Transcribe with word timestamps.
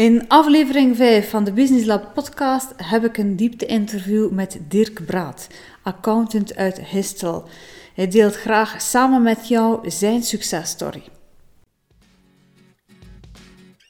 In 0.00 0.28
aflevering 0.28 0.96
5 0.96 1.30
van 1.30 1.44
de 1.44 1.52
Business 1.52 1.86
Lab 1.86 2.14
podcast 2.14 2.72
heb 2.76 3.04
ik 3.04 3.16
een 3.18 3.36
diepte-interview 3.36 4.30
met 4.30 4.60
Dirk 4.68 5.06
Braat, 5.06 5.48
accountant 5.82 6.56
uit 6.56 6.80
Histel. 6.80 7.48
Hij 7.94 8.08
deelt 8.08 8.36
graag 8.36 8.82
samen 8.82 9.22
met 9.22 9.48
jou 9.48 9.90
zijn 9.90 10.22
successtory. 10.22 11.02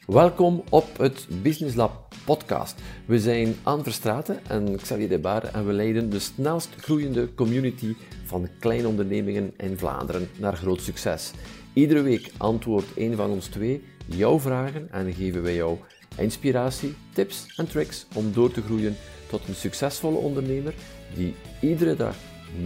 Welkom 0.06 0.62
op 0.70 0.98
het 0.98 1.26
Business 1.42 1.76
Lab 1.76 2.14
podcast. 2.24 2.80
We 3.06 3.20
zijn 3.20 3.56
Anne 3.62 3.82
Verstraten 3.82 4.46
en 4.46 4.76
Xavier 4.76 5.08
de 5.08 5.18
Baar 5.18 5.44
en 5.44 5.66
we 5.66 5.72
leiden 5.72 6.10
de 6.10 6.18
snelst 6.18 6.74
groeiende 6.76 7.34
community 7.34 7.94
van 8.24 8.48
kleine 8.58 8.88
ondernemingen 8.88 9.52
in 9.56 9.78
Vlaanderen 9.78 10.28
naar 10.36 10.56
groot 10.56 10.80
succes. 10.80 11.32
Iedere 11.72 12.02
week 12.02 12.32
antwoordt 12.36 12.96
een 12.96 13.16
van 13.16 13.30
ons 13.30 13.46
twee 13.46 13.82
jouw 14.06 14.40
vragen 14.40 14.88
en 14.90 15.12
geven 15.12 15.42
wij 15.42 15.54
jou 15.54 15.78
inspiratie, 16.16 16.94
tips 17.12 17.46
en 17.56 17.68
tricks 17.68 18.06
om 18.14 18.32
door 18.32 18.52
te 18.52 18.62
groeien 18.62 18.96
tot 19.28 19.48
een 19.48 19.54
succesvolle 19.54 20.18
ondernemer 20.18 20.74
die 21.14 21.34
iedere 21.60 21.96
dag 21.96 22.16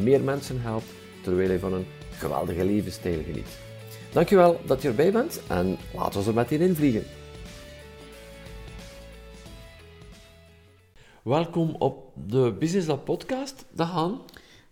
meer 0.03 0.21
mensen 0.21 0.61
helpt 0.61 0.87
terwijl 1.23 1.49
hij 1.49 1.59
van 1.59 1.73
een 1.73 1.87
geweldige 2.11 2.65
levensstijl 2.65 3.23
geniet. 3.25 3.49
Dankjewel 4.13 4.61
dat 4.67 4.83
je 4.83 4.89
erbij 4.89 5.13
bent 5.13 5.41
en 5.49 5.77
laten 5.95 6.21
we 6.21 6.29
er 6.29 6.35
meteen 6.35 6.61
in 6.61 6.75
vliegen. 6.75 7.05
Welkom 11.23 11.75
op 11.79 12.13
de 12.27 12.57
Business 12.59 12.87
Lab 12.87 13.05
podcast. 13.05 13.65
Dag 13.71 13.91
Han. 13.91 14.23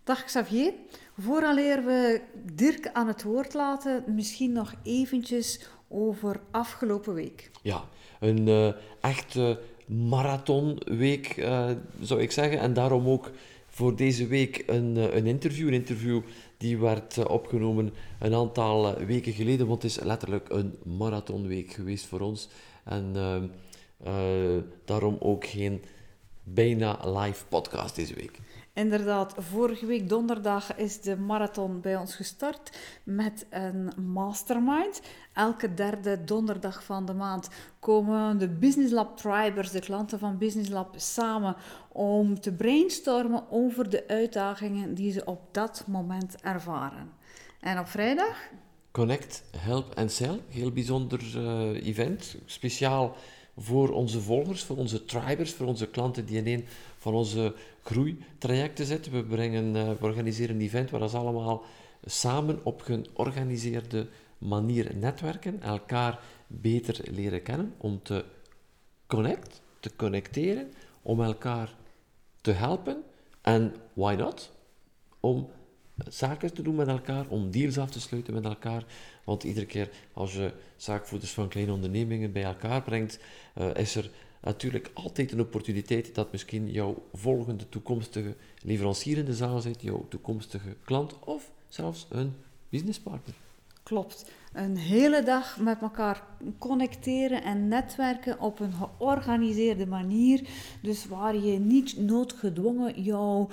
Dag 0.04 0.24
Xavier. 0.24 0.72
Vooraleer 1.18 1.84
we 1.84 2.20
Dirk 2.52 2.90
aan 2.92 3.06
het 3.06 3.22
woord 3.22 3.54
laten, 3.54 4.04
misschien 4.06 4.52
nog 4.52 4.74
eventjes 4.82 5.60
over 5.88 6.40
afgelopen 6.50 7.14
week. 7.14 7.50
Ja, 7.62 7.84
een 8.22 8.46
uh, 8.48 8.72
echte 9.00 9.58
marathonweek 9.86 11.36
uh, 11.36 11.70
zou 12.00 12.20
ik 12.20 12.30
zeggen. 12.30 12.58
En 12.58 12.72
daarom 12.72 13.08
ook 13.08 13.30
voor 13.66 13.96
deze 13.96 14.26
week 14.26 14.62
een, 14.66 14.96
uh, 14.96 15.14
een 15.14 15.26
interview. 15.26 15.66
Een 15.66 15.74
interview 15.74 16.20
die 16.56 16.78
werd 16.78 17.26
opgenomen 17.26 17.92
een 18.18 18.34
aantal 18.34 18.94
weken 18.98 19.32
geleden, 19.32 19.66
want 19.66 19.82
het 19.82 19.90
is 19.90 20.02
letterlijk 20.02 20.48
een 20.48 20.74
marathonweek 20.82 21.72
geweest 21.72 22.06
voor 22.06 22.20
ons. 22.20 22.48
En 22.84 23.12
daarom 24.84 25.16
ook 25.20 25.46
geen 25.46 25.82
bijna 26.42 26.98
live 27.04 27.46
podcast 27.46 27.96
deze 27.96 28.14
week. 28.14 28.38
Inderdaad, 28.74 29.34
vorige 29.38 29.86
week 29.86 30.08
donderdag 30.08 30.76
is 30.76 31.00
de 31.00 31.16
marathon 31.16 31.80
bij 31.80 31.96
ons 31.96 32.14
gestart 32.14 32.78
met 33.04 33.46
een 33.50 33.92
mastermind. 34.12 35.00
Elke 35.32 35.74
derde 35.74 36.24
donderdag 36.24 36.84
van 36.84 37.04
de 37.04 37.14
maand 37.14 37.48
komen 37.78 38.38
de 38.38 38.48
Business 38.48 38.92
Lab 38.92 39.16
Tribers, 39.16 39.70
de 39.70 39.80
klanten 39.80 40.18
van 40.18 40.38
Business 40.38 40.70
Lab, 40.70 40.94
samen 40.96 41.56
om 41.88 42.40
te 42.40 42.52
brainstormen 42.52 43.44
over 43.50 43.90
de 43.90 44.08
uitdagingen 44.08 44.94
die 44.94 45.12
ze 45.12 45.24
op 45.24 45.40
dat 45.50 45.84
moment 45.86 46.40
ervaren. 46.40 47.10
En 47.60 47.78
op 47.78 47.86
vrijdag? 47.86 48.36
Connect, 48.90 49.44
Help 49.56 49.94
en 49.94 50.10
Sell, 50.10 50.40
heel 50.48 50.72
bijzonder 50.72 51.20
uh, 51.36 51.86
event. 51.86 52.36
Speciaal 52.44 53.16
voor 53.56 53.90
onze 53.90 54.20
volgers, 54.20 54.62
voor 54.62 54.76
onze 54.76 55.04
tribers, 55.04 55.52
voor 55.52 55.66
onze 55.66 55.88
klanten 55.88 56.26
die 56.26 56.36
in 56.36 56.46
een 56.46 56.66
van 56.98 57.14
onze 57.14 57.54
groeitrajecten 57.82 58.86
zitten. 58.86 59.12
We, 59.12 59.24
brengen, 59.24 59.76
uh, 59.76 59.90
we 59.90 60.04
organiseren 60.04 60.54
een 60.54 60.62
event 60.62 60.90
waar 60.90 61.08
ze 61.08 61.16
allemaal 61.16 61.62
samen 62.04 62.60
op 62.62 62.82
georganiseerde 62.82 64.08
manier 64.42 64.96
netwerken, 64.96 65.62
elkaar 65.62 66.20
beter 66.46 67.12
leren 67.12 67.42
kennen, 67.42 67.74
om 67.76 68.02
te 68.02 68.24
connect, 69.06 69.60
te 69.80 69.96
connecteren, 69.96 70.72
om 71.02 71.22
elkaar 71.22 71.74
te 72.40 72.50
helpen 72.50 73.02
en 73.40 73.74
why 73.92 74.14
not? 74.14 74.52
Om 75.20 75.48
zaken 76.08 76.54
te 76.54 76.62
doen 76.62 76.74
met 76.74 76.88
elkaar, 76.88 77.28
om 77.28 77.50
deals 77.50 77.78
af 77.78 77.90
te 77.90 78.00
sluiten 78.00 78.34
met 78.34 78.44
elkaar. 78.44 78.84
Want 79.24 79.44
iedere 79.44 79.66
keer 79.66 79.90
als 80.12 80.32
je 80.32 80.52
zaakvoerders 80.76 81.32
van 81.32 81.48
kleine 81.48 81.72
ondernemingen 81.72 82.32
bij 82.32 82.44
elkaar 82.44 82.82
brengt, 82.82 83.18
uh, 83.58 83.74
is 83.74 83.94
er 83.94 84.10
natuurlijk 84.40 84.90
altijd 84.94 85.32
een 85.32 85.40
opportuniteit 85.40 86.14
dat 86.14 86.32
misschien 86.32 86.70
jouw 86.70 87.06
volgende 87.12 87.68
toekomstige 87.68 88.36
leverancier 88.62 89.18
in 89.18 89.24
de 89.24 89.34
zaal 89.34 89.60
zit, 89.60 89.82
jouw 89.82 90.06
toekomstige 90.08 90.76
klant 90.84 91.18
of 91.18 91.52
zelfs 91.68 92.06
een 92.10 92.34
businesspartner. 92.68 93.34
Klopt. 93.92 94.30
Een 94.52 94.76
hele 94.76 95.22
dag 95.22 95.60
met 95.60 95.80
elkaar 95.80 96.22
connecteren 96.58 97.42
en 97.42 97.68
netwerken 97.68 98.40
op 98.40 98.60
een 98.60 98.72
georganiseerde 98.72 99.86
manier. 99.86 100.48
Dus 100.82 101.06
waar 101.06 101.36
je 101.36 101.58
niet 101.58 101.96
noodgedwongen 101.98 103.02
jouw 103.02 103.48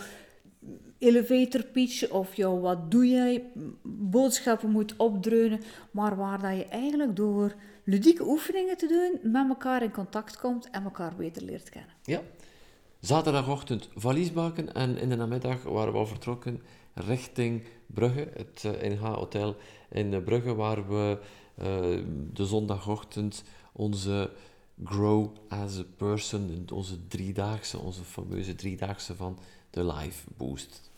elevator 0.98 1.64
pitch 1.64 2.10
of 2.10 2.36
jouw 2.36 2.60
wat 2.60 2.92
doe 2.92 3.08
jij 3.08 3.44
boodschappen 3.84 4.70
moet 4.70 4.96
opdreunen, 4.96 5.62
maar 5.92 6.16
waar 6.16 6.42
dat 6.42 6.56
je 6.58 6.66
eigenlijk 6.66 7.16
door 7.16 7.56
ludieke 7.84 8.28
oefeningen 8.28 8.78
te 8.78 8.88
doen 8.88 9.32
met 9.32 9.50
elkaar 9.50 9.84
in 9.84 9.92
contact 9.92 10.38
komt 10.38 10.70
en 10.70 10.84
elkaar 10.84 11.16
beter 11.16 11.44
leert 11.44 11.70
kennen. 11.70 11.94
Ja. 12.04 12.22
Zaterdagochtend 13.00 13.90
valiesbaken 13.96 14.74
en 14.74 14.98
in 14.98 15.10
de 15.10 15.16
namiddag 15.16 15.64
waren 15.64 15.94
we 15.94 16.00
al 16.00 16.08
vertrokken 16.08 16.62
richting 17.00 17.64
Brugge, 17.86 18.32
het 18.34 18.64
NH 18.64 19.04
eh, 19.04 19.14
Hotel 19.14 19.56
in 19.90 20.24
Brugge, 20.24 20.56
waar 20.56 20.88
we 20.88 21.18
uh, 21.62 21.66
de 22.34 22.46
zondagochtend 22.46 23.44
onze 23.72 24.32
Grow 24.84 25.36
as 25.48 25.78
a 25.78 25.84
Person, 25.98 26.68
onze 26.74 27.08
driedaagse, 27.08 27.80
onze 27.80 28.04
fameuze 28.04 28.56
driedaagse 28.56 29.16
van 29.16 29.40
de 29.70 29.86
Live 29.86 30.28
Boost 30.38 30.90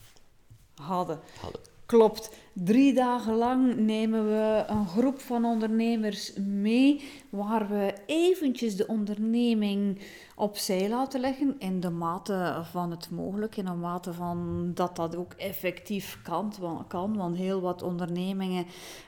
hadden. 0.82 1.20
hadden. 1.40 1.62
Klopt. 1.86 2.30
Drie 2.54 2.94
dagen 2.94 3.36
lang 3.36 3.76
nemen 3.76 4.26
we 4.26 4.64
een 4.68 4.88
groep 4.88 5.20
van 5.20 5.46
ondernemers 5.46 6.34
mee, 6.34 7.02
waar 7.30 7.70
we 7.70 7.94
eventjes 8.06 8.76
de 8.76 8.88
onderneming 8.88 10.00
opzij 10.36 10.90
laten 10.90 11.20
leggen 11.20 11.56
in 11.60 11.80
de 11.80 11.90
mate 11.90 12.62
van 12.72 12.92
het 12.92 13.10
mogelijk, 13.10 13.58
in 13.58 13.66
de 13.66 13.74
mate 13.74 14.14
van 14.14 14.72
dat 14.74 14.96
dat 14.96 15.16
ook 15.16 15.34
effectief 15.34 16.20
kan, 16.24 16.54
kan 16.88 17.18
want 17.18 17.38
heel 17.38 17.62
wat 17.62 17.82
ondernemingen 17.82 18.66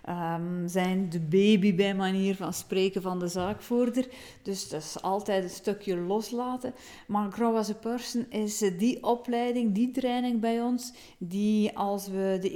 um, 0.10 0.68
zijn 0.68 1.10
de 1.10 1.20
baby 1.20 1.76
bij 1.76 1.96
manier 1.96 2.36
van 2.36 2.54
spreken 2.54 3.02
van 3.02 3.20
de 3.20 3.28
zaakvoerder, 3.28 4.08
dus 4.42 4.70
dat 4.70 4.82
is 4.82 5.02
altijd 5.02 5.44
een 5.44 5.50
stukje 5.50 5.98
loslaten. 5.98 6.74
Maar 7.08 7.32
Grow 7.32 7.56
as 7.56 7.70
a 7.70 7.74
Person 7.74 8.26
is 8.30 8.58
die 8.58 9.04
opleiding, 9.04 9.74
die 9.74 9.92
training 9.92 10.40
bij 10.40 10.62
ons, 10.62 10.94
die 11.18 11.78
als 11.78 12.08
we 12.08 12.38
de 12.42 12.52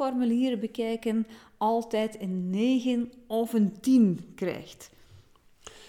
evaluatieformulieren 0.00 0.60
bekijken, 0.60 1.26
altijd 1.56 2.20
een 2.20 2.50
9 2.50 3.12
of 3.26 3.52
een 3.52 3.80
10 3.80 4.32
krijgt. 4.34 4.90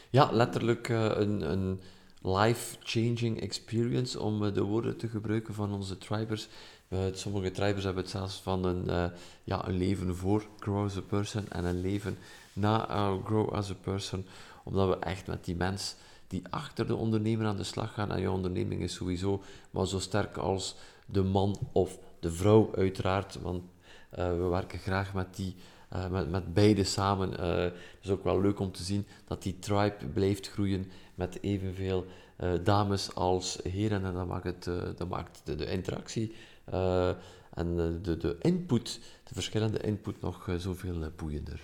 Ja, 0.09 0.31
letterlijk 0.31 0.89
uh, 0.89 1.11
een, 1.13 1.51
een 1.51 1.79
life-changing 2.21 3.41
experience, 3.41 4.19
om 4.19 4.45
eh, 4.45 4.53
de 4.53 4.63
woorden 4.63 4.97
te 4.97 5.07
gebruiken 5.07 5.53
van 5.53 5.73
onze 5.73 5.97
tribers. 5.97 6.47
Uh, 6.89 6.99
sommige 7.13 7.51
tribers 7.51 7.83
hebben 7.83 8.03
het 8.03 8.11
zelfs 8.11 8.35
van 8.35 8.65
een, 8.65 9.11
ja, 9.43 9.67
een 9.67 9.77
leven 9.77 10.15
voor 10.15 10.45
Grow 10.59 10.83
as 10.83 10.97
a 10.97 11.01
Person 11.01 11.49
en 11.49 11.65
een 11.65 11.81
leven 11.81 12.17
na 12.53 12.85
Grow 13.25 13.53
as 13.53 13.69
a 13.69 13.75
Person. 13.81 14.25
Omdat 14.63 14.87
we 14.87 15.05
echt 15.05 15.27
met 15.27 15.45
die 15.45 15.55
mens 15.55 15.95
die 16.27 16.43
achter 16.49 16.87
de 16.87 16.95
ondernemer 16.95 17.45
aan 17.45 17.57
de 17.57 17.63
slag 17.63 17.93
gaan, 17.93 18.11
en 18.11 18.21
je 18.21 18.31
onderneming 18.31 18.81
is 18.81 18.93
sowieso 18.93 19.41
maar 19.71 19.87
zo 19.87 19.99
sterk 19.99 20.37
als 20.37 20.75
de 21.05 21.23
man 21.23 21.59
of 21.71 21.97
de 22.19 22.31
vrouw 22.31 22.69
uiteraard, 22.75 23.41
want 23.41 23.63
we 24.11 24.47
werken 24.49 24.79
graag 24.79 25.13
met 25.13 25.35
die 25.35 25.55
uh, 25.93 26.07
met, 26.07 26.29
met 26.29 26.53
beide 26.53 26.83
samen. 26.83 27.31
Uh, 27.31 27.55
het 27.55 27.73
is 28.01 28.09
ook 28.09 28.23
wel 28.23 28.41
leuk 28.41 28.59
om 28.59 28.71
te 28.71 28.83
zien 28.83 29.07
dat 29.27 29.43
die 29.43 29.59
tribe 29.59 30.05
blijft 30.13 30.49
groeien 30.49 30.91
met 31.15 31.37
evenveel 31.41 32.05
dames 32.63 33.15
als 33.15 33.59
heren. 33.63 34.05
En 34.05 34.13
dat 34.13 34.27
maakt, 34.27 34.43
het, 34.43 34.63
dat 34.97 35.09
maakt 35.09 35.41
de, 35.43 35.55
de 35.55 35.71
interactie 35.71 36.35
en 37.53 37.75
de, 38.01 38.17
de 38.17 38.37
input, 38.41 38.99
de 39.23 39.33
verschillende 39.33 39.79
input, 39.79 40.21
nog 40.21 40.49
zoveel 40.57 41.11
boeiender 41.15 41.61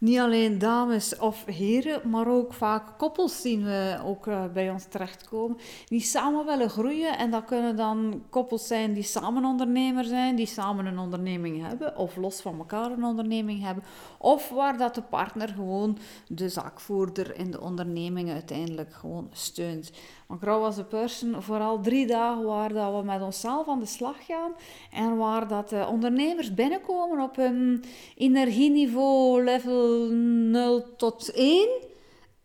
niet 0.00 0.18
alleen 0.18 0.58
dames 0.58 1.16
of 1.18 1.44
heren, 1.44 2.10
maar 2.10 2.28
ook 2.28 2.52
vaak 2.52 2.98
koppels 2.98 3.40
zien 3.40 3.64
we 3.64 3.98
ook 4.04 4.26
uh, 4.26 4.44
bij 4.52 4.70
ons 4.70 4.84
terechtkomen, 4.84 5.56
die 5.86 6.00
samen 6.00 6.46
willen 6.46 6.70
groeien. 6.70 7.18
En 7.18 7.30
dat 7.30 7.44
kunnen 7.44 7.76
dan 7.76 8.22
koppels 8.30 8.66
zijn 8.66 8.92
die 8.92 9.02
samen 9.02 9.44
ondernemer 9.44 10.04
zijn, 10.04 10.36
die 10.36 10.46
samen 10.46 10.86
een 10.86 10.98
onderneming 10.98 11.66
hebben, 11.66 11.96
of 11.96 12.16
los 12.16 12.40
van 12.40 12.58
elkaar 12.58 12.90
een 12.90 13.04
onderneming 13.04 13.62
hebben. 13.62 13.84
Of 14.18 14.48
waar 14.48 14.78
dat 14.78 14.94
de 14.94 15.02
partner 15.02 15.48
gewoon 15.48 15.98
de 16.28 16.48
zaakvoerder 16.48 17.36
in 17.36 17.50
de 17.50 17.60
onderneming 17.60 18.30
uiteindelijk 18.30 18.92
gewoon 18.92 19.28
steunt. 19.32 19.90
Maar 20.30 20.38
Grow 20.38 20.64
as 20.64 20.78
a 20.78 20.82
Person, 20.82 21.42
vooral 21.42 21.80
drie 21.80 22.06
dagen 22.06 22.44
waar 22.44 22.72
dat 22.72 22.94
we 22.96 23.02
met 23.02 23.22
onszelf 23.22 23.68
aan 23.68 23.80
de 23.80 23.86
slag 23.86 24.26
gaan 24.26 24.52
en 24.92 25.16
waar 25.16 25.48
dat 25.48 25.68
de 25.68 25.86
ondernemers 25.88 26.54
binnenkomen 26.54 27.20
op 27.20 27.38
een 27.38 27.84
energieniveau 28.14 29.44
level 29.44 30.08
0 30.10 30.96
tot 30.96 31.32
1 31.32 31.68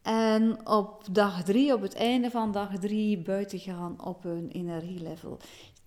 En 0.02 0.68
op 0.68 1.04
dag 1.12 1.44
drie, 1.44 1.74
op 1.74 1.82
het 1.82 1.96
einde 1.96 2.30
van 2.30 2.52
dag 2.52 2.80
drie, 2.80 3.18
buiten 3.18 3.60
gaan 3.60 4.06
op 4.06 4.24
hun 4.24 4.50
energielevel 4.52 5.38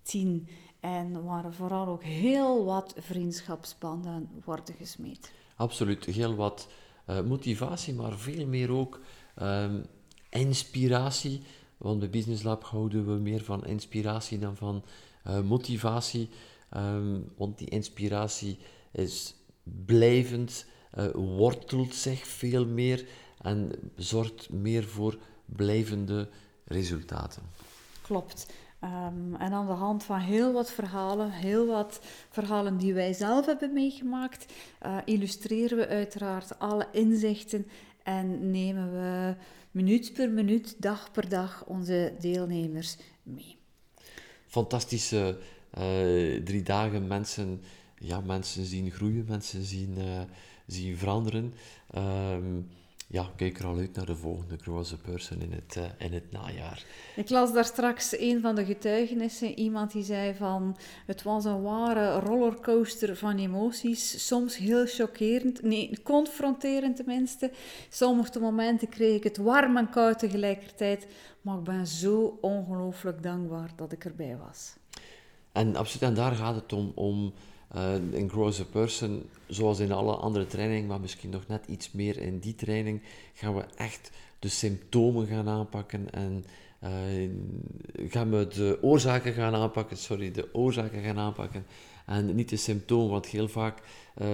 10. 0.01 0.47
En 0.79 1.23
waar 1.23 1.53
vooral 1.53 1.87
ook 1.87 2.03
heel 2.03 2.65
wat 2.65 2.93
vriendschapsbanden 2.97 4.29
worden 4.45 4.75
gesmeed. 4.75 5.31
Absoluut, 5.55 6.05
heel 6.05 6.35
wat 6.35 6.67
uh, 7.09 7.21
motivatie, 7.21 7.93
maar 7.93 8.17
veel 8.17 8.47
meer 8.47 8.71
ook 8.71 8.99
um, 9.41 9.85
inspiratie. 10.29 11.41
Want 11.79 11.99
bij 11.99 12.09
Business 12.09 12.43
Lab 12.43 12.63
houden 12.63 13.05
we 13.05 13.21
meer 13.21 13.43
van 13.43 13.65
inspiratie 13.65 14.39
dan 14.39 14.55
van 14.55 14.83
uh, 15.27 15.41
motivatie. 15.41 16.29
Um, 16.77 17.25
want 17.37 17.57
die 17.57 17.69
inspiratie 17.69 18.57
is 18.91 19.35
blijvend, 19.85 20.65
uh, 20.97 21.05
wortelt 21.13 21.95
zich 21.95 22.27
veel 22.27 22.65
meer 22.65 23.07
en 23.41 23.71
zorgt 23.95 24.49
meer 24.51 24.83
voor 24.83 25.17
blijvende 25.45 26.29
resultaten. 26.65 27.43
Klopt. 28.01 28.45
Um, 28.83 29.35
en 29.35 29.51
aan 29.51 29.65
de 29.65 29.71
hand 29.71 30.03
van 30.03 30.19
heel 30.19 30.53
wat 30.53 30.71
verhalen, 30.71 31.31
heel 31.31 31.67
wat 31.67 31.99
verhalen 32.29 32.77
die 32.77 32.93
wij 32.93 33.13
zelf 33.13 33.45
hebben 33.45 33.73
meegemaakt, 33.73 34.53
uh, 34.85 34.97
illustreren 35.05 35.77
we 35.77 35.87
uiteraard 35.87 36.59
alle 36.59 36.87
inzichten 36.91 37.67
en 38.03 38.51
nemen 38.51 38.91
we 38.91 39.35
minuut 39.71 40.13
per 40.13 40.29
minuut, 40.29 40.75
dag 40.81 41.11
per 41.11 41.29
dag 41.29 41.65
onze 41.65 42.15
deelnemers 42.19 42.97
mee. 43.23 43.57
Fantastische 44.47 45.37
uh, 45.77 46.43
drie 46.43 46.63
dagen 46.63 47.07
mensen, 47.07 47.61
ja, 47.99 48.21
mensen 48.21 48.65
zien 48.65 48.91
groeien, 48.91 49.25
mensen 49.27 49.63
zien, 49.63 49.97
uh, 49.97 50.21
zien 50.65 50.97
veranderen. 50.97 51.53
Um, 51.95 52.67
ja, 53.11 53.29
kijk 53.35 53.59
er 53.59 53.65
al 53.65 53.77
uit 53.77 53.95
naar 53.95 54.05
de 54.05 54.15
volgende 54.15 54.57
Grow 54.57 54.85
Person 55.01 55.41
in 55.41 55.51
het, 55.51 55.75
uh, 55.77 55.83
in 55.97 56.13
het 56.13 56.31
najaar. 56.31 56.85
Ik 57.15 57.29
las 57.29 57.53
daar 57.53 57.65
straks 57.65 58.19
een 58.19 58.41
van 58.41 58.55
de 58.55 58.65
getuigenissen. 58.65 59.59
Iemand 59.59 59.91
die 59.91 60.03
zei 60.03 60.33
van... 60.35 60.77
Het 61.05 61.23
was 61.23 61.45
een 61.45 61.61
ware 61.61 62.19
rollercoaster 62.19 63.15
van 63.15 63.37
emoties. 63.37 64.27
Soms 64.27 64.57
heel 64.57 64.85
chockerend. 64.85 65.61
Nee, 65.61 66.01
confronterend 66.03 66.95
tenminste. 66.95 67.51
Sommige 67.89 68.39
momenten 68.39 68.89
kreeg 68.89 69.15
ik 69.15 69.23
het 69.23 69.37
warm 69.37 69.77
en 69.77 69.89
koud 69.89 70.19
tegelijkertijd. 70.19 71.07
Maar 71.41 71.57
ik 71.57 71.63
ben 71.63 71.87
zo 71.87 72.37
ongelooflijk 72.41 73.23
dankbaar 73.23 73.71
dat 73.75 73.91
ik 73.91 74.05
erbij 74.05 74.37
was. 74.47 74.75
En 75.51 75.75
absoluut, 75.75 76.09
en 76.09 76.15
daar 76.15 76.35
gaat 76.35 76.55
het 76.55 76.73
om... 76.73 76.91
om 76.95 77.33
in 78.11 78.29
Grow 78.29 78.47
as 78.47 78.63
Person, 78.65 79.23
zoals 79.47 79.79
in 79.79 79.91
alle 79.91 80.15
andere 80.15 80.47
trainingen, 80.47 80.87
maar 80.87 80.99
misschien 80.99 81.29
nog 81.29 81.47
net 81.47 81.65
iets 81.67 81.91
meer 81.91 82.17
in 82.17 82.39
die 82.39 82.55
training, 82.55 83.01
gaan 83.33 83.55
we 83.55 83.65
echt 83.75 84.11
de 84.39 84.49
symptomen 84.49 85.27
gaan 85.27 85.49
aanpakken 85.49 86.11
en 86.11 86.45
uh, 86.83 87.29
gaan 88.09 88.29
we 88.29 88.47
de 88.47 88.77
oorzaken 88.81 89.33
gaan 89.33 89.55
aanpakken, 89.55 89.97
sorry, 89.97 90.31
de 90.31 90.49
oorzaken 90.53 91.01
gaan 91.01 91.17
aanpakken 91.17 91.65
en 92.05 92.35
niet 92.35 92.49
de 92.49 92.57
symptomen, 92.57 93.09
want 93.09 93.25
heel 93.25 93.47
vaak 93.47 93.81
uh, 94.21 94.27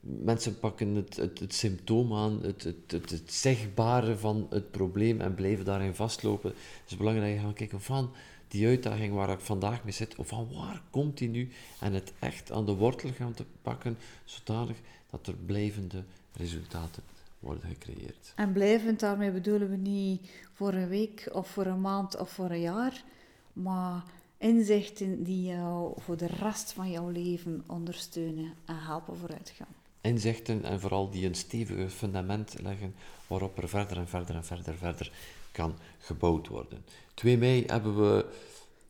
mensen 0.00 0.58
pakken 0.58 0.94
het, 0.94 1.16
het, 1.16 1.38
het, 1.38 1.54
symptoom 1.54 2.14
aan, 2.14 2.38
het, 2.42 2.62
het, 2.62 2.90
het, 2.90 3.10
het 3.10 3.32
zichtbare 3.32 4.16
van 4.16 4.46
het 4.50 4.70
probleem 4.70 5.20
en 5.20 5.34
blijven 5.34 5.64
daarin 5.64 5.94
vastlopen. 5.94 6.50
Het 6.50 6.90
is 6.90 6.96
belangrijk 6.96 7.32
dat 7.32 7.40
je 7.40 7.46
gaat 7.46 7.56
kijken 7.56 7.80
van 7.80 8.10
die 8.50 8.66
uitdaging 8.66 9.14
waar 9.14 9.30
ik 9.30 9.40
vandaag 9.40 9.84
mee 9.84 9.92
zit, 9.92 10.14
van 10.18 10.48
waar 10.52 10.82
komt 10.90 11.18
die 11.18 11.28
nu? 11.28 11.50
En 11.80 11.92
het 11.92 12.12
echt 12.18 12.52
aan 12.52 12.66
de 12.66 12.74
wortel 12.74 13.10
gaan 13.12 13.34
te 13.34 13.44
pakken, 13.62 13.98
zodanig 14.24 14.76
dat 15.10 15.26
er 15.26 15.34
blijvende 15.34 16.04
resultaten 16.32 17.02
worden 17.38 17.64
gecreëerd. 17.68 18.32
En 18.36 18.52
blijvend, 18.52 19.00
daarmee 19.00 19.30
bedoelen 19.30 19.70
we 19.70 19.76
niet 19.76 20.30
voor 20.52 20.72
een 20.72 20.88
week 20.88 21.28
of 21.32 21.48
voor 21.48 21.66
een 21.66 21.80
maand 21.80 22.18
of 22.18 22.30
voor 22.30 22.50
een 22.50 22.60
jaar, 22.60 23.04
maar 23.52 24.02
inzichten 24.38 25.22
die 25.22 25.42
jou 25.42 25.92
voor 26.00 26.16
de 26.16 26.26
rest 26.26 26.72
van 26.72 26.90
jouw 26.90 27.08
leven 27.08 27.64
ondersteunen 27.66 28.54
en 28.64 28.78
helpen 28.78 29.16
vooruit 29.16 29.52
gaan. 29.56 29.74
Inzichten 30.00 30.64
en 30.64 30.80
vooral 30.80 31.10
die 31.10 31.26
een 31.26 31.34
stevige 31.34 31.90
fundament 31.90 32.54
leggen 32.62 32.94
waarop 33.26 33.58
er 33.58 33.68
verder 33.68 33.96
en 33.96 34.08
verder 34.08 34.34
en 34.34 34.44
verder 34.44 34.74
verder 34.74 35.12
kan 35.52 35.74
gebouwd 35.98 36.48
worden. 36.48 36.84
2 37.14 37.38
mei 37.38 37.64
hebben 37.66 37.96
we 37.96 38.24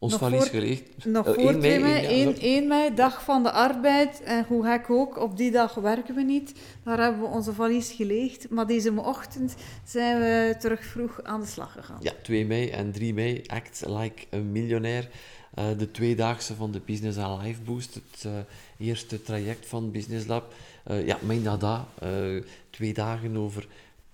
ons 0.01 0.13
nog 0.13 0.21
valies 0.21 0.49
geleegd. 0.49 1.05
Nog 1.05 1.29
uh, 1.29 1.35
voor 1.35 1.59
2 1.59 1.81
mei, 1.81 2.07
1, 2.07 2.39
1, 2.39 2.69
mei, 2.69 2.95
dag 2.95 3.25
van 3.25 3.43
de 3.43 3.51
arbeid. 3.51 4.23
En 4.23 4.45
hoe 4.49 4.65
gek 4.65 4.91
ook, 4.91 5.19
op 5.19 5.37
die 5.37 5.51
dag 5.51 5.75
werken 5.75 6.15
we 6.15 6.23
niet. 6.23 6.53
Daar 6.85 7.01
hebben 7.01 7.21
we 7.21 7.27
onze 7.27 7.53
valies 7.53 7.93
geleegd. 7.93 8.51
Maar 8.51 8.67
deze 8.67 8.93
ochtend 8.93 9.55
zijn 9.85 10.19
we 10.19 10.57
terug 10.59 10.85
vroeg 10.85 11.23
aan 11.23 11.41
de 11.41 11.47
slag 11.47 11.73
gegaan. 11.73 11.99
Ja, 12.01 12.13
2 12.23 12.47
mei 12.47 12.69
en 12.69 12.93
3 12.93 13.15
mei, 13.15 13.43
Act 13.47 13.85
Like 13.87 14.27
a 14.35 14.39
Millionaire. 14.39 15.09
Uh, 15.59 15.65
de 15.79 15.91
tweedaagse 15.91 16.55
van 16.55 16.71
de 16.71 16.81
Business 16.85 17.19
and 17.19 17.43
Life 17.43 17.61
Boost, 17.63 17.95
het 17.95 18.25
uh, 18.27 18.33
eerste 18.79 19.23
traject 19.23 19.67
van 19.67 19.91
Business 19.91 20.27
Lab. 20.27 20.53
Ja, 21.05 21.19
mijn 21.21 21.43
dada, 21.43 21.89
twee 22.71 22.95
dagen 22.95 23.37
over 23.37 23.67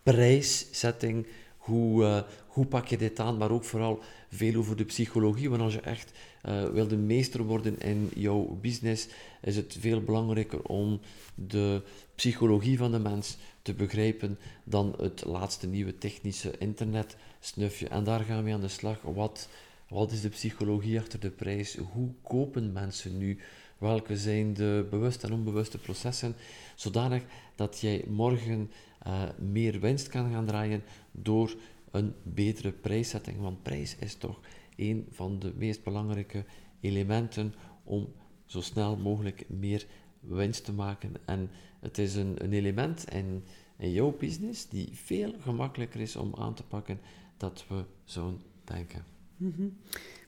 prijszetting, 0.02 1.26
hoe, 1.66 2.24
hoe 2.46 2.66
pak 2.66 2.86
je 2.86 2.96
dit 2.96 3.20
aan, 3.20 3.36
maar 3.36 3.50
ook 3.50 3.64
vooral 3.64 4.02
veel 4.28 4.54
over 4.54 4.76
de 4.76 4.84
psychologie. 4.84 5.50
Want 5.50 5.62
als 5.62 5.72
je 5.72 5.80
echt 5.80 6.12
uh, 6.48 6.64
wilde 6.64 6.96
meester 6.96 7.42
worden 7.42 7.78
in 7.80 8.10
jouw 8.14 8.58
business, 8.60 9.08
is 9.42 9.56
het 9.56 9.76
veel 9.80 10.00
belangrijker 10.00 10.62
om 10.62 11.00
de 11.34 11.82
psychologie 12.14 12.78
van 12.78 12.90
de 12.90 12.98
mens 12.98 13.36
te 13.62 13.74
begrijpen 13.74 14.38
dan 14.64 14.94
het 14.98 15.24
laatste 15.24 15.66
nieuwe 15.66 15.98
technische 15.98 16.58
internet 16.58 17.16
snufje. 17.40 17.88
En 17.88 18.04
daar 18.04 18.20
gaan 18.20 18.44
we 18.44 18.52
aan 18.52 18.60
de 18.60 18.68
slag. 18.68 19.00
Wat, 19.02 19.48
wat 19.88 20.12
is 20.12 20.20
de 20.20 20.28
psychologie 20.28 20.98
achter 20.98 21.20
de 21.20 21.30
prijs? 21.30 21.76
Hoe 21.76 22.10
kopen 22.22 22.72
mensen 22.72 23.18
nu? 23.18 23.38
Welke 23.78 24.16
zijn 24.16 24.54
de 24.54 24.86
bewuste 24.90 25.26
en 25.26 25.32
onbewuste 25.32 25.78
processen? 25.78 26.34
Zodanig 26.74 27.22
dat 27.54 27.80
jij 27.80 28.04
morgen 28.08 28.70
uh, 29.06 29.22
meer 29.38 29.80
winst 29.80 30.08
kan 30.08 30.32
gaan 30.32 30.46
draaien 30.46 30.82
door 31.12 31.56
een 31.90 32.14
betere 32.22 32.72
prijszetting. 32.72 33.40
Want 33.40 33.62
prijs 33.62 33.96
is 33.96 34.14
toch 34.14 34.40
een 34.76 35.06
van 35.10 35.38
de 35.38 35.52
meest 35.56 35.82
belangrijke 35.82 36.44
elementen 36.80 37.54
om 37.84 38.08
zo 38.44 38.60
snel 38.60 38.96
mogelijk 38.96 39.44
meer 39.48 39.86
winst 40.20 40.64
te 40.64 40.72
maken. 40.72 41.12
En 41.24 41.50
het 41.80 41.98
is 41.98 42.14
een, 42.14 42.34
een 42.44 42.52
element 42.52 43.12
in, 43.12 43.44
in 43.78 43.92
jouw 43.92 44.16
business 44.18 44.68
die 44.68 44.88
veel 44.92 45.34
gemakkelijker 45.40 46.00
is 46.00 46.16
om 46.16 46.34
aan 46.38 46.54
te 46.54 46.62
pakken 46.62 47.00
dat 47.36 47.64
we 47.68 47.84
zo'n 48.04 48.40
denken. 48.64 49.04
Mhm. 49.36 49.68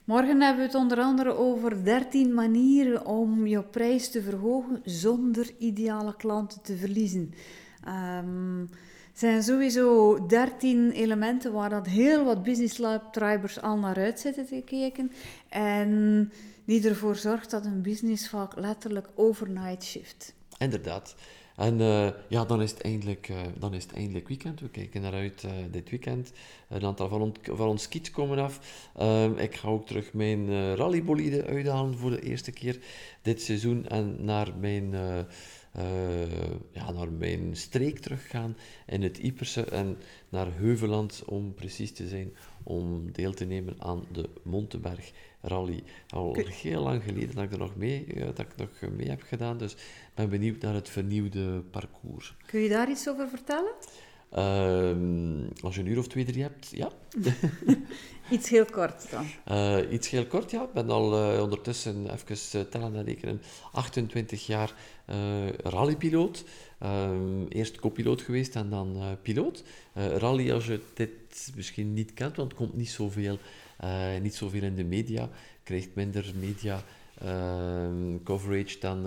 Morgen 0.03 0.41
hebben 0.41 0.61
we 0.61 0.71
het 0.71 0.81
onder 0.81 0.99
andere 0.99 1.33
over 1.33 1.83
13 1.83 2.33
manieren 2.33 3.05
om 3.05 3.47
je 3.47 3.63
prijs 3.63 4.11
te 4.11 4.21
verhogen 4.21 4.81
zonder 4.85 5.51
ideale 5.57 6.15
klanten 6.15 6.61
te 6.61 6.75
verliezen. 6.75 7.33
Um, 7.89 8.69
zijn 9.13 9.43
sowieso 9.43 10.17
13 10.27 10.91
elementen 10.91 11.53
waar 11.53 11.69
dat 11.69 11.87
heel 11.87 12.25
wat 12.25 12.43
Business 12.43 12.77
Lab 12.77 13.13
Tribers 13.13 13.61
al 13.61 13.77
naar 13.77 13.97
uit 13.97 14.19
zitten 14.19 14.45
te 14.45 14.61
kijken. 14.65 15.11
En 15.49 16.31
die 16.65 16.87
ervoor 16.87 17.15
zorgt 17.15 17.51
dat 17.51 17.65
een 17.65 17.81
business 17.81 18.29
vaak 18.29 18.59
letterlijk 18.59 19.07
overnight 19.15 19.83
shift. 19.83 20.33
Inderdaad. 20.57 21.15
En 21.55 21.79
uh, 21.79 22.09
ja, 22.27 22.45
dan 22.45 22.61
is, 22.61 22.71
het 22.71 22.81
eindelijk, 22.81 23.29
uh, 23.29 23.37
dan 23.57 23.73
is 23.73 23.83
het 23.83 23.93
eindelijk 23.93 24.27
weekend. 24.27 24.59
We 24.59 24.69
kijken 24.69 25.01
naar 25.01 25.13
uit 25.13 25.43
uh, 25.43 25.51
dit 25.71 25.89
weekend. 25.89 26.31
Een 26.69 26.85
aantal 26.85 27.09
van, 27.09 27.21
on 27.21 27.35
van 27.43 27.67
ons 27.67 27.87
kits 27.87 28.11
komen 28.11 28.39
af. 28.39 28.59
Ehm, 28.95 29.37
ik 29.37 29.55
ga 29.55 29.67
ook 29.67 29.87
terug 29.87 30.13
mijn 30.13 30.75
rallybolide 30.75 31.45
uithalen 31.45 31.97
voor 31.97 32.09
de 32.09 32.21
eerste 32.21 32.51
keer 32.51 32.79
dit 33.21 33.41
seizoen. 33.41 33.87
En 33.87 34.25
naar 34.25 34.53
mijn 34.59 34.93
uh, 35.79 36.31
ja, 36.71 36.91
naar 36.91 37.11
mijn 37.11 37.55
streek 37.55 37.99
teruggaan 37.99 38.57
in 38.87 39.01
het 39.01 39.17
Iperse 39.17 39.63
en 39.63 39.97
naar 40.29 40.47
Heuveland 40.55 41.23
om 41.25 41.53
precies 41.53 41.91
te 41.91 42.07
zijn, 42.07 42.33
om 42.63 43.11
deel 43.11 43.33
te 43.33 43.45
nemen 43.45 43.75
aan 43.77 44.05
de 44.11 44.29
Monteberg 44.43 45.11
Rally. 45.41 45.83
Al 46.09 46.35
heel 46.35 46.81
lang 46.81 47.03
geleden 47.03 47.35
dat 47.35 47.43
ik 47.43 47.51
er 47.51 47.57
nog 47.57 47.75
mee, 47.75 48.05
uh, 48.07 48.25
dat 48.25 48.39
ik 48.39 48.55
nog 48.57 48.69
mee 48.97 49.09
heb 49.09 49.21
gedaan, 49.21 49.57
dus 49.57 49.73
ik 49.73 49.79
ben 50.15 50.29
benieuwd 50.29 50.61
naar 50.61 50.73
het 50.73 50.89
vernieuwde 50.89 51.61
parcours. 51.61 52.35
Kun 52.45 52.59
je 52.59 52.69
daar 52.69 52.89
iets 52.89 53.09
over 53.09 53.29
vertellen? 53.29 53.73
Uh, 54.37 54.91
als 55.61 55.75
je 55.75 55.81
een 55.81 55.87
uur 55.87 55.97
of 55.97 56.07
twee, 56.07 56.25
drie 56.25 56.41
hebt, 56.41 56.69
ja. 56.69 56.91
iets 58.35 58.49
heel 58.49 58.65
kort 58.65 59.11
dan. 59.11 59.25
Uh, 59.51 59.91
iets 59.91 60.09
heel 60.09 60.25
kort, 60.25 60.51
ja. 60.51 60.63
Ik 60.63 60.73
ben 60.73 60.89
al 60.89 61.33
uh, 61.33 61.41
ondertussen, 61.41 62.13
even 62.13 62.59
uh, 62.59 62.67
tellen 62.67 62.95
en 62.95 63.03
rekenen, 63.03 63.41
28 63.71 64.45
jaar 64.45 64.73
rallypiloot. 65.63 66.43
Ehm, 66.79 67.45
eerst 67.47 67.79
copiloot 67.79 68.21
geweest 68.21 68.55
en 68.55 68.69
dan 68.69 69.17
piloot. 69.21 69.63
rally, 69.93 70.51
als 70.51 70.65
je 70.65 70.81
dit 70.93 71.51
misschien 71.55 71.93
niet 71.93 72.13
kent, 72.13 72.35
want 72.35 72.51
het 72.51 72.59
komt 72.59 72.75
niet 72.75 72.89
zoveel, 72.89 73.37
niet 74.21 74.35
zoveel 74.35 74.63
in 74.63 74.75
de 74.75 74.83
media, 74.83 75.29
krijgt 75.63 75.95
minder 75.95 76.31
media 76.39 76.83
ehm, 77.21 78.23
coverage 78.23 78.79
dan, 78.79 79.05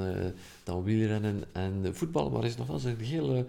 dan 0.65 0.83
wielrennen 0.83 1.45
en 1.53 1.91
voetbal, 1.93 2.31
maar 2.31 2.45
is 2.45 2.57
nog 2.57 2.67
wel 2.67 2.77
eens 2.77 2.85
een 2.85 2.99
hele 2.99 3.47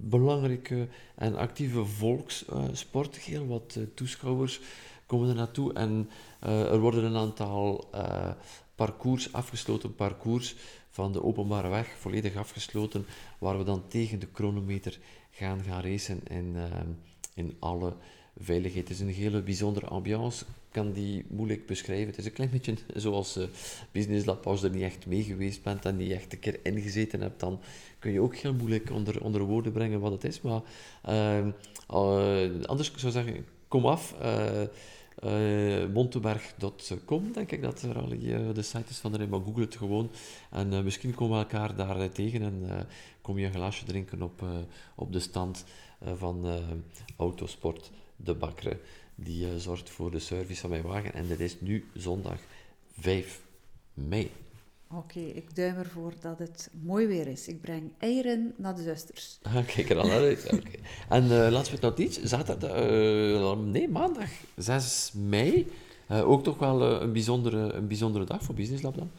belangrijke 0.00 0.88
en 1.14 1.36
actieve 1.36 1.84
volkssport. 1.84 3.16
Heel 3.16 3.46
wat 3.46 3.78
toeschouwers 3.94 4.60
komen 5.06 5.28
er 5.28 5.34
naartoe 5.34 5.72
en 5.72 6.10
er 6.40 6.80
worden 6.80 7.04
een 7.04 7.16
aantal 7.16 7.90
parcours 8.74 9.32
afgesloten, 9.32 9.94
parcours 9.94 10.56
van 10.90 11.12
de 11.12 11.22
openbare 11.22 11.68
weg, 11.68 11.96
volledig 11.98 12.36
afgesloten, 12.36 13.06
waar 13.38 13.58
we 13.58 13.64
dan 13.64 13.88
tegen 13.88 14.18
de 14.18 14.28
chronometer 14.32 14.98
gaan 15.30 15.62
gaan 15.62 15.82
racen 15.82 16.20
in, 16.28 16.56
in 17.34 17.56
alle 17.58 17.96
veiligheid. 18.38 18.88
Het 18.88 18.96
is 18.96 19.02
een 19.02 19.12
hele 19.12 19.42
bijzondere 19.42 19.86
ambiance. 19.86 20.44
Ik 20.44 20.80
kan 20.80 20.92
die 20.92 21.24
moeilijk 21.28 21.66
beschrijven. 21.66 22.06
Het 22.06 22.18
is 22.18 22.24
een 22.24 22.32
klein 22.32 22.50
beetje 22.50 22.74
zoals 22.94 23.36
uh, 23.36 23.44
Business 23.92 24.24
Lab. 24.24 24.46
Als 24.46 24.60
je 24.60 24.66
er 24.66 24.72
niet 24.72 24.82
echt 24.82 25.06
mee 25.06 25.22
geweest 25.22 25.62
bent 25.62 25.84
en 25.84 25.96
niet 25.96 26.10
echt 26.10 26.32
een 26.32 26.38
keer 26.38 26.60
ingezeten 26.62 27.20
hebt, 27.20 27.40
dan 27.40 27.60
kun 27.98 28.12
je 28.12 28.20
ook 28.20 28.36
heel 28.36 28.54
moeilijk 28.54 28.90
onder, 28.90 29.24
onder 29.24 29.42
woorden 29.42 29.72
brengen 29.72 30.00
wat 30.00 30.12
het 30.12 30.24
is. 30.24 30.40
Maar 30.40 30.60
uh, 31.08 31.38
uh, 31.38 32.64
anders 32.64 32.92
zou 32.94 33.06
ik 33.06 33.12
zeggen, 33.12 33.46
kom 33.68 33.86
af. 33.86 34.14
Uh, 34.22 34.62
monteberg.com, 35.92 37.32
denk 37.32 37.52
ik 37.52 37.62
dat 37.62 37.82
er 37.82 37.98
al 37.98 38.08
de 38.52 38.62
site 38.62 38.90
is 38.90 38.98
van 38.98 39.12
de 39.12 39.26
maar 39.26 39.40
google 39.40 39.64
het 39.64 39.76
gewoon. 39.76 40.10
En 40.50 40.84
misschien 40.84 41.14
komen 41.14 41.38
we 41.38 41.44
elkaar 41.44 41.76
daar 41.76 42.10
tegen 42.12 42.42
en 42.42 42.86
kom 43.20 43.38
je 43.38 43.46
een 43.46 43.52
glaasje 43.52 43.84
drinken 43.84 44.22
op, 44.22 44.42
op 44.94 45.12
de 45.12 45.20
stand 45.20 45.64
van 46.16 46.46
Autosport 47.16 47.90
de 48.16 48.34
bakker 48.34 48.78
die 49.14 49.46
uh, 49.46 49.56
zorgt 49.56 49.90
voor 49.90 50.10
de 50.10 50.18
service 50.18 50.60
van 50.60 50.70
mijn 50.70 50.82
wagen. 50.82 51.12
En 51.14 51.28
dat 51.28 51.38
is 51.38 51.60
nu 51.60 51.84
zondag 51.94 52.38
5 52.98 53.40
mei. 53.94 54.30
Oké, 54.90 55.20
ik 55.20 55.56
duim 55.56 55.76
ervoor 55.76 56.12
dat 56.20 56.38
het 56.38 56.70
mooi 56.82 57.06
weer 57.06 57.26
is. 57.26 57.48
Ik 57.48 57.60
breng 57.60 57.92
eieren 57.98 58.54
naar 58.56 58.74
de 58.74 58.82
zusters. 58.82 59.38
Ah, 59.42 59.66
kijk 59.66 59.90
er 59.90 59.98
al 59.98 60.06
naar 60.06 60.20
uit. 60.20 60.44
Okay. 60.44 60.80
En 61.08 61.24
uh, 61.24 61.30
laten 61.30 61.64
we 61.64 61.70
het 61.70 61.80
nog 61.80 61.96
niet. 61.96 62.20
Zaterdag, 62.24 62.90
uh, 62.90 63.52
nee, 63.52 63.88
maandag 63.88 64.30
6 64.56 65.12
mei. 65.14 65.66
Uh, 66.10 66.30
ook 66.30 66.42
toch 66.42 66.58
wel 66.58 66.82
een, 67.02 67.12
bijzondere, 67.12 67.72
een 67.72 67.88
bijzondere 67.88 68.24
dag 68.24 68.42
voor 68.42 68.54
Business 68.54 68.82
Lab 68.82 68.96
dan? 68.96 69.10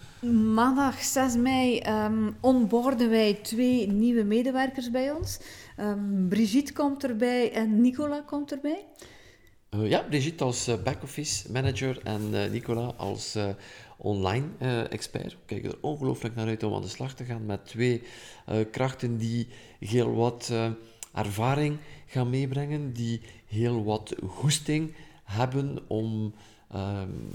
Maandag 0.54 1.04
6 1.04 1.36
mei 1.36 1.82
um, 1.88 2.36
onboarden 2.40 3.10
wij 3.10 3.34
twee 3.34 3.88
nieuwe 3.88 4.24
medewerkers 4.24 4.92
bij 4.92 5.12
ons. 5.12 5.40
Um, 5.80 6.28
Brigitte 6.30 6.74
komt 6.74 7.04
erbij 7.04 7.52
en 7.52 7.82
Nicola 7.82 8.22
komt 8.22 8.52
erbij. 8.52 8.86
Uh, 9.70 9.90
ja, 9.90 10.02
Brigitte 10.02 10.44
als 10.44 10.68
uh, 10.68 10.76
back-office 10.84 11.52
manager 11.52 12.00
en 12.04 12.22
uh, 12.32 12.50
Nicola 12.50 12.94
als 12.98 13.38
online 13.98 14.46
expert. 14.90 15.32
We 15.32 15.38
kijken 15.46 15.70
er 15.72 15.78
ongelooflijk 15.82 16.36
naar 16.36 16.48
uit 16.48 16.64
om 16.64 16.74
aan 16.74 16.82
de 16.82 16.88
slag 16.88 17.14
te 17.14 17.24
gaan 17.24 17.46
met 17.46 17.66
twee 17.66 18.02
krachten 18.72 19.18
die 19.18 19.48
heel 19.80 20.14
wat 20.14 20.54
ervaring 21.14 21.78
gaan 22.06 22.30
meebrengen, 22.30 22.94
die 22.94 23.22
heel 23.46 23.84
wat 23.84 24.16
goesting 24.28 24.94
hebben 25.24 25.78
om, 25.88 26.34
um, 26.76 27.30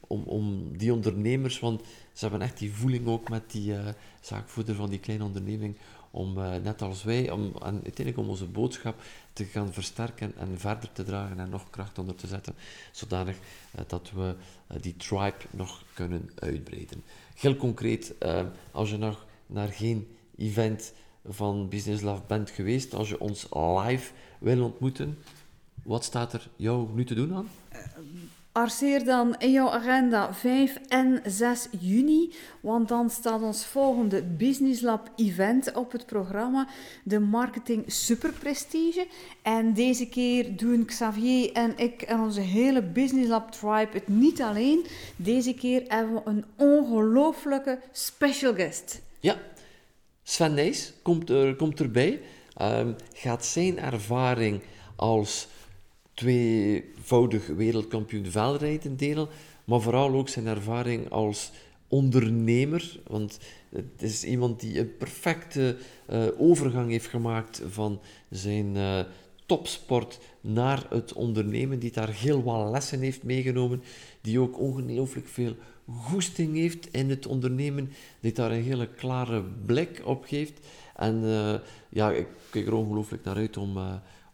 om, 0.00 0.22
om 0.22 0.76
die 0.76 0.92
ondernemers, 0.92 1.58
want 1.58 1.82
ze 2.12 2.20
hebben 2.20 2.42
echt 2.42 2.58
die 2.58 2.72
voeling 2.72 3.06
ook 3.06 3.28
met 3.28 3.50
die 3.50 3.74
zaakvoerder 4.20 4.74
van 4.74 4.90
die 4.90 5.00
kleine 5.00 5.24
onderneming, 5.24 5.76
om 6.12 6.38
uh, 6.38 6.54
net 6.56 6.82
als 6.82 7.02
wij, 7.02 7.30
om 7.30 7.52
en 7.54 7.74
uiteindelijk 7.74 8.18
om 8.18 8.28
onze 8.28 8.46
boodschap 8.46 9.02
te 9.32 9.44
gaan 9.44 9.72
versterken 9.72 10.32
en 10.36 10.58
verder 10.58 10.92
te 10.92 11.04
dragen 11.04 11.38
en 11.40 11.48
nog 11.48 11.70
kracht 11.70 11.98
onder 11.98 12.14
te 12.14 12.26
zetten, 12.26 12.54
zodanig 12.92 13.36
uh, 13.36 13.80
dat 13.86 14.10
we 14.14 14.34
uh, 14.72 14.82
die 14.82 14.96
tribe 14.96 15.36
nog 15.50 15.84
kunnen 15.94 16.30
uitbreiden. 16.34 17.02
Heel 17.34 17.56
concreet, 17.56 18.14
als 18.70 18.90
je 18.90 18.96
nog 18.96 19.26
naar 19.46 19.68
geen 19.68 20.16
event 20.36 20.92
van 21.24 21.68
Business 21.68 22.02
Love 22.02 22.22
bent 22.26 22.50
geweest, 22.50 22.94
als 22.94 23.08
je 23.08 23.20
ons 23.20 23.46
live 23.50 24.12
wil 24.38 24.64
ontmoeten, 24.64 25.18
wat 25.82 26.04
staat 26.04 26.32
er 26.32 26.48
jou 26.56 26.88
nu 26.94 27.04
te 27.04 27.14
doen 27.14 27.34
aan? 27.34 27.48
Arceer 28.52 29.04
dan 29.04 29.34
in 29.38 29.50
jouw 29.52 29.68
agenda 29.70 30.34
5 30.34 30.78
en 30.88 31.20
6 31.24 31.68
juni, 31.80 32.32
want 32.60 32.88
dan 32.88 33.10
staat 33.10 33.42
ons 33.42 33.64
volgende 33.64 34.22
Business 34.22 34.80
Lab 34.80 35.10
event 35.16 35.72
op 35.72 35.92
het 35.92 36.06
programma, 36.06 36.68
de 37.04 37.18
Marketing 37.18 37.84
Super 37.86 38.32
Prestige. 38.32 39.06
En 39.42 39.72
deze 39.72 40.08
keer 40.08 40.56
doen 40.56 40.84
Xavier 40.84 41.52
en 41.52 41.72
ik 41.76 42.02
en 42.02 42.20
onze 42.20 42.40
hele 42.40 42.82
Business 42.82 43.28
Lab 43.28 43.52
tribe 43.52 43.88
het 43.92 44.08
niet 44.08 44.42
alleen. 44.42 44.86
Deze 45.16 45.54
keer 45.54 45.82
hebben 45.88 46.14
we 46.14 46.20
een 46.24 46.44
ongelooflijke 46.56 47.78
special 47.92 48.54
guest. 48.54 49.00
Ja, 49.20 49.36
Sven 50.22 50.54
Nijs 50.54 50.92
komt, 51.02 51.30
er, 51.30 51.56
komt 51.56 51.80
erbij, 51.80 52.20
um, 52.62 52.96
gaat 53.12 53.44
zijn 53.44 53.78
ervaring 53.78 54.62
als 54.96 55.48
tweevoudig 56.14 57.46
wereldkampioen 57.46 58.26
veldrijden 58.26 58.96
delen, 58.96 59.28
maar 59.64 59.80
vooral 59.80 60.14
ook 60.14 60.28
zijn 60.28 60.46
ervaring 60.46 61.10
als 61.10 61.52
ondernemer. 61.88 63.00
Want 63.06 63.38
het 63.68 64.02
is 64.02 64.24
iemand 64.24 64.60
die 64.60 64.78
een 64.78 64.96
perfecte 64.96 65.76
uh, 66.10 66.24
overgang 66.38 66.90
heeft 66.90 67.06
gemaakt 67.06 67.62
van 67.68 68.00
zijn 68.30 68.76
uh, 68.76 69.00
topsport 69.46 70.18
naar 70.40 70.86
het 70.90 71.12
ondernemen, 71.12 71.78
die 71.78 71.92
daar 71.92 72.10
heel 72.10 72.42
wat 72.42 72.70
lessen 72.70 73.00
heeft 73.00 73.22
meegenomen, 73.22 73.82
die 74.20 74.40
ook 74.40 74.58
ongelooflijk 74.58 75.28
veel 75.28 75.56
goesting 75.86 76.56
heeft 76.56 76.88
in 76.90 77.10
het 77.10 77.26
ondernemen, 77.26 77.92
die 78.20 78.32
daar 78.32 78.50
een 78.50 78.62
hele 78.62 78.88
klare 78.88 79.42
blik 79.66 80.02
op 80.04 80.24
geeft. 80.24 80.66
En 80.96 81.22
uh, 81.24 81.54
ja, 81.88 82.10
ik 82.10 82.26
kijk 82.50 82.66
er 82.66 82.74
ongelooflijk 82.74 83.24
naar 83.24 83.36
uit 83.36 83.56
om, 83.56 83.78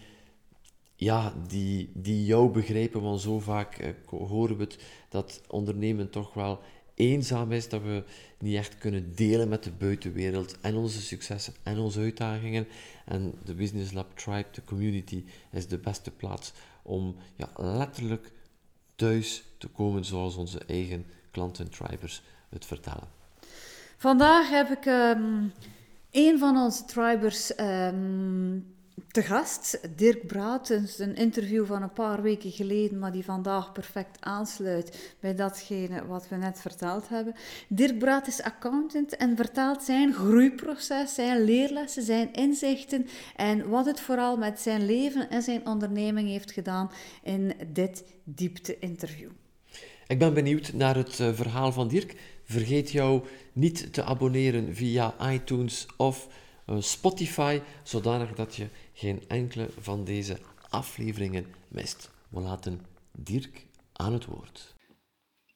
ja, 0.96 1.34
die, 1.48 1.90
die 1.94 2.26
jou 2.26 2.50
begrijpen, 2.50 3.02
want 3.02 3.22
zo 3.22 3.40
vaak 3.40 3.80
uh, 3.82 3.90
horen 4.30 4.58
we 4.58 4.64
het, 4.64 4.78
dat 5.10 5.42
ondernemen 5.48 6.10
toch 6.10 6.34
wel 6.34 6.60
eenzaam 6.98 7.52
is, 7.52 7.70
dat 7.70 7.82
we 7.82 8.04
niet 8.40 8.56
echt 8.56 8.78
kunnen 8.78 9.16
delen 9.16 9.50
met 9.50 9.64
de 9.64 9.72
buitenwereld 9.72 10.60
en 10.62 10.76
onze 10.76 11.02
successen 11.02 11.54
en 11.64 11.78
onze 11.78 12.00
uitdagingen. 12.00 12.68
En 13.06 13.34
de 13.46 13.54
Business 13.54 13.92
Lab 13.92 14.18
Tribe, 14.18 14.48
de 14.52 14.64
community, 14.64 15.24
is 15.52 15.68
de 15.68 15.78
beste 15.78 16.12
plaats 16.12 16.54
om 16.82 17.16
ja, 17.36 17.50
letterlijk 17.56 18.32
thuis 18.96 19.44
te 19.58 19.68
komen 19.68 20.06
zoals 20.06 20.36
onze 20.36 20.60
eigen 20.66 21.06
klanten, 21.32 21.70
tribers, 21.70 22.22
het 22.50 22.66
vertellen. 22.66 23.08
Vandaag 23.98 24.50
heb 24.50 24.70
ik 24.70 24.86
um, 24.86 25.52
een 26.12 26.40
van 26.40 26.58
onze 26.58 26.86
tribers 26.86 27.60
um, 27.60 28.76
te 29.12 29.24
gast, 29.24 29.80
Dirk 29.96 30.28
Braat. 30.28 30.70
is 30.70 31.00
een 31.00 31.16
interview 31.16 31.66
van 31.66 31.82
een 31.82 31.94
paar 31.94 32.22
weken 32.22 32.52
geleden, 32.52 33.00
maar 33.00 33.12
die 33.12 33.24
vandaag 33.24 33.72
perfect 33.72 34.18
aansluit 34.20 35.16
bij 35.20 35.36
datgene 35.36 36.06
wat 36.06 36.30
we 36.30 36.36
net 36.36 36.62
verteld 36.62 37.10
hebben. 37.10 37.36
Dirk 37.68 38.00
Braat 38.00 38.28
is 38.28 38.42
accountant 38.42 39.16
en 39.16 39.36
vertelt 39.36 39.84
zijn 39.84 40.14
groeiproces, 40.14 41.14
zijn 41.14 41.44
leerlessen, 41.44 42.04
zijn 42.04 42.34
inzichten 42.34 43.08
en 43.36 43.70
wat 43.70 43.86
het 43.86 44.00
vooral 44.00 44.38
met 44.38 44.60
zijn 44.60 44.86
leven 44.86 45.30
en 45.30 45.42
zijn 45.42 45.68
onderneming 45.68 46.30
heeft 46.30 46.52
gedaan 46.52 46.92
in 47.24 47.54
dit 47.74 48.04
diepte-interview. 48.24 49.30
Ik 50.08 50.20
ben 50.20 50.34
benieuwd 50.34 50.74
naar 50.74 50.96
het 50.96 51.20
eh, 51.20 51.34
verhaal 51.34 51.72
van 51.72 51.88
Dirk. 51.88 52.16
Vergeet 52.44 52.92
jou 52.92 53.24
niet 53.54 53.94
te 53.94 54.04
abonneren 54.04 54.76
via 54.76 55.32
iTunes 55.32 55.86
of 55.98 56.28
eh, 56.66 56.76
Spotify, 56.80 57.62
zodanig 57.84 58.34
dat 58.34 58.56
je 58.56 58.68
geen 58.98 59.24
enkele 59.28 59.70
van 59.80 60.04
deze 60.04 60.38
afleveringen 60.70 61.46
mist. 61.68 62.12
We 62.30 62.40
laten 62.40 62.86
Dirk 63.12 63.66
aan 63.94 64.14
het 64.14 64.26
woord. 64.26 64.76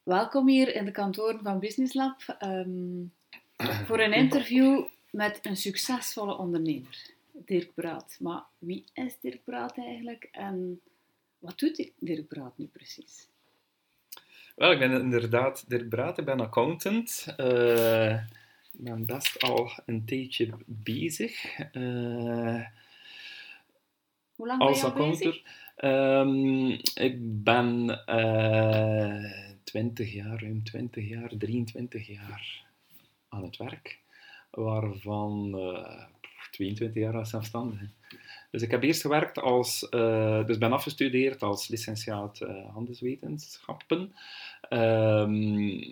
Welkom 0.03 0.47
hier 0.47 0.75
in 0.75 0.85
de 0.85 0.91
kantoren 0.91 1.39
van 1.43 1.59
Business 1.59 1.93
Lab 1.93 2.35
ehm, 2.39 3.03
voor 3.87 3.99
een 3.99 4.13
interview 4.13 4.83
met 5.11 5.39
een 5.41 5.55
succesvolle 5.55 6.37
ondernemer, 6.37 7.11
Dirk 7.31 7.73
Braat. 7.73 8.17
Maar 8.19 8.43
wie 8.57 8.85
is 8.93 9.19
Dirk 9.19 9.43
Braat 9.43 9.77
eigenlijk 9.77 10.27
en 10.31 10.81
wat 11.39 11.59
doet 11.59 11.91
Dirk 11.99 12.27
Braat 12.27 12.57
nu 12.57 12.65
precies? 12.65 13.27
Wel, 14.55 14.71
ik 14.71 14.79
ben 14.79 14.91
inderdaad 14.91 15.69
Dirk 15.69 15.89
Braat, 15.89 16.17
ik 16.17 16.25
ben 16.25 16.39
accountant. 16.39 17.25
Uh, 17.37 18.13
ik 18.71 18.83
ben 18.83 19.05
best 19.05 19.41
al 19.41 19.71
een 19.85 20.05
tijdje 20.05 20.49
bezig. 20.65 21.59
Uh, 21.73 22.65
lang 24.57 24.71
ben 24.71 24.79
je 24.79 24.83
al 24.83 25.09
bezig? 25.09 25.41
Um, 25.83 26.69
ik 26.93 27.43
ben 27.43 28.01
uh, 28.09 29.25
eh, 29.25 29.31
20 29.63 30.13
jaar, 30.13 30.41
ruim 30.41 30.63
20 30.63 31.09
jaar, 31.09 31.31
23 31.37 32.07
jaar 32.07 32.65
aan 33.29 33.43
het 33.43 33.57
werk. 33.57 33.99
Waarvan 34.51 35.51
uh, 35.55 35.77
eh, 35.77 36.03
22 36.51 37.03
jaar 37.03 37.17
als 37.17 37.29
zelfstandige. 37.29 37.87
Dus 38.51 38.61
ik 38.61 38.71
heb 38.71 38.83
eerst 38.83 39.01
gewerkt 39.01 39.39
als, 39.39 39.87
uh, 39.91 40.45
dus 40.45 40.57
ben 40.57 40.71
afgestudeerd 40.71 41.41
als 41.41 41.67
licentiaat 41.67 42.41
uh, 42.41 42.73
handelswetenschappen. 42.73 44.13
Um, 44.69 45.91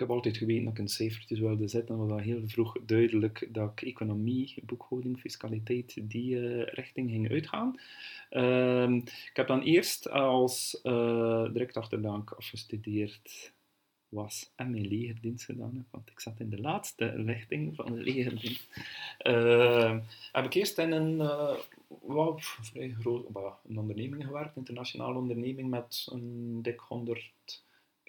heb 0.00 0.10
altijd 0.10 0.36
geweten 0.36 0.64
dat 0.64 0.72
ik 0.72 0.78
een 0.78 0.88
cijfertjes 0.88 1.38
wilde 1.38 1.68
zetten. 1.68 1.98
Het 1.98 2.10
was 2.10 2.22
heel 2.22 2.42
vroeg 2.48 2.76
duidelijk 2.86 3.48
dat 3.52 3.70
ik 3.70 3.82
economie, 3.82 4.54
boekhouding, 4.62 5.20
fiscaliteit, 5.20 5.96
die 6.02 6.34
uh, 6.34 6.66
richting 6.66 7.10
ging 7.10 7.30
uitgaan. 7.30 7.80
Uh, 8.30 8.90
ik 9.04 9.30
heb 9.32 9.46
dan 9.46 9.62
eerst 9.62 10.10
als 10.10 10.80
uh, 10.82 11.52
direct 11.52 11.76
achter 11.76 12.02
dat 12.02 12.22
ik 12.22 12.30
afgestudeerd 12.30 13.52
was 14.08 14.52
en 14.56 14.70
mijn 14.70 14.88
legerdienst 14.88 15.44
gedaan 15.44 15.86
want 15.90 16.10
ik 16.10 16.20
zat 16.20 16.40
in 16.40 16.50
de 16.50 16.60
laatste 16.60 17.12
lichting 17.16 17.76
van 17.76 17.92
de 17.92 18.00
legerdienst. 18.02 18.68
Uh, 19.26 19.98
heb 20.32 20.44
ik 20.44 20.54
eerst 20.54 20.78
in 20.78 20.92
een 20.92 21.16
wow, 21.88 22.38
vrij 22.40 22.96
groot, 23.00 23.26
een 23.68 23.78
onderneming 23.78 24.24
gewerkt, 24.24 24.56
internationale 24.56 25.18
onderneming 25.18 25.70
met 25.70 26.08
een 26.12 26.58
dik 26.62 26.80
100 26.80 27.32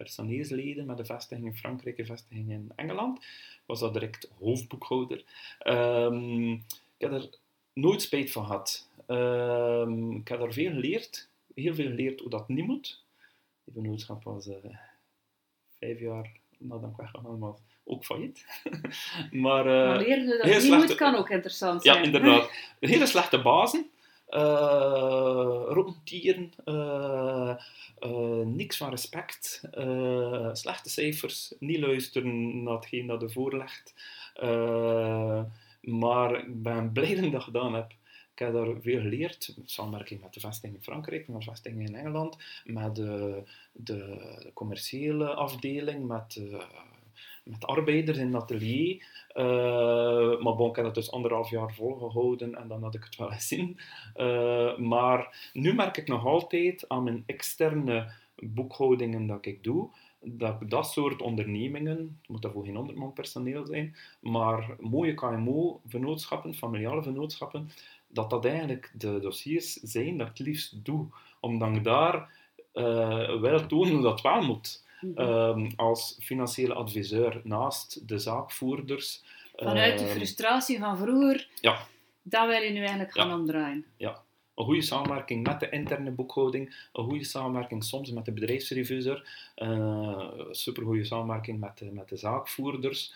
personeelsleden 0.03 0.85
met 0.85 0.99
een 0.99 1.05
vestiging 1.05 1.47
in 1.47 1.55
Frankrijk 1.57 1.97
en 1.97 2.05
vestiging 2.05 2.51
in 2.51 2.71
Engeland. 2.75 3.25
Was 3.65 3.79
dat 3.79 3.93
direct 3.93 4.29
hoofdboekhouder. 4.39 5.23
Um, 5.67 6.53
ik 6.97 6.97
heb 6.97 7.11
er 7.11 7.29
nooit 7.73 8.01
spijt 8.01 8.31
van 8.31 8.45
gehad. 8.45 8.89
Um, 9.07 10.15
ik 10.15 10.27
heb 10.27 10.41
er 10.41 10.53
veel 10.53 10.71
geleerd. 10.71 11.29
Heel 11.55 11.75
veel 11.75 11.87
geleerd 11.87 12.19
hoe 12.19 12.29
dat 12.29 12.47
niet 12.47 12.65
moet. 12.65 13.03
Die 13.63 13.73
vennootschap 13.73 14.23
was 14.23 14.47
uh, 14.47 14.55
vijf 15.79 15.99
jaar 15.99 16.31
nadat 16.57 16.89
ik 16.89 16.95
weggegaan 16.95 17.39
was 17.39 17.59
ook 17.83 18.05
failliet. 18.05 18.45
maar, 19.45 19.65
uh, 19.65 19.87
maar 19.87 19.97
leerde 19.97 20.37
dat 20.37 20.45
niet 20.45 20.61
slechte... 20.61 20.87
moet 20.87 20.95
kan 20.95 21.15
ook 21.15 21.29
interessant 21.29 21.83
zijn. 21.83 21.97
Ja, 21.97 22.03
inderdaad. 22.03 22.51
Hele 22.79 23.05
slechte 23.05 23.41
bazen. 23.41 23.89
Uh, 24.31 25.63
ronddieren, 25.67 26.53
uh, 26.65 27.55
uh, 27.99 28.45
niks 28.45 28.77
van 28.77 28.89
respect, 28.89 29.61
slechte 30.51 30.89
cijfers, 30.89 31.53
niet 31.59 31.79
luisteren 31.79 32.63
naar 32.63 32.73
hetgeen 32.73 33.07
dat 33.07 33.21
er 33.21 33.31
voorlegt. 33.31 33.93
maar 35.81 36.35
ik 36.39 36.63
ben 36.63 36.91
blij 36.91 37.15
dat 37.15 37.23
ik 37.23 37.31
dat 37.31 37.43
gedaan 37.43 37.73
heb. 37.73 37.91
Ik 38.31 38.39
heb 38.39 38.53
daar 38.53 38.81
veel 38.81 39.01
geleerd, 39.01 39.55
samenwerking 39.65 40.21
met 40.21 40.33
de 40.33 40.39
vestiging 40.39 40.75
in 40.75 40.83
Frankrijk, 40.83 41.27
met 41.27 41.41
de 41.41 41.49
vestiging 41.49 41.87
in 41.87 41.95
Engeland, 41.95 42.37
met 42.65 42.95
de, 42.95 43.43
de 43.71 44.51
commerciële 44.53 45.33
afdeling, 45.33 46.07
met 46.07 46.41
met 47.43 47.65
arbeiders 47.65 48.17
in 48.17 48.33
het 48.33 48.41
atelier. 48.41 49.05
Uh, 49.33 50.41
maar 50.41 50.55
bon, 50.55 50.69
ik 50.69 50.75
heb 50.75 50.85
dat 50.85 50.95
dus 50.95 51.11
anderhalf 51.11 51.49
jaar 51.49 51.73
volgehouden 51.73 52.55
en 52.55 52.67
dan 52.67 52.83
had 52.83 52.95
ik 52.95 53.03
het 53.03 53.15
wel 53.15 53.29
gezien. 53.29 53.79
Uh, 54.15 54.77
maar 54.77 55.49
nu 55.53 55.73
merk 55.73 55.97
ik 55.97 56.07
nog 56.07 56.25
altijd 56.25 56.89
aan 56.89 57.03
mijn 57.03 57.23
externe 57.25 58.11
boekhoudingen 58.35 59.27
dat 59.27 59.45
ik 59.45 59.63
doe, 59.63 59.89
dat 60.19 60.69
dat 60.69 60.87
soort 60.87 61.21
ondernemingen, 61.21 62.17
het 62.21 62.29
moet 62.29 62.41
daarvoor 62.41 62.65
geen 62.65 62.75
honderd 62.75 62.97
man 62.97 63.13
personeel 63.13 63.65
zijn, 63.65 63.95
maar 64.19 64.75
mooie 64.79 65.13
KMO-vennootschappen, 65.13 66.55
familiale 66.55 67.03
vennootschappen, 67.03 67.69
dat 68.07 68.29
dat 68.29 68.45
eigenlijk 68.45 68.93
de 68.97 69.19
dossiers 69.19 69.73
zijn 69.73 70.17
dat 70.17 70.27
ik 70.27 70.37
het 70.37 70.47
liefst 70.47 70.85
doe. 70.85 71.07
Omdat 71.39 71.75
ik 71.75 71.83
daar 71.83 72.29
uh, 72.73 73.39
wel 73.39 73.65
toon 73.67 73.89
hoe 73.89 74.01
dat 74.01 74.21
wel 74.21 74.41
moet. 74.41 74.83
Um, 75.15 75.71
als 75.75 76.17
financiële 76.19 76.73
adviseur 76.73 77.41
naast 77.43 78.07
de 78.07 78.19
zaakvoerders. 78.19 79.23
Vanuit 79.55 79.99
de 79.99 80.05
ehm, 80.05 80.15
frustratie 80.15 80.79
van 80.79 80.97
vroeger, 80.97 81.47
ja. 81.61 81.87
dat 82.21 82.47
wil 82.47 82.61
je 82.61 82.69
nu 82.69 82.79
eigenlijk 82.79 83.11
gaan 83.11 83.33
omdraaien. 83.33 83.85
Ja, 83.97 84.21
een 84.55 84.65
goede 84.65 84.81
samenwerking 84.81 85.47
met 85.47 85.59
de 85.59 85.69
interne 85.69 86.11
boekhouding, 86.11 86.87
een 86.93 87.03
goede 87.03 87.23
samenwerking 87.23 87.83
soms 87.83 88.11
met 88.11 88.25
de 88.25 88.31
bedrijfsrevisor, 88.31 89.29
uh, 89.55 89.69
eh, 89.69 90.29
supergoeie 90.51 91.03
samenwerking 91.03 91.59
met 91.59 91.77
de, 91.77 91.91
met 91.91 92.09
de 92.09 92.15
zaakvoerders. 92.15 93.13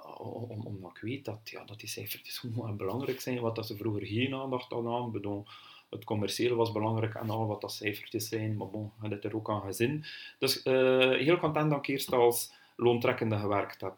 Uh, 0.00 0.20
om, 0.20 0.66
omdat 0.66 0.90
ik 0.90 1.02
weet 1.02 1.24
dat, 1.24 1.38
ja, 1.44 1.64
dat 1.64 1.80
die 1.80 1.88
cijfertjes 1.88 2.38
gewoon 2.54 2.76
belangrijk 2.76 3.20
zijn, 3.20 3.40
wat 3.40 3.54
dat 3.54 3.66
ze 3.66 3.76
vroeger 3.76 4.06
geen 4.06 4.34
aandacht 4.34 4.72
hadden 4.72 4.92
aan. 4.92 5.12
Bedoel, 5.12 5.46
het 5.90 6.04
commerciële 6.04 6.54
was 6.54 6.72
belangrijk 6.72 7.14
en 7.14 7.30
al 7.30 7.46
wat 7.46 7.60
dat 7.60 7.72
cijfertjes 7.72 8.28
zijn, 8.28 8.56
maar 8.56 8.70
bon, 8.70 8.92
hebt 9.00 9.24
er 9.24 9.36
ook 9.36 9.50
aan 9.50 9.60
gezin. 9.62 10.04
Dus 10.38 10.66
uh, 10.66 11.10
heel 11.10 11.38
content 11.38 11.70
dat 11.70 11.78
ik 11.78 11.86
eerst 11.86 12.12
als 12.12 12.52
loontrekkende 12.76 13.36
gewerkt 13.36 13.80
heb. 13.80 13.96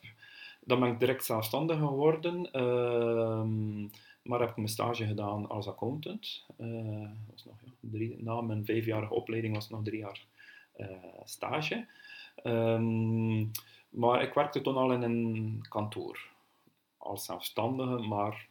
Dan 0.60 0.80
ben 0.80 0.92
ik 0.92 1.00
direct 1.00 1.24
zelfstandig 1.24 1.78
geworden, 1.78 2.48
uh, 2.52 3.42
maar 4.22 4.40
heb 4.40 4.50
ik 4.50 4.56
mijn 4.56 4.68
stage 4.68 5.06
gedaan 5.06 5.48
als 5.48 5.68
accountant. 5.68 6.46
Uh, 6.58 7.08
was 7.30 7.44
nog, 7.44 7.54
ja, 7.90 8.14
na 8.18 8.40
mijn 8.40 8.64
vijfjarige 8.64 9.14
opleiding 9.14 9.54
was 9.54 9.70
nog 9.70 9.82
drie 9.82 9.98
jaar 9.98 10.24
uh, 10.76 10.86
stage. 11.24 11.86
Um, 12.44 13.50
maar 13.88 14.22
ik 14.22 14.34
werkte 14.34 14.60
toen 14.60 14.76
al 14.76 14.92
in 14.92 15.02
een 15.02 15.64
kantoor. 15.68 16.26
Als 16.96 17.24
zelfstandige, 17.24 17.98
maar 17.98 18.46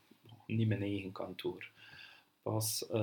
niet 0.46 0.68
mijn 0.68 0.82
eigen 0.82 1.12
kantoor 1.12 1.70
pas 2.52 2.86
uh, 2.94 3.00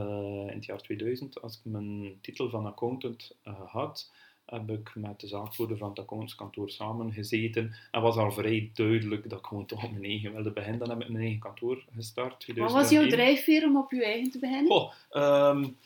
in 0.48 0.54
het 0.54 0.64
jaar 0.64 0.80
2000, 0.80 1.42
als 1.42 1.54
ik 1.54 1.72
mijn 1.72 2.18
titel 2.20 2.50
van 2.50 2.66
accountant 2.66 3.36
uh, 3.48 3.54
had, 3.66 4.10
heb 4.46 4.70
ik 4.70 4.92
met 4.94 5.20
de 5.20 5.26
zaakvoerder 5.26 5.76
van 5.76 5.88
het 5.88 5.98
accountantskantoor 5.98 6.70
samen 6.70 7.12
gezeten. 7.12 7.74
En 7.90 8.02
was 8.02 8.16
al 8.16 8.32
vrij 8.32 8.70
duidelijk 8.74 9.28
dat 9.28 9.38
ik 9.38 9.46
gewoon 9.46 9.66
toch 9.66 9.84
op 9.84 9.90
mijn 9.90 10.04
eigen 10.04 10.32
wilde 10.32 10.50
beginnen. 10.50 10.78
Dan 10.78 10.90
heb 10.90 11.00
ik 11.00 11.08
mijn 11.08 11.22
eigen 11.22 11.40
kantoor 11.40 11.84
gestart. 11.94 12.46
Wat 12.54 12.72
was 12.72 12.90
jouw 12.90 13.06
drijfveer 13.06 13.64
om 13.64 13.76
op 13.76 13.92
je 13.92 14.04
eigen 14.04 14.30
te 14.30 14.38
beginnen? 14.38 14.72
Oh, 14.72 14.92
um, 15.50 15.76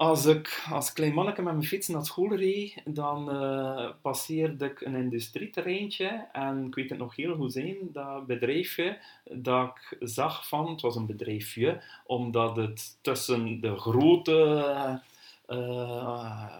Als 0.00 0.24
ik 0.24 0.66
als 0.70 0.92
klein 0.92 1.14
manneke 1.14 1.42
met 1.42 1.52
mijn 1.52 1.66
fiets 1.66 1.88
naar 1.88 2.04
school 2.04 2.34
reed, 2.34 2.82
dan 2.84 3.34
uh, 3.34 3.90
passeerde 4.02 4.64
ik 4.64 4.80
een 4.80 4.94
industrieterreintje. 4.94 6.28
En 6.32 6.66
ik 6.66 6.74
weet 6.74 6.90
het 6.90 6.98
nog 6.98 7.16
heel 7.16 7.34
goed 7.34 7.52
zijn, 7.52 7.76
dat 7.92 8.26
bedrijfje 8.26 8.98
dat 9.24 9.66
ik 9.68 9.96
zag 10.00 10.48
van, 10.48 10.70
het 10.70 10.80
was 10.80 10.96
een 10.96 11.06
bedrijfje, 11.06 11.82
omdat 12.04 12.56
het 12.56 12.98
tussen 13.00 13.60
de 13.60 13.76
grote 13.76 15.00
uh, 15.48 16.56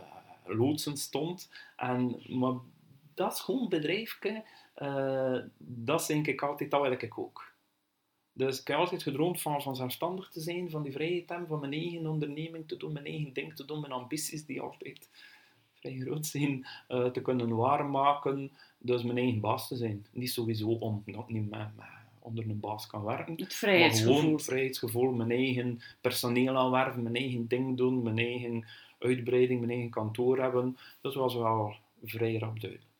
loodsen 0.46 0.96
stond. 0.96 1.50
En, 1.76 2.22
maar 2.29 2.55
dat 3.14 3.44
een 3.46 3.68
bedrijfje, 3.68 4.42
uh, 4.83 5.38
dat 5.59 6.07
denk 6.07 6.26
ik 6.26 6.42
altijd, 6.42 6.70
dat 6.70 7.03
ik 7.03 7.18
ook. 7.18 7.49
Dus 8.40 8.61
ik 8.61 8.66
heb 8.66 8.76
altijd 8.76 9.03
gedroomd 9.03 9.40
van, 9.40 9.62
van 9.62 9.76
zelfstandig 9.76 10.29
te 10.29 10.40
zijn, 10.40 10.70
van 10.70 10.83
die 10.83 10.92
vrije 10.92 11.24
time, 11.24 11.46
van 11.46 11.61
mijn 11.61 11.72
eigen 11.72 12.07
onderneming 12.07 12.68
te 12.68 12.76
doen, 12.76 12.92
mijn 12.92 13.07
eigen 13.07 13.33
ding 13.33 13.57
te 13.57 13.64
doen, 13.64 13.81
mijn 13.81 13.92
ambities 13.92 14.46
die 14.46 14.61
altijd 14.61 15.09
vrij 15.74 15.98
groot 15.98 16.26
zijn, 16.26 16.66
uh, 16.88 17.07
te 17.07 17.22
kunnen 17.22 17.57
waarmaken. 17.57 18.53
Dus 18.79 19.03
mijn 19.03 19.18
eigen 19.18 19.40
baas 19.40 19.68
te 19.68 19.76
zijn. 19.76 20.07
Niet 20.12 20.31
sowieso 20.31 20.68
om 20.68 21.03
dat 21.07 21.29
niet 21.29 21.50
met, 21.50 21.76
met, 21.76 21.87
onder 22.18 22.44
een 22.44 22.61
baas 22.61 22.87
kan 22.87 23.05
werken. 23.05 23.35
Het 23.37 23.55
vrijheidsgevoel. 23.55 24.12
Maar 24.12 24.22
gewoon 24.22 24.40
vrijheidsgevoel, 24.40 25.12
mijn 25.12 25.31
eigen 25.31 25.81
personeel 26.00 26.57
aanwerven, 26.57 27.03
mijn 27.03 27.16
eigen 27.16 27.48
ding 27.48 27.76
doen, 27.76 28.03
mijn 28.03 28.18
eigen 28.18 28.66
uitbreiding, 28.98 29.61
mijn 29.61 29.72
eigen 29.72 29.90
kantoor 29.90 30.38
hebben. 30.38 30.76
Dat 31.00 31.14
was 31.14 31.35
wel 31.35 31.74
vrij 32.05 32.38
rap 32.38 32.61
duidelijk. 32.61 32.90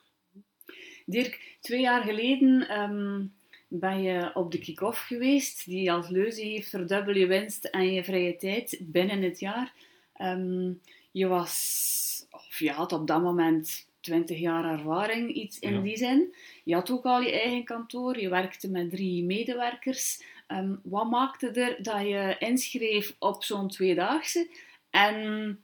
Dirk, 1.07 1.57
twee 1.61 1.81
jaar 1.81 2.03
geleden 2.03 2.81
um, 2.81 3.33
ben 3.73 4.03
je 4.03 4.31
op 4.35 4.53
de 4.53 4.59
kick-off 4.59 5.01
geweest, 5.01 5.65
die 5.65 5.93
als 5.93 6.09
leuze 6.09 6.43
heeft 6.43 6.69
verdubbel 6.69 7.15
je 7.15 7.27
winst 7.27 7.65
en 7.65 7.93
je 7.93 8.05
vrije 8.05 8.37
tijd 8.37 8.79
binnen 8.81 9.23
het 9.23 9.41
jaar. 9.41 9.73
Um, 10.21 10.81
je 11.11 11.27
was, 11.27 12.27
of 12.31 12.59
je 12.59 12.71
had 12.71 12.93
op 12.93 13.07
dat 13.07 13.23
moment 13.23 13.89
20 14.01 14.39
jaar 14.39 14.65
ervaring, 14.65 15.35
iets 15.35 15.59
in 15.59 15.75
ja. 15.75 15.81
die 15.81 15.97
zin. 15.97 16.35
Je 16.65 16.75
had 16.75 16.91
ook 16.91 17.05
al 17.05 17.21
je 17.21 17.41
eigen 17.41 17.65
kantoor, 17.65 18.19
je 18.19 18.29
werkte 18.29 18.71
met 18.71 18.91
drie 18.91 19.25
medewerkers. 19.25 20.23
Um, 20.49 20.81
wat 20.83 21.11
maakte 21.11 21.51
er 21.51 21.83
dat 21.83 22.01
je 22.01 22.37
inschreef 22.39 23.15
op 23.19 23.45
zo'n 23.45 23.69
tweedaagse? 23.69 24.49
En 24.91 25.59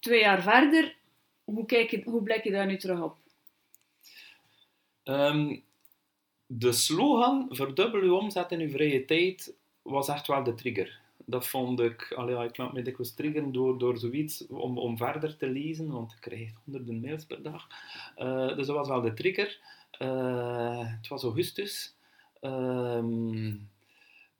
twee 0.00 0.20
jaar 0.20 0.42
verder, 0.42 0.96
hoe, 1.44 1.66
kijk 1.66 1.90
je, 1.90 2.02
hoe 2.04 2.22
blik 2.22 2.44
je 2.44 2.50
daar 2.50 2.66
nu 2.66 2.76
terug 2.76 3.02
op? 3.02 3.16
Um, 5.04 5.64
de 6.46 6.72
slogan 6.72 7.46
verdubbel 7.50 8.00
uw 8.00 8.14
omzet 8.14 8.52
in 8.52 8.60
uw 8.60 8.70
vrije 8.70 9.04
tijd 9.04 9.54
was 9.82 10.08
echt 10.08 10.26
wel 10.26 10.42
de 10.42 10.54
trigger. 10.54 11.00
Dat 11.24 11.46
vond 11.46 11.80
ik, 11.80 12.12
allee, 12.16 12.44
ik 12.44 12.56
laat 12.56 12.72
me 12.72 12.82
dikwijls 12.82 13.14
door, 13.52 13.78
door 13.78 13.98
zoiets 13.98 14.46
om, 14.46 14.78
om 14.78 14.96
verder 14.96 15.36
te 15.36 15.48
lezen, 15.48 15.90
want 15.90 16.12
ik 16.12 16.20
krijg 16.20 16.50
honderden 16.64 17.00
mails 17.00 17.24
per 17.24 17.42
dag. 17.42 17.66
Uh, 18.18 18.56
dus 18.56 18.66
dat 18.66 18.76
was 18.76 18.88
wel 18.88 19.00
de 19.00 19.14
trigger. 19.14 19.58
Uh, 19.98 20.92
het 20.96 21.08
was 21.08 21.22
augustus. 21.22 21.94
Uh, 22.40 23.54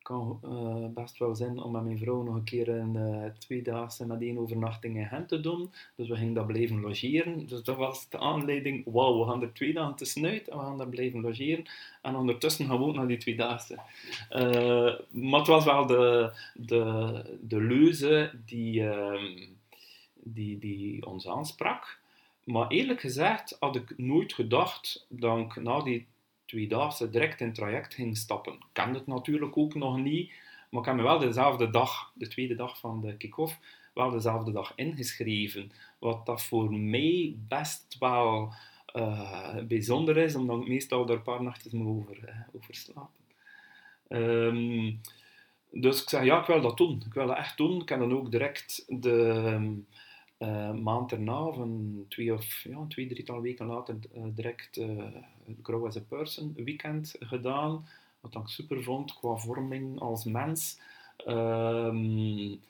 kan 0.07 0.40
uh, 0.45 0.87
best 0.95 1.19
wel 1.19 1.35
zin 1.35 1.62
om 1.62 1.73
met 1.73 1.85
mijn 1.85 1.99
vrouw 1.99 2.23
nog 2.23 2.35
een 2.35 2.45
keer 2.45 2.69
een 2.69 2.95
uh, 2.95 3.31
tweedaagse 3.38 4.07
met 4.07 4.23
één 4.23 4.38
overnachting 4.38 4.97
in 4.97 5.07
Gent 5.07 5.29
te 5.29 5.40
doen. 5.40 5.73
Dus 5.97 6.09
we 6.09 6.16
gingen 6.16 6.35
daar 6.35 6.47
blijven 6.47 6.81
logeren. 6.81 7.47
Dus 7.47 7.62
dat 7.62 7.77
was 7.77 8.09
de 8.09 8.19
aanleiding, 8.19 8.85
wauw, 8.85 9.19
we 9.19 9.31
gaan 9.31 9.42
er 9.42 9.53
twee 9.53 9.73
dagen 9.73 9.95
tussenuit 9.95 10.49
en 10.49 10.59
we 10.59 10.64
gaan 10.64 10.79
daar 10.79 10.88
blijven 10.88 11.21
logeren. 11.21 11.64
En 12.03 12.16
ondertussen 12.16 12.66
gaan 12.66 12.79
we 12.79 12.85
ook 12.85 12.95
naar 12.95 13.07
die 13.07 13.16
tweedaagse. 13.16 13.75
Uh, 14.31 14.95
maar 15.11 15.38
het 15.38 15.49
was 15.49 15.64
wel 15.64 15.87
de, 15.87 16.33
de, 16.55 17.23
de 17.40 17.61
leuze 17.61 18.31
die, 18.45 18.81
uh, 18.81 19.23
die, 20.14 20.59
die 20.59 21.07
ons 21.07 21.29
aansprak. 21.29 21.99
Maar 22.45 22.69
eerlijk 22.69 23.01
gezegd 23.01 23.57
had 23.61 23.77
ik 23.77 23.99
nooit 23.99 24.33
gedacht 24.33 25.07
dat 25.09 25.38
ik 25.38 25.62
na 25.62 25.81
die 25.81 26.07
tweedaagse 26.46 27.11
direct 27.11 27.40
in 27.40 27.52
traject 27.52 27.94
ging 27.94 28.16
stappen. 28.16 28.52
Ik 28.52 28.61
kende 28.72 28.98
het 28.98 29.06
natuurlijk 29.06 29.56
ook 29.56 29.74
nog 29.74 29.98
niet, 29.98 30.32
maar 30.70 30.80
ik 30.80 30.87
heb 30.87 30.96
me 30.96 31.02
wel 31.02 31.18
dezelfde 31.18 31.70
dag, 31.70 32.12
de 32.14 32.28
tweede 32.28 32.54
dag 32.54 32.78
van 32.78 33.00
de 33.00 33.16
kick-off, 33.16 33.59
wel 33.94 34.11
dezelfde 34.11 34.52
dag 34.52 34.72
ingeschreven. 34.76 35.72
Wat 35.98 36.26
dat 36.26 36.42
voor 36.42 36.72
mij 36.72 37.37
best 37.48 37.96
wel 37.98 38.52
uh, 38.94 39.56
bijzonder 39.68 40.16
is, 40.16 40.35
omdat 40.35 40.61
ik 40.61 40.68
meestal 40.68 41.09
er 41.09 41.14
een 41.14 41.22
paar 41.22 41.42
nachtjes 41.42 41.72
moet 41.72 41.87
over, 41.87 42.46
over 42.52 42.74
slapen. 42.74 43.24
Um, 44.09 45.00
dus 45.70 46.02
ik 46.02 46.09
zeg, 46.09 46.24
ja, 46.24 46.40
ik 46.40 46.46
wil 46.46 46.61
dat 46.61 46.76
doen. 46.76 47.02
Ik 47.06 47.14
wil 47.14 47.26
dat 47.26 47.37
echt 47.37 47.56
doen. 47.56 47.80
Ik 47.80 47.88
heb 47.88 47.98
dan 47.98 48.12
ook 48.12 48.30
direct 48.30 48.85
de 48.88 49.78
uh, 50.38 50.72
maand 50.72 51.12
erna, 51.12 51.53
van 51.53 52.05
twee 52.09 52.33
of 52.33 52.62
ja, 52.62 52.85
twee, 52.88 53.07
drietal 53.07 53.40
weken 53.40 53.66
later, 53.66 53.96
uh, 54.16 54.22
direct 54.35 54.77
uh, 54.77 55.07
Grow 55.62 55.87
as 55.87 55.96
a 55.96 56.01
Person 56.09 56.53
weekend 56.55 57.14
gedaan. 57.20 57.87
Wat 58.20 58.35
ik 58.35 58.49
super 58.49 58.83
vond 58.83 59.14
qua 59.14 59.37
vorming 59.37 60.01
als 60.01 60.25
mens. 60.25 60.81
Um, 61.27 62.61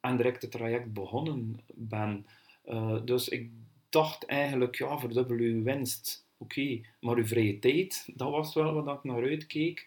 en 0.00 0.16
direct 0.16 0.42
het 0.42 0.50
traject 0.50 0.92
begonnen 0.92 1.60
ben. 1.74 2.26
dus 3.04 3.28
ik 3.28 3.50
dacht 3.88 4.26
eigenlijk, 4.26 4.74
ja, 4.74 4.98
verdubbel 4.98 5.36
uw 5.36 5.62
winst. 5.62 6.26
Oké, 6.38 6.80
maar 7.00 7.16
uw 7.16 7.26
vrije 7.26 7.58
tijd, 7.58 8.08
dat 8.14 8.30
was 8.30 8.54
wel 8.54 8.82
wat 8.82 8.96
ik 8.96 9.04
naar 9.04 9.22
uitkeek. 9.22 9.86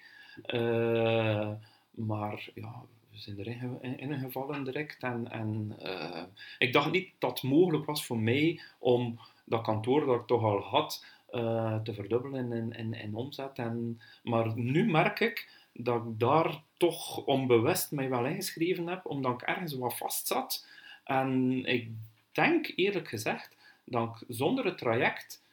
maar 1.92 2.50
ja, 2.54 2.86
zijn 3.20 3.40
erin 3.40 4.00
ingevallen 4.00 4.64
direct. 4.64 5.04
En, 5.04 5.32
en 5.32 5.76
uh, 5.82 6.24
ik 6.58 6.74
dacht 6.74 6.92
niet 6.92 7.10
dat 7.18 7.42
het 7.42 7.52
mogelijk 7.52 7.86
was 7.86 8.06
voor 8.06 8.20
mij 8.20 8.62
om 8.80 9.20
dat 9.46 9.62
kantoor 9.62 10.06
dat 10.06 10.20
ik 10.20 10.28
toch 10.28 10.44
al 10.44 10.60
had 10.60 11.06
uh, 11.32 11.82
te 11.82 11.94
verdubbelen 11.94 12.52
in, 12.52 12.74
in, 12.74 12.94
in 12.94 13.16
omzet. 13.16 13.58
En, 13.58 14.02
maar 14.24 14.58
nu 14.58 14.86
merk 14.92 15.20
ik 15.20 15.68
dat 15.74 16.06
ik 16.06 16.20
daar 16.20 16.62
toch 16.78 17.26
onbewust 17.26 17.92
mij 17.92 18.10
wel 18.10 18.26
ingeschreven 18.26 18.88
heb, 18.88 19.06
omdat 19.06 19.34
ik 19.34 19.42
ergens 19.42 19.74
wat 19.74 19.98
vast 19.98 20.28
zat. 20.28 20.68
En 21.04 21.64
ik 21.66 21.92
denk 22.32 22.72
eerlijk 22.76 23.08
gezegd 23.08 23.56
dat 23.84 24.08
ik 24.08 24.36
zonder 24.36 24.66
het 24.66 24.78
traject 24.78 25.44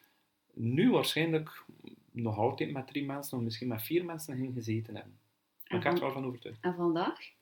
nu 0.52 0.90
waarschijnlijk 0.90 1.64
nog 2.10 2.38
altijd 2.38 2.72
met 2.72 2.86
drie 2.86 3.04
mensen, 3.04 3.38
of 3.38 3.44
misschien 3.44 3.68
met 3.68 3.82
vier 3.82 4.04
mensen 4.04 4.36
ging 4.36 4.54
gezeten 4.54 4.94
hebben. 4.94 5.18
Ik 5.64 5.84
echt 5.84 5.98
wel 5.98 6.12
van 6.12 6.26
overtuigd. 6.26 6.58
En 6.60 6.74
vandaag? 6.74 7.34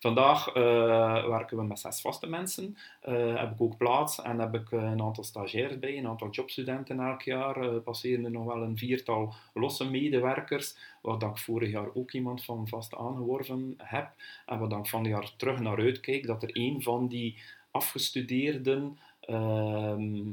Vandaag 0.00 0.48
uh, 0.48 1.26
werken 1.26 1.56
we 1.56 1.62
met 1.62 1.78
zes 1.78 2.00
vaste 2.00 2.26
mensen. 2.26 2.76
Uh, 3.08 3.40
heb 3.40 3.52
ik 3.52 3.60
ook 3.60 3.76
plaats 3.76 4.22
en 4.22 4.38
heb 4.38 4.54
ik 4.54 4.70
een 4.70 5.02
aantal 5.02 5.24
stagiaires 5.24 5.78
bij, 5.78 5.98
een 5.98 6.06
aantal 6.06 6.30
jobstudenten 6.30 7.00
elk 7.00 7.22
jaar. 7.22 7.80
Passeren 7.80 8.24
er 8.24 8.30
nog 8.30 8.44
wel 8.44 8.62
een 8.62 8.78
viertal 8.78 9.34
losse 9.54 9.90
medewerkers, 9.90 10.76
waar 11.02 11.22
ik 11.22 11.38
vorig 11.38 11.70
jaar 11.70 11.94
ook 11.94 12.12
iemand 12.12 12.44
van 12.44 12.68
vast 12.68 12.96
aangeworven 12.96 13.74
heb. 13.76 14.12
En 14.46 14.58
wat 14.58 14.72
ik 14.72 14.86
van 14.86 15.04
jaar 15.04 15.32
terug 15.36 15.60
naar 15.60 15.78
uitkijk, 15.78 16.26
dat 16.26 16.42
er 16.42 16.50
een 16.52 16.82
van 16.82 17.08
die 17.08 17.38
afgestudeerden, 17.70 18.98
ehm, 19.20 20.24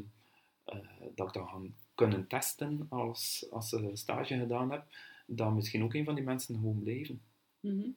dat 1.15 1.27
ik 1.27 1.33
dan 1.33 1.47
gaan 1.47 1.75
kunnen 1.95 2.27
testen 2.27 2.87
als, 2.89 3.47
als 3.51 3.69
ze 3.69 3.89
stage 3.93 4.37
gedaan 4.37 4.71
heb, 4.71 4.83
dat 5.25 5.53
misschien 5.53 5.83
ook 5.83 5.93
een 5.93 6.05
van 6.05 6.15
die 6.15 6.23
mensen 6.23 6.55
gewoon 6.55 6.79
blijven. 6.83 7.21
-hmm. 7.59 7.95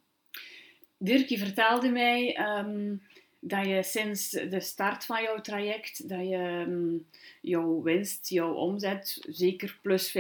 Dirk, 1.03 1.29
je 1.29 1.39
vertelde 1.39 1.89
mij 1.89 2.39
um, 2.59 3.03
dat 3.39 3.67
je 3.67 3.83
sinds 3.83 4.31
de 4.31 4.61
start 4.61 5.05
van 5.05 5.23
jouw 5.23 5.41
traject, 5.41 6.09
dat 6.09 6.29
je 6.29 6.65
um, 6.69 7.07
jouw 7.41 7.83
winst, 7.83 8.29
jouw 8.29 8.53
omzet 8.53 9.27
zeker 9.29 9.79
plus 9.83 10.09
50% 10.09 10.13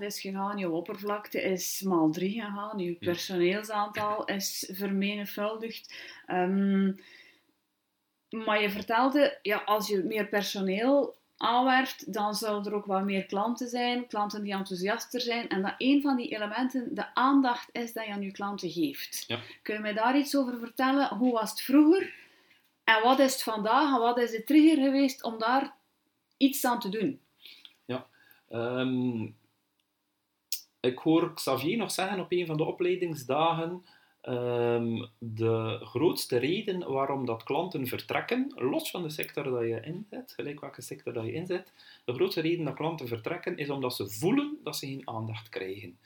is 0.00 0.20
gegaan. 0.20 0.58
Jouw 0.58 0.70
oppervlakte 0.70 1.42
is 1.42 1.82
maal 1.82 2.10
3 2.10 2.40
gegaan. 2.40 2.78
Je 2.78 2.92
personeelsaantal 2.92 4.24
is 4.24 4.70
vermenigvuldigd. 4.72 5.94
Um, 6.30 7.00
maar 8.30 8.62
je 8.62 8.70
vertelde, 8.70 9.38
ja, 9.42 9.62
als 9.64 9.88
je 9.88 10.02
meer 10.02 10.28
personeel 10.28 11.17
aanwerft, 11.38 12.12
dan 12.12 12.34
zullen 12.34 12.64
er 12.64 12.74
ook 12.74 12.86
wat 12.86 13.04
meer 13.04 13.26
klanten 13.26 13.68
zijn, 13.68 14.06
klanten 14.06 14.42
die 14.42 14.52
enthousiaster 14.52 15.20
zijn. 15.20 15.48
En 15.48 15.62
dat 15.62 15.74
een 15.78 16.02
van 16.02 16.16
die 16.16 16.28
elementen 16.28 16.94
de 16.94 17.14
aandacht 17.14 17.68
is 17.72 17.92
dat 17.92 18.04
je 18.04 18.12
aan 18.12 18.22
je 18.22 18.30
klanten 18.30 18.70
geeft. 18.70 19.24
Ja. 19.26 19.38
Kun 19.62 19.74
je 19.74 19.80
mij 19.80 19.92
daar 19.92 20.18
iets 20.18 20.36
over 20.36 20.58
vertellen? 20.58 21.08
Hoe 21.08 21.32
was 21.32 21.50
het 21.50 21.60
vroeger? 21.60 22.14
En 22.84 23.02
wat 23.02 23.18
is 23.18 23.32
het 23.32 23.42
vandaag? 23.42 23.94
En 23.94 24.00
wat 24.00 24.18
is 24.18 24.30
de 24.30 24.44
trigger 24.44 24.84
geweest 24.84 25.22
om 25.22 25.38
daar 25.38 25.74
iets 26.36 26.64
aan 26.64 26.80
te 26.80 26.88
doen? 26.88 27.20
Ja, 27.84 28.06
um, 28.50 29.36
ik 30.80 30.98
hoor 30.98 31.34
Xavier 31.34 31.76
nog 31.76 31.90
zeggen 31.90 32.20
op 32.20 32.32
een 32.32 32.46
van 32.46 32.56
de 32.56 32.64
opleidingsdagen 32.64 33.84
Um, 34.28 35.08
de 35.18 35.78
grootste 35.82 36.36
reden 36.36 36.92
waarom 36.92 37.26
dat 37.26 37.42
klanten 37.42 37.86
vertrekken, 37.86 38.52
los 38.56 38.90
van 38.90 39.02
de 39.02 39.10
sector 39.10 39.44
dat 39.44 39.62
je 39.62 39.80
inzet, 39.80 40.32
gelijk 40.36 40.60
welke 40.60 40.82
sector 40.82 41.12
dat 41.12 41.24
je 41.24 41.32
inzet, 41.32 41.72
de 42.04 42.12
grootste 42.12 42.40
reden 42.40 42.64
dat 42.64 42.74
klanten 42.74 43.08
vertrekken 43.08 43.56
is 43.56 43.70
omdat 43.70 43.94
ze 43.94 44.08
voelen 44.08 44.58
dat 44.64 44.76
ze 44.76 44.86
geen 44.86 45.08
aandacht 45.08 45.48
krijgen. 45.48 45.98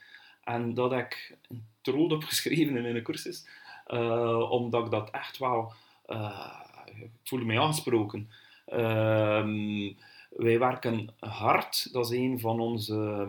En 0.45 0.75
dat 0.75 0.91
heb 0.91 1.07
ik 1.07 1.37
een 1.49 1.65
trood 1.81 2.13
opgeschreven 2.13 2.77
in 2.77 2.97
een 2.97 3.03
cursus, 3.03 3.47
uh, 3.89 4.51
omdat 4.51 4.85
ik 4.85 4.91
dat 4.91 5.11
echt 5.11 5.39
wel 5.39 5.73
uh, 6.07 6.61
ik 6.95 7.11
voelde 7.23 7.45
mij 7.45 7.59
aangesproken. 7.59 8.31
Ehm, 8.67 9.93
wij 10.31 10.59
werken 10.59 11.15
hard, 11.19 11.93
dat 11.93 12.11
is 12.11 12.19
een 12.19 12.41
van 12.41 12.61
onze 12.61 13.29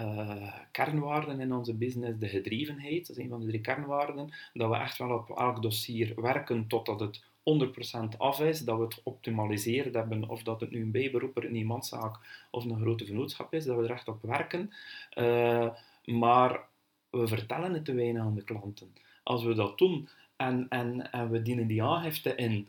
uh, 0.00 0.54
kernwaarden 0.72 1.40
in 1.40 1.54
onze 1.54 1.74
business, 1.74 2.18
de 2.18 2.28
gedrevenheid. 2.28 3.06
Dat 3.06 3.16
is 3.16 3.22
een 3.22 3.30
van 3.30 3.40
de 3.40 3.46
drie 3.46 3.60
kernwaarden, 3.60 4.32
dat 4.52 4.70
we 4.70 4.76
echt 4.76 4.98
wel 4.98 5.10
op 5.10 5.30
elk 5.38 5.62
dossier 5.62 6.20
werken 6.20 6.66
totdat 6.66 7.00
het 7.00 7.22
100% 8.14 8.16
af 8.18 8.40
is, 8.40 8.60
dat 8.60 8.76
we 8.76 8.84
het 8.84 8.94
geoptimaliseerd 8.94 9.94
hebben, 9.94 10.28
of 10.28 10.42
dat 10.42 10.60
het 10.60 10.70
nu 10.70 10.82
een 10.82 10.90
bijberoeper, 10.90 11.44
een 11.44 11.56
iemandszaak 11.56 12.46
of 12.50 12.64
een 12.64 12.80
grote 12.80 13.04
vennootschap 13.04 13.54
is, 13.54 13.64
dat 13.64 13.76
we 13.76 13.84
er 13.84 13.90
echt 13.90 14.08
op 14.08 14.22
werken. 14.22 14.72
Uh, 15.18 15.68
maar 16.04 16.60
we 17.10 17.26
vertellen 17.28 17.74
het 17.74 17.84
te 17.84 17.94
weinig 17.94 18.22
aan 18.22 18.34
de 18.34 18.44
klanten. 18.44 18.94
Als 19.22 19.44
we 19.44 19.54
dat 19.54 19.78
doen 19.78 20.08
en, 20.36 20.66
en, 20.68 21.12
en 21.12 21.30
we 21.30 21.42
dienen 21.42 21.66
die 21.66 21.82
aangifte 21.82 22.34
in 22.34 22.68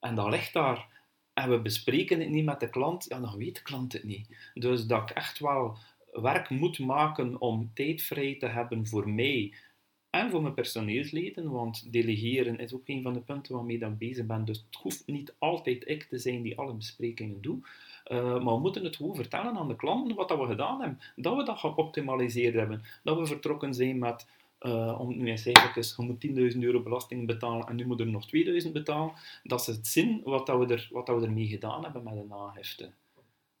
en 0.00 0.14
dat 0.14 0.30
ligt 0.30 0.52
daar 0.52 0.86
en 1.34 1.50
we 1.50 1.60
bespreken 1.60 2.20
het 2.20 2.28
niet 2.28 2.44
met 2.44 2.60
de 2.60 2.70
klant, 2.70 3.04
ja, 3.08 3.20
dan 3.20 3.36
weet 3.36 3.54
de 3.54 3.62
klant 3.62 3.92
het 3.92 4.04
niet. 4.04 4.50
Dus 4.54 4.86
dat 4.86 5.10
ik 5.10 5.16
echt 5.16 5.38
wel 5.38 5.76
werk 6.20 6.50
moet 6.50 6.78
maken 6.78 7.40
om 7.40 7.70
tijd 7.74 8.02
vrij 8.02 8.36
te 8.38 8.46
hebben 8.46 8.86
voor 8.86 9.08
mij 9.08 9.52
en 10.10 10.30
voor 10.30 10.42
mijn 10.42 10.54
personeelsleden, 10.54 11.50
want 11.50 11.92
delegeren 11.92 12.58
is 12.58 12.74
ook 12.74 12.82
een 12.88 13.02
van 13.02 13.12
de 13.12 13.20
punten 13.20 13.54
waarmee 13.54 13.78
ik 13.78 13.98
bezig 13.98 14.26
ben. 14.26 14.44
Dus 14.44 14.64
het 14.66 14.80
hoeft 14.82 15.06
niet 15.06 15.34
altijd 15.38 15.88
ik 15.88 16.02
te 16.02 16.18
zijn 16.18 16.42
die 16.42 16.58
alle 16.58 16.74
besprekingen 16.74 17.42
doe. 17.42 17.58
Uh, 18.12 18.42
maar 18.42 18.54
we 18.54 18.60
moeten 18.60 18.84
het 18.84 18.96
gewoon 18.96 19.14
vertellen 19.14 19.56
aan 19.56 19.68
de 19.68 19.76
klanten 19.76 20.16
wat 20.16 20.28
dat 20.28 20.38
we 20.38 20.46
gedaan 20.46 20.80
hebben. 20.80 21.00
Dat 21.16 21.36
we 21.36 21.44
dat 21.44 21.58
geoptimaliseerd 21.58 22.54
hebben. 22.54 22.82
Dat 23.02 23.18
we 23.18 23.26
vertrokken 23.26 23.74
zijn 23.74 23.98
met, 23.98 24.28
uh, 24.60 25.00
om 25.00 25.16
nu 25.16 25.28
eens 25.28 25.42
cijfertjes, 25.42 25.94
je 25.96 26.02
moet 26.02 26.52
10.000 26.54 26.58
euro 26.60 26.82
belasting 26.82 27.26
betalen 27.26 27.66
en 27.66 27.76
nu 27.76 27.86
moet 27.86 28.00
er 28.00 28.06
nog 28.06 28.26
2.000 28.64 28.72
betalen. 28.72 29.12
Dat 29.42 29.60
is 29.60 29.66
het 29.66 29.86
zin 29.86 30.20
wat, 30.24 30.46
dat 30.46 30.58
we, 30.58 30.74
er, 30.74 30.88
wat 30.92 31.06
dat 31.06 31.20
we 31.20 31.26
ermee 31.26 31.46
gedaan 31.46 31.82
hebben 31.82 32.02
met 32.02 32.14
de 32.14 32.24
nagifte. 32.28 32.90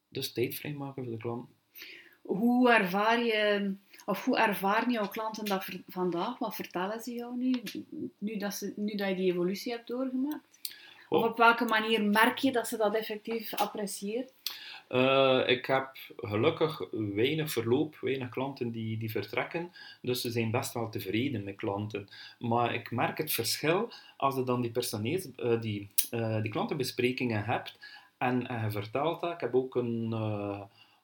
Dus 0.08 0.32
tijd 0.32 0.54
vrijmaken 0.54 1.02
voor 1.02 1.12
de 1.12 1.18
klant. 1.18 1.48
Hoe 2.26 2.70
ervaar 2.70 3.24
je, 3.24 3.74
of 4.04 4.24
hoe 4.24 4.36
ervaren 4.36 4.90
jouw 4.90 5.08
klanten 5.08 5.44
dat 5.44 5.64
vandaag? 5.88 6.38
Wat 6.38 6.54
vertellen 6.54 7.00
ze 7.00 7.12
jou 7.12 7.36
nu, 7.36 7.62
nu 8.18 8.36
dat, 8.36 8.54
ze, 8.54 8.72
nu 8.76 8.94
dat 8.94 9.08
je 9.08 9.14
die 9.14 9.32
evolutie 9.32 9.72
hebt 9.72 9.86
doorgemaakt? 9.88 10.44
Of 11.08 11.24
op 11.24 11.36
welke 11.36 11.64
manier 11.64 12.02
merk 12.02 12.38
je 12.38 12.52
dat 12.52 12.68
ze 12.68 12.76
dat 12.76 12.94
effectief 12.94 13.54
appreciëren? 13.54 14.28
Uh, 14.88 15.42
ik 15.46 15.66
heb 15.66 15.96
gelukkig 16.16 16.80
weinig 16.90 17.50
verloop, 17.50 17.96
weinig 18.00 18.28
klanten 18.28 18.70
die, 18.70 18.98
die 18.98 19.10
vertrekken. 19.10 19.72
Dus 20.02 20.20
ze 20.20 20.30
zijn 20.30 20.50
best 20.50 20.72
wel 20.72 20.88
tevreden 20.88 21.44
met 21.44 21.56
klanten. 21.56 22.08
Maar 22.38 22.74
ik 22.74 22.90
merk 22.90 23.18
het 23.18 23.32
verschil 23.32 23.92
als 24.16 24.34
je 24.34 24.44
dan 24.44 24.60
die, 24.60 24.70
personeels, 24.70 25.28
uh, 25.36 25.60
die, 25.60 25.90
uh, 26.10 26.42
die 26.42 26.50
klantenbesprekingen 26.50 27.44
hebt 27.44 27.78
en, 28.18 28.40
je 28.62 28.70
vertelt 28.70 29.20
dat. 29.20 29.32
Ik 29.32 29.40
heb 29.40 29.54
ook 29.54 29.74
een 29.74 30.14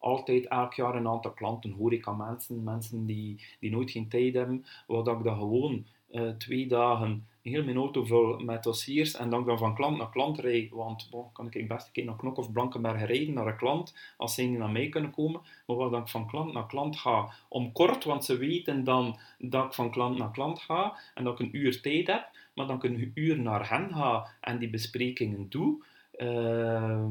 altijd 0.03 0.47
elk 0.47 0.75
jaar 0.75 0.95
een 0.95 1.09
aantal 1.09 1.31
klanten, 1.31 1.71
horeca 1.71 2.13
mensen, 2.13 2.63
mensen 2.63 3.07
die, 3.07 3.45
die 3.61 3.71
nooit 3.71 3.91
geen 3.91 4.09
tijd 4.09 4.35
hebben, 4.35 4.65
waar 4.87 5.17
ik 5.17 5.25
dan 5.25 5.39
gewoon 5.39 5.85
uh, 6.11 6.31
twee 6.31 6.67
dagen 6.67 7.27
heel 7.43 7.65
mijn 7.65 7.77
auto 7.77 8.05
vul 8.05 8.39
met 8.39 8.63
dossiers 8.63 9.15
en 9.15 9.31
dan, 9.31 9.45
dan 9.45 9.59
van 9.59 9.75
klant 9.75 9.99
naar 9.99 10.11
klant 10.11 10.39
rijd, 10.39 10.71
want 10.71 11.09
bon, 11.11 11.33
kan 11.33 11.47
ik 11.51 11.69
best 11.69 11.87
een 11.87 11.93
keer 11.93 12.05
naar 12.05 12.17
Knok 12.17 12.37
of 12.37 12.53
Blankenberg 12.53 13.07
rijden 13.07 13.35
naar 13.35 13.47
een 13.47 13.57
klant, 13.57 13.95
als 14.17 14.35
ze 14.35 14.43
niet 14.43 14.59
naar 14.59 14.71
mij 14.71 14.89
kunnen 14.89 15.11
komen, 15.11 15.41
maar 15.67 15.77
waar 15.77 16.01
ik 16.01 16.09
van 16.09 16.27
klant 16.27 16.53
naar 16.53 16.67
klant 16.67 16.97
ga, 16.97 17.33
om 17.49 17.73
kort, 17.73 18.05
want 18.05 18.25
ze 18.25 18.37
weten 18.37 18.85
dan 18.85 19.19
dat 19.39 19.65
ik 19.65 19.73
van 19.73 19.91
klant 19.91 20.19
naar 20.19 20.31
klant 20.31 20.61
ga 20.61 20.99
en 21.15 21.25
dat 21.25 21.33
ik 21.33 21.47
een 21.47 21.57
uur 21.57 21.81
tijd 21.81 22.07
heb, 22.07 22.29
maar 22.55 22.67
dan 22.67 22.77
ik 22.77 22.83
een 22.83 23.13
uur 23.15 23.41
naar 23.41 23.69
hen 23.69 23.95
ga 23.95 24.27
en 24.41 24.59
die 24.59 24.71
besprekingen 24.71 25.47
doe. 25.49 25.85
Uh, 26.19 27.05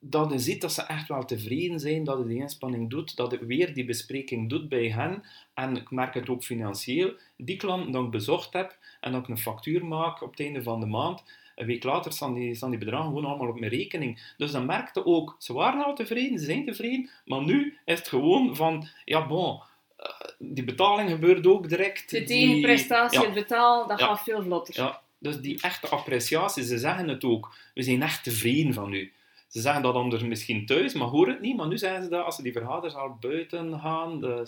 dat 0.00 0.30
je 0.30 0.38
ziet 0.38 0.60
dat 0.60 0.72
ze 0.72 0.82
echt 0.82 1.08
wel 1.08 1.24
tevreden 1.24 1.80
zijn, 1.80 2.04
dat 2.04 2.18
je 2.18 2.26
die 2.26 2.40
inspanning 2.40 2.90
doet, 2.90 3.16
dat 3.16 3.30
je 3.30 3.46
weer 3.46 3.74
die 3.74 3.84
bespreking 3.84 4.48
doet 4.48 4.68
bij 4.68 4.90
hen. 4.90 5.24
En 5.54 5.76
ik 5.76 5.90
merk 5.90 6.14
het 6.14 6.28
ook 6.28 6.44
financieel. 6.44 7.12
Die 7.36 7.56
klanten 7.56 7.92
die 7.92 8.02
ik 8.02 8.10
bezocht 8.10 8.52
heb 8.52 8.78
en 9.00 9.12
dat 9.12 9.22
ik 9.22 9.28
een 9.28 9.38
factuur 9.38 9.86
maak 9.86 10.22
op 10.22 10.30
het 10.30 10.40
einde 10.40 10.62
van 10.62 10.80
de 10.80 10.86
maand, 10.86 11.22
een 11.56 11.66
week 11.66 11.84
later 11.84 12.12
staan 12.12 12.34
die, 12.34 12.54
staan 12.54 12.70
die 12.70 12.78
bedragen 12.78 13.06
gewoon 13.06 13.24
allemaal 13.24 13.48
op 13.48 13.60
mijn 13.60 13.72
rekening. 13.72 14.34
Dus 14.36 14.50
dan 14.50 14.66
merkte 14.66 15.06
ook, 15.06 15.36
ze 15.38 15.52
waren 15.52 15.84
al 15.84 15.94
tevreden, 15.94 16.38
ze 16.38 16.44
zijn 16.44 16.64
tevreden, 16.64 17.10
maar 17.24 17.42
nu 17.42 17.78
is 17.84 17.98
het 17.98 18.08
gewoon 18.08 18.56
van, 18.56 18.88
ja 19.04 19.26
bon, 19.26 19.62
eh, 19.96 20.06
die 20.38 20.64
betaling 20.64 21.10
gebeurt 21.10 21.46
ook 21.46 21.68
direct. 21.68 22.10
De 22.10 22.24
tegenprestatie, 22.24 23.20
ja. 23.20 23.24
het 23.24 23.34
betaal, 23.34 23.86
dat 23.86 24.02
gaat 24.02 24.22
veel 24.22 24.42
vlotter. 24.42 24.74
Ja, 24.74 25.00
dus 25.18 25.40
die 25.40 25.62
echte 25.62 25.88
appreciatie, 25.88 26.64
ze 26.64 26.78
zeggen 26.78 27.08
het 27.08 27.24
ook, 27.24 27.54
we 27.74 27.82
zijn 27.82 28.02
echt 28.02 28.24
tevreden 28.24 28.74
van 28.74 28.92
u. 28.92 29.12
Ze 29.50 29.60
zeggen 29.60 29.82
dat 29.82 29.94
anders 29.94 30.22
misschien 30.22 30.66
thuis, 30.66 30.94
maar 30.94 31.08
hoor 31.08 31.28
het 31.28 31.40
niet. 31.40 31.56
Maar 31.56 31.68
nu 31.68 31.78
zeggen 31.78 32.02
ze 32.02 32.08
dat 32.08 32.24
als 32.24 32.36
ze 32.36 32.42
die 32.42 32.52
vergaders 32.52 32.94
al 32.94 33.16
buiten 33.20 33.80
gaan. 33.80 34.20
De, 34.20 34.46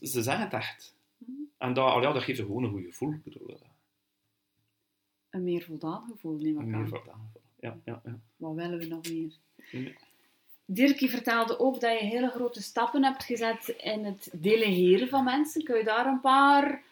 ze 0.00 0.22
zeggen 0.22 0.44
het 0.44 0.52
echt. 0.52 0.96
En 1.58 1.72
dat, 1.72 2.02
ja, 2.02 2.12
dat 2.12 2.22
geeft 2.22 2.38
ze 2.38 2.44
gewoon 2.44 2.64
een 2.64 2.70
goed 2.70 2.84
gevoel. 2.84 3.14
Eh. 3.24 3.54
Een 5.30 5.44
meer 5.44 5.62
voldaan 5.62 6.04
gevoel, 6.10 6.36
neem 6.36 6.52
ik 6.52 6.58
aan. 6.58 6.64
Een 6.64 6.70
meer 6.70 6.88
voldaan 6.88 7.30
gevoel, 7.32 7.42
ja, 7.60 7.78
ja, 7.84 8.00
ja. 8.04 8.20
Wat 8.36 8.54
willen 8.54 8.78
we 8.78 8.86
nog 8.86 9.08
meer? 9.08 9.32
Dirkie 10.64 11.10
vertelde 11.10 11.58
ook 11.58 11.80
dat 11.80 12.00
je 12.00 12.06
hele 12.06 12.30
grote 12.30 12.62
stappen 12.62 13.04
hebt 13.04 13.24
gezet 13.24 13.68
in 13.68 14.04
het 14.04 14.30
delegeren 14.32 15.08
van 15.08 15.24
mensen. 15.24 15.64
Kun 15.64 15.76
je 15.76 15.84
daar 15.84 16.06
een 16.06 16.20
paar 16.20 16.82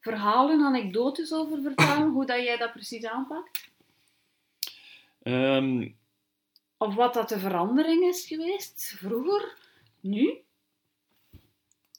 verhalen, 0.00 0.64
anekdotes 0.64 1.32
over 1.32 1.62
vertellen? 1.62 2.10
hoe 2.10 2.26
dat 2.26 2.42
jij 2.42 2.56
dat 2.56 2.72
precies 2.72 3.04
aanpakt? 3.04 3.70
Um, 5.22 5.96
of 6.78 6.94
wat 6.94 7.14
dat 7.14 7.28
de 7.28 7.38
verandering 7.38 8.04
is 8.04 8.26
geweest, 8.26 8.94
vroeger, 8.98 9.58
nu? 10.00 10.40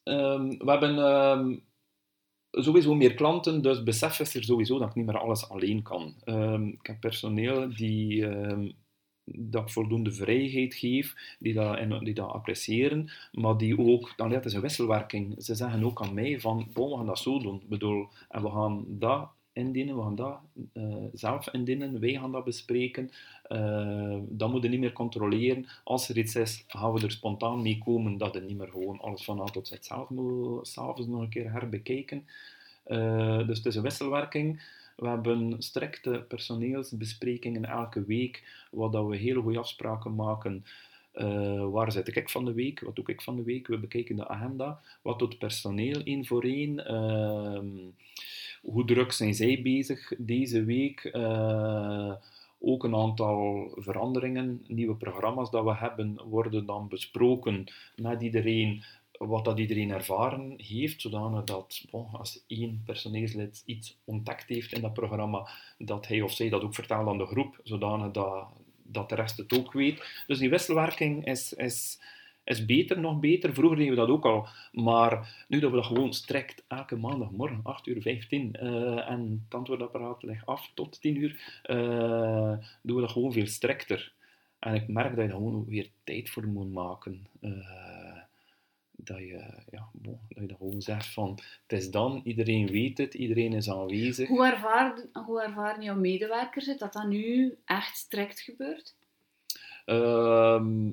Um, 0.03 0.57
we 0.57 0.71
hebben 0.71 0.97
um, 0.97 1.63
sowieso 2.51 2.95
meer 2.95 3.13
klanten, 3.13 3.61
dus 3.61 3.83
besef 3.83 4.19
is 4.19 4.35
er 4.35 4.43
sowieso 4.43 4.79
dat 4.79 4.89
ik 4.89 4.95
niet 4.95 5.05
meer 5.05 5.17
alles 5.17 5.49
alleen 5.49 5.81
kan. 5.81 6.15
Um, 6.25 6.67
ik 6.67 6.87
heb 6.87 6.99
personeel 6.99 7.75
die 7.75 8.25
dat 9.29 9.63
ik 9.63 9.69
voldoende 9.69 10.11
vrijheid 10.11 10.73
geef, 10.75 11.35
die 11.39 11.53
dat, 11.53 11.99
die 12.03 12.13
dat 12.13 12.29
appreciëren, 12.29 13.11
maar 13.31 13.57
die 13.57 13.79
ook, 13.79 14.13
dan 14.15 14.31
het 14.31 14.45
is 14.45 14.53
een 14.53 14.61
wisselwerking. 14.61 15.43
Ze 15.43 15.55
zeggen 15.55 15.83
ook 15.83 16.01
aan 16.01 16.13
mij 16.13 16.39
van, 16.39 16.69
we 16.73 16.95
gaan 16.95 17.05
dat 17.05 17.19
zo 17.19 17.39
doen, 17.39 17.63
bedoel, 17.65 18.07
en 18.29 18.41
we 18.41 18.49
gaan 18.49 18.85
dat 18.87 19.29
indienen, 19.57 19.95
we 19.95 20.01
gaan 20.01 20.15
dat 20.15 20.39
uh, 20.73 20.95
zelf 21.13 21.49
indienen, 21.51 21.99
wij 21.99 22.13
gaan 22.13 22.31
dat 22.31 22.43
bespreken. 22.43 23.09
Uh, 23.49 24.17
dan 24.29 24.51
moet 24.51 24.63
je 24.63 24.69
niet 24.69 24.79
meer 24.79 24.93
controleren. 24.93 25.65
Als 25.83 26.09
er 26.09 26.17
iets 26.17 26.35
is, 26.35 26.63
gaan 26.67 26.93
we 26.93 27.01
er 27.01 27.11
spontaan 27.11 27.61
mee 27.61 27.77
komen 27.85 28.17
dat 28.17 28.33
je 28.33 28.39
niet 28.39 28.57
meer 28.57 28.67
gewoon 28.67 28.99
alles 28.99 29.23
van 29.23 29.41
A 29.41 29.43
tot 29.43 29.67
Z 29.67 29.73
zelf 29.79 30.09
moet 30.09 30.67
s'avonds 30.67 31.07
nog 31.07 31.21
een 31.21 31.29
keer 31.29 31.51
herbekijken. 31.51 32.27
Uh, 32.87 33.47
dus 33.47 33.57
het 33.57 33.65
is 33.65 33.75
een 33.75 33.81
wisselwerking. 33.81 34.75
We 34.95 35.07
hebben 35.07 35.55
strikte 35.63 36.25
personeelsbesprekingen 36.27 37.65
elke 37.65 38.03
week, 38.03 38.65
waar 38.71 38.89
dat 38.89 39.07
we 39.07 39.17
hele 39.17 39.41
goede 39.41 39.59
afspraken 39.59 40.15
maken. 40.15 40.65
Uh, 41.17 41.69
waar 41.69 41.91
zit 41.91 42.15
ik 42.15 42.29
van 42.29 42.45
de 42.45 42.53
week? 42.53 42.79
Wat 42.79 42.95
doe 42.95 43.05
ik 43.07 43.21
van 43.21 43.35
de 43.35 43.43
week? 43.43 43.67
We 43.67 43.79
bekijken 43.79 44.15
de 44.15 44.27
agenda. 44.27 44.81
Wat 45.01 45.19
doet 45.19 45.37
personeel 45.37 46.01
één 46.03 46.25
voor 46.25 46.43
één? 46.43 46.91
Uh, 46.91 47.91
hoe 48.61 48.85
druk 48.85 49.11
zijn 49.11 49.33
zij 49.33 49.61
bezig 49.61 50.13
deze 50.17 50.63
week? 50.63 51.09
Uh, 51.13 52.13
ook 52.59 52.83
een 52.83 52.95
aantal 52.95 53.69
veranderingen, 53.75 54.63
nieuwe 54.67 54.95
programma's 54.95 55.51
dat 55.51 55.63
we 55.63 55.75
hebben, 55.75 56.19
worden 56.29 56.65
dan 56.65 56.87
besproken 56.87 57.65
met 57.95 58.21
iedereen 58.21 58.83
wat 59.17 59.45
dat 59.45 59.59
iedereen 59.59 59.91
ervaren 59.91 60.53
heeft, 60.57 61.01
zodanig 61.01 61.43
dat 61.43 61.85
bon, 61.91 62.07
als 62.11 62.43
één 62.47 62.81
personeelslid 62.85 63.63
iets 63.65 63.97
ontdekt 64.05 64.47
heeft 64.47 64.73
in 64.73 64.81
dat 64.81 64.93
programma, 64.93 65.49
dat 65.77 66.07
hij 66.07 66.21
of 66.21 66.31
zij 66.31 66.49
dat 66.49 66.63
ook 66.63 66.75
vertelt 66.75 67.07
aan 67.07 67.17
de 67.17 67.25
groep, 67.25 67.59
zodanig 67.63 68.11
dat, 68.11 68.47
dat 68.91 69.09
de 69.09 69.15
rest 69.15 69.37
het 69.37 69.57
ook 69.57 69.73
weet. 69.73 70.23
Dus 70.27 70.39
die 70.39 70.49
wisselwerking 70.49 71.25
is, 71.25 71.53
is, 71.53 72.01
is 72.43 72.65
beter, 72.65 72.99
nog 72.99 73.19
beter. 73.19 73.53
Vroeger 73.53 73.77
deden 73.77 73.93
we 73.93 73.99
dat 73.99 74.09
ook 74.09 74.25
al, 74.25 74.47
maar 74.71 75.45
nu 75.47 75.59
dat 75.59 75.69
we 75.69 75.75
dat 75.75 75.85
gewoon 75.85 76.13
strikt 76.13 76.63
elke 76.67 76.95
maandagmorgen, 76.95 77.59
8 77.63 77.87
uur 77.87 78.01
15, 78.01 78.55
uh, 78.61 79.09
en 79.09 79.43
het 79.45 79.53
antwoordapparaat 79.55 80.23
ligt 80.23 80.45
af 80.45 80.71
tot 80.73 81.01
10 81.01 81.15
uur, 81.15 81.61
uh, 81.65 82.57
doen 82.81 82.95
we 82.95 83.01
dat 83.01 83.11
gewoon 83.11 83.31
veel 83.31 83.47
strikter. 83.47 84.13
En 84.59 84.73
ik 84.73 84.87
merk 84.87 85.15
dat 85.15 85.25
je 85.25 85.31
gewoon 85.31 85.65
weer 85.65 85.89
tijd 86.03 86.29
voor 86.29 86.47
moet 86.47 86.71
maken. 86.71 87.27
Uh, 87.41 87.86
dat 89.07 89.17
je, 89.17 89.63
ja, 89.71 89.89
bon, 89.93 90.19
dat 90.29 90.41
je 90.41 90.45
dat 90.45 90.57
gewoon 90.57 90.81
zegt 90.81 91.13
van, 91.13 91.39
het 91.67 91.79
is 91.79 91.91
dan, 91.91 92.21
iedereen 92.23 92.67
weet 92.67 92.97
het, 92.97 93.13
iedereen 93.13 93.53
is 93.53 93.69
aanwezig. 93.69 94.27
Hoe 94.27 94.45
ervaren, 94.45 95.09
hoe 95.25 95.41
ervaren 95.41 95.83
jouw 95.83 95.95
medewerkers 95.95 96.65
het, 96.65 96.79
dat 96.79 96.93
dat 96.93 97.07
nu 97.07 97.57
echt 97.65 97.97
strikt 97.97 98.39
gebeurt? 98.39 98.95
Ehm, 99.85 100.89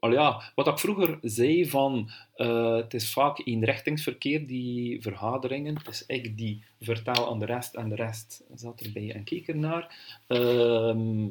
al 0.00 0.12
ja, 0.12 0.52
wat 0.54 0.66
ik 0.66 0.78
vroeger 0.78 1.18
zei 1.22 1.68
van 1.68 2.10
uh, 2.36 2.76
het 2.76 2.94
is 2.94 3.12
vaak 3.12 3.40
eenrichtingsverkeer, 3.44 4.46
die 4.46 5.02
vergaderingen. 5.02 5.76
Het 5.76 5.88
is 5.88 6.06
ik 6.06 6.36
die 6.36 6.64
vertel 6.80 7.30
aan 7.30 7.38
de 7.38 7.46
rest 7.46 7.74
en 7.74 7.88
de 7.88 7.94
rest 7.94 8.44
zat 8.54 8.80
erbij 8.80 9.14
en 9.14 9.24
keek 9.24 9.48
ernaar. 9.48 9.96
Uh, 10.28 11.26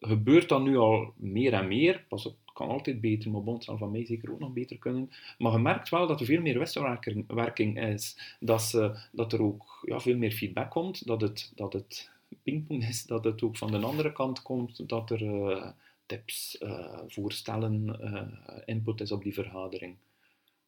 gebeurt 0.00 0.48
dat 0.48 0.62
nu 0.62 0.76
al 0.76 1.12
meer 1.16 1.52
en 1.52 1.68
meer. 1.68 2.04
Pas 2.08 2.26
op, 2.26 2.36
kan 2.60 2.68
altijd 2.68 3.00
beter, 3.00 3.30
maar 3.30 3.42
Bond 3.42 3.64
zal 3.64 3.78
van 3.78 3.90
mij 3.90 4.06
zeker 4.06 4.32
ook 4.32 4.38
nog 4.38 4.52
beter 4.52 4.78
kunnen. 4.78 5.10
Maar 5.38 5.52
je 5.52 5.58
merkt 5.58 5.88
wel 5.88 6.06
dat 6.06 6.20
er 6.20 6.26
veel 6.26 6.40
meer 6.40 6.58
wisselwerking 6.58 7.82
is. 7.82 8.36
Dat, 8.40 8.62
ze, 8.62 8.98
dat 9.12 9.32
er 9.32 9.42
ook 9.42 9.78
ja, 9.82 10.00
veel 10.00 10.16
meer 10.16 10.32
feedback 10.32 10.70
komt. 10.70 11.06
Dat 11.06 11.20
het, 11.20 11.52
dat 11.54 11.72
het 11.72 12.10
pingpong 12.42 12.88
is, 12.88 13.06
dat 13.06 13.24
het 13.24 13.42
ook 13.42 13.56
van 13.56 13.70
de 13.70 13.78
andere 13.78 14.12
kant 14.12 14.42
komt. 14.42 14.88
Dat 14.88 15.10
er... 15.10 15.22
Uh, 15.22 15.68
tips, 16.10 16.60
uh, 16.62 16.98
voorstellen, 17.08 17.98
uh, 18.00 18.62
input 18.64 19.00
is 19.00 19.12
op 19.12 19.22
die 19.22 19.34
vergadering. 19.34 19.96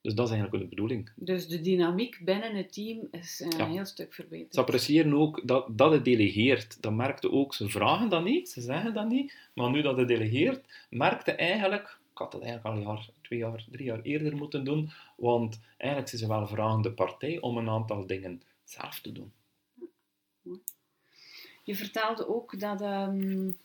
Dus 0.02 0.14
dat 0.14 0.26
is 0.26 0.32
eigenlijk 0.32 0.62
de 0.62 0.68
bedoeling. 0.68 1.10
Dus 1.14 1.48
de 1.48 1.60
dynamiek 1.60 2.20
binnen 2.24 2.56
het 2.56 2.72
team 2.72 3.08
is 3.10 3.40
een 3.40 3.58
ja. 3.58 3.68
heel 3.68 3.84
stuk 3.84 4.14
verbeterd. 4.14 4.54
Ze 4.54 4.60
appreciëren 4.60 5.14
ook 5.14 5.46
dat, 5.46 5.78
dat 5.78 5.92
het 5.92 6.04
delegeert. 6.04 6.82
Dat 6.82 6.92
merkte 6.92 7.30
ook, 7.30 7.54
ze 7.54 7.68
vragen 7.68 8.08
dat 8.08 8.24
niet, 8.24 8.48
ze 8.48 8.60
zeggen 8.60 8.94
dat 8.94 9.08
niet, 9.08 9.36
maar 9.54 9.70
nu 9.70 9.82
dat 9.82 9.96
het 9.96 10.08
delegeert, 10.08 10.86
merkte 10.90 11.32
eigenlijk, 11.32 11.98
ik 12.12 12.18
had 12.18 12.32
het 12.32 12.42
eigenlijk 12.42 12.74
al 12.74 12.80
een 12.80 12.86
jaar, 12.86 13.08
twee 13.20 13.38
jaar, 13.38 13.64
drie 13.70 13.84
jaar 13.84 14.02
eerder 14.02 14.36
moeten 14.36 14.64
doen, 14.64 14.90
want 15.16 15.60
eigenlijk 15.76 16.10
zijn 16.10 16.22
ze 16.22 16.28
wel 16.28 16.46
vragende 16.46 16.92
partij 16.92 17.40
om 17.40 17.56
een 17.56 17.68
aantal 17.68 18.06
dingen 18.06 18.42
zelf 18.64 19.00
te 19.00 19.12
doen. 19.12 19.32
Je 21.64 21.76
vertelde 21.76 22.28
ook 22.28 22.60
dat 22.60 22.80
um, 22.80 23.58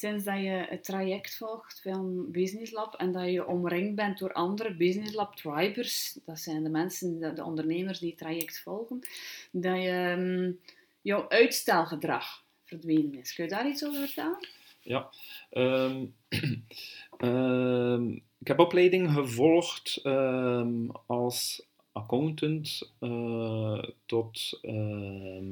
sinds 0.00 0.24
dat 0.24 0.36
je 0.36 0.66
het 0.68 0.84
traject 0.84 1.36
volgt 1.36 1.80
van 1.82 2.30
Business 2.30 2.72
Lab 2.72 2.94
en 2.94 3.12
dat 3.12 3.30
je 3.30 3.46
omringd 3.46 3.94
bent 3.94 4.18
door 4.18 4.32
andere 4.32 4.74
Business 4.74 5.14
Lab 5.14 5.36
tribers, 5.36 6.18
dat 6.24 6.38
zijn 6.38 6.62
de 6.62 6.70
mensen, 6.70 7.34
de 7.34 7.44
ondernemers 7.44 7.98
die 7.98 8.08
het 8.08 8.18
traject 8.18 8.60
volgen, 8.60 8.98
dat 9.50 9.82
je, 9.82 10.14
um, 10.18 10.60
jouw 11.00 11.28
uitstelgedrag 11.28 12.44
verdwenen 12.64 13.14
is. 13.14 13.34
Kun 13.34 13.44
je 13.44 13.50
daar 13.50 13.68
iets 13.68 13.84
over 13.84 14.00
vertellen? 14.00 14.48
Ja. 14.80 15.10
Um, 15.50 16.14
um, 17.18 18.22
ik 18.40 18.48
heb 18.48 18.58
opleiding 18.58 19.12
gevolgd 19.12 20.00
als 21.06 21.66
accountant 21.92 22.92
uh, 23.00 23.82
tot 24.06 24.58
uh, 24.62 25.42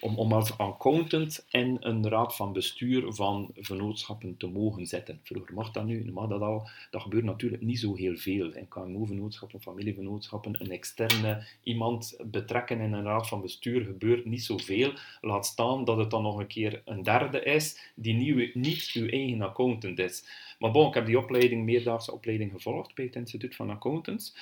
om, 0.00 0.18
om 0.18 0.32
als 0.32 0.58
accountant 0.58 1.46
in 1.50 1.76
een 1.80 2.08
raad 2.08 2.36
van 2.36 2.52
bestuur 2.52 3.12
van 3.12 3.50
vennootschappen 3.56 4.36
te 4.36 4.46
mogen 4.46 4.86
zitten. 4.86 5.20
Vroeger 5.22 5.54
mag 5.54 5.70
dat 5.70 5.84
nu, 5.84 6.12
mag 6.12 6.28
dat 6.28 6.40
al. 6.40 6.68
Dat 6.90 7.02
gebeurt 7.02 7.24
natuurlijk 7.24 7.62
niet 7.62 7.78
zo 7.78 7.94
heel 7.94 8.16
veel. 8.16 8.52
In 8.52 8.68
KMO-vennootschappen, 8.68 9.60
familievennootschappen, 9.60 10.62
een 10.62 10.70
externe 10.70 11.46
iemand 11.62 12.16
betrekken 12.24 12.80
in 12.80 12.92
een 12.92 13.04
raad 13.04 13.28
van 13.28 13.40
bestuur 13.40 13.84
gebeurt 13.84 14.24
niet 14.24 14.44
zoveel. 14.44 14.92
Laat 15.20 15.46
staan 15.46 15.84
dat 15.84 15.96
het 15.96 16.10
dan 16.10 16.22
nog 16.22 16.38
een 16.38 16.46
keer 16.46 16.82
een 16.84 17.02
derde 17.02 17.42
is 17.42 17.92
die 17.94 18.14
niet, 18.14 18.54
niet 18.54 18.90
uw 18.94 19.08
eigen 19.08 19.42
accountant 19.42 19.98
is. 19.98 20.24
Maar 20.58 20.70
bon, 20.70 20.88
ik 20.88 20.94
heb 20.94 21.06
die 21.06 21.18
opleiding, 21.18 21.64
meerdaagse 21.64 22.12
opleiding 22.12 22.50
gevolgd 22.52 22.94
bij 22.94 23.04
het 23.04 23.14
Instituut 23.14 23.56
van 23.56 23.70
Accountants. 23.70 24.36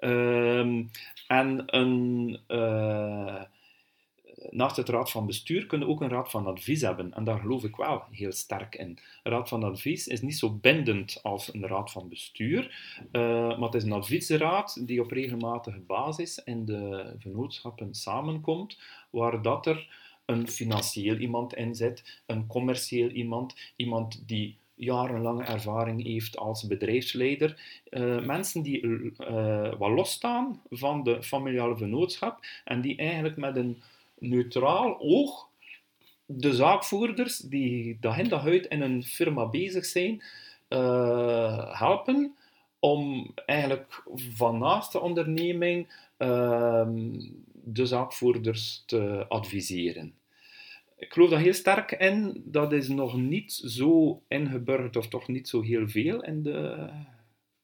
Um, 0.00 0.90
en 1.26 1.62
een... 1.66 2.38
Uh, 2.48 3.42
naast 4.50 4.76
het 4.76 4.88
raad 4.88 5.10
van 5.10 5.26
bestuur 5.26 5.66
kunnen 5.66 5.86
we 5.86 5.92
ook 5.92 6.00
een 6.00 6.08
raad 6.08 6.30
van 6.30 6.46
advies 6.46 6.80
hebben. 6.80 7.14
En 7.14 7.24
daar 7.24 7.38
geloof 7.38 7.64
ik 7.64 7.76
wel 7.76 8.02
heel 8.10 8.32
sterk 8.32 8.74
in. 8.74 8.98
Een 9.22 9.32
raad 9.32 9.48
van 9.48 9.62
advies 9.62 10.06
is 10.06 10.22
niet 10.22 10.38
zo 10.38 10.50
bindend 10.50 11.20
als 11.22 11.54
een 11.54 11.66
raad 11.66 11.90
van 11.90 12.08
bestuur, 12.08 12.96
uh, 13.12 13.22
maar 13.58 13.68
het 13.68 13.74
is 13.74 13.84
een 13.84 13.92
adviesraad 13.92 14.86
die 14.86 15.02
op 15.02 15.10
regelmatige 15.10 15.80
basis 15.80 16.44
in 16.44 16.64
de 16.64 17.14
vennootschappen 17.18 17.94
samenkomt, 17.94 18.78
waar 19.10 19.42
dat 19.42 19.66
er 19.66 19.88
een 20.24 20.48
financieel 20.48 21.16
iemand 21.16 21.54
in 21.54 21.74
zit, 21.74 22.20
een 22.26 22.46
commercieel 22.46 23.08
iemand, 23.08 23.72
iemand 23.76 24.22
die 24.26 24.56
jarenlange 24.74 25.44
ervaring 25.44 26.02
heeft 26.02 26.36
als 26.36 26.66
bedrijfsleider. 26.66 27.82
Uh, 27.90 28.24
mensen 28.24 28.62
die 28.62 28.82
uh, 28.82 29.74
wat 29.78 29.90
losstaan 29.90 30.60
van 30.70 31.02
de 31.02 31.22
familiale 31.22 31.76
vennootschap 31.76 32.46
en 32.64 32.80
die 32.80 32.96
eigenlijk 32.96 33.36
met 33.36 33.56
een 33.56 33.82
neutraal 34.18 35.00
oog 35.00 35.48
de 36.26 36.54
zaakvoerders 36.54 37.38
die 37.38 37.96
dag 38.00 38.18
in 38.18 38.28
dag 38.28 38.46
uit 38.46 38.66
in 38.66 38.80
een 38.80 39.02
firma 39.04 39.48
bezig 39.48 39.84
zijn, 39.84 40.22
uh, 40.68 41.78
helpen 41.78 42.36
om 42.78 43.32
eigenlijk 43.46 44.02
van 44.36 44.58
naast 44.58 44.92
de 44.92 45.00
onderneming 45.00 45.88
uh, 46.18 46.88
de 47.52 47.86
zaakvoerders 47.86 48.82
te 48.86 49.24
adviseren. 49.28 50.14
Ik 50.96 51.12
geloof 51.12 51.30
daar 51.30 51.40
heel 51.40 51.52
sterk 51.52 51.92
in. 51.92 52.42
Dat 52.44 52.72
is 52.72 52.88
nog 52.88 53.16
niet 53.16 53.52
zo 53.52 54.22
ingeburgerd, 54.28 54.96
of 54.96 55.08
toch 55.08 55.28
niet 55.28 55.48
zo 55.48 55.60
heel 55.60 55.88
veel 55.88 56.22
in 56.22 56.42
de 56.42 56.88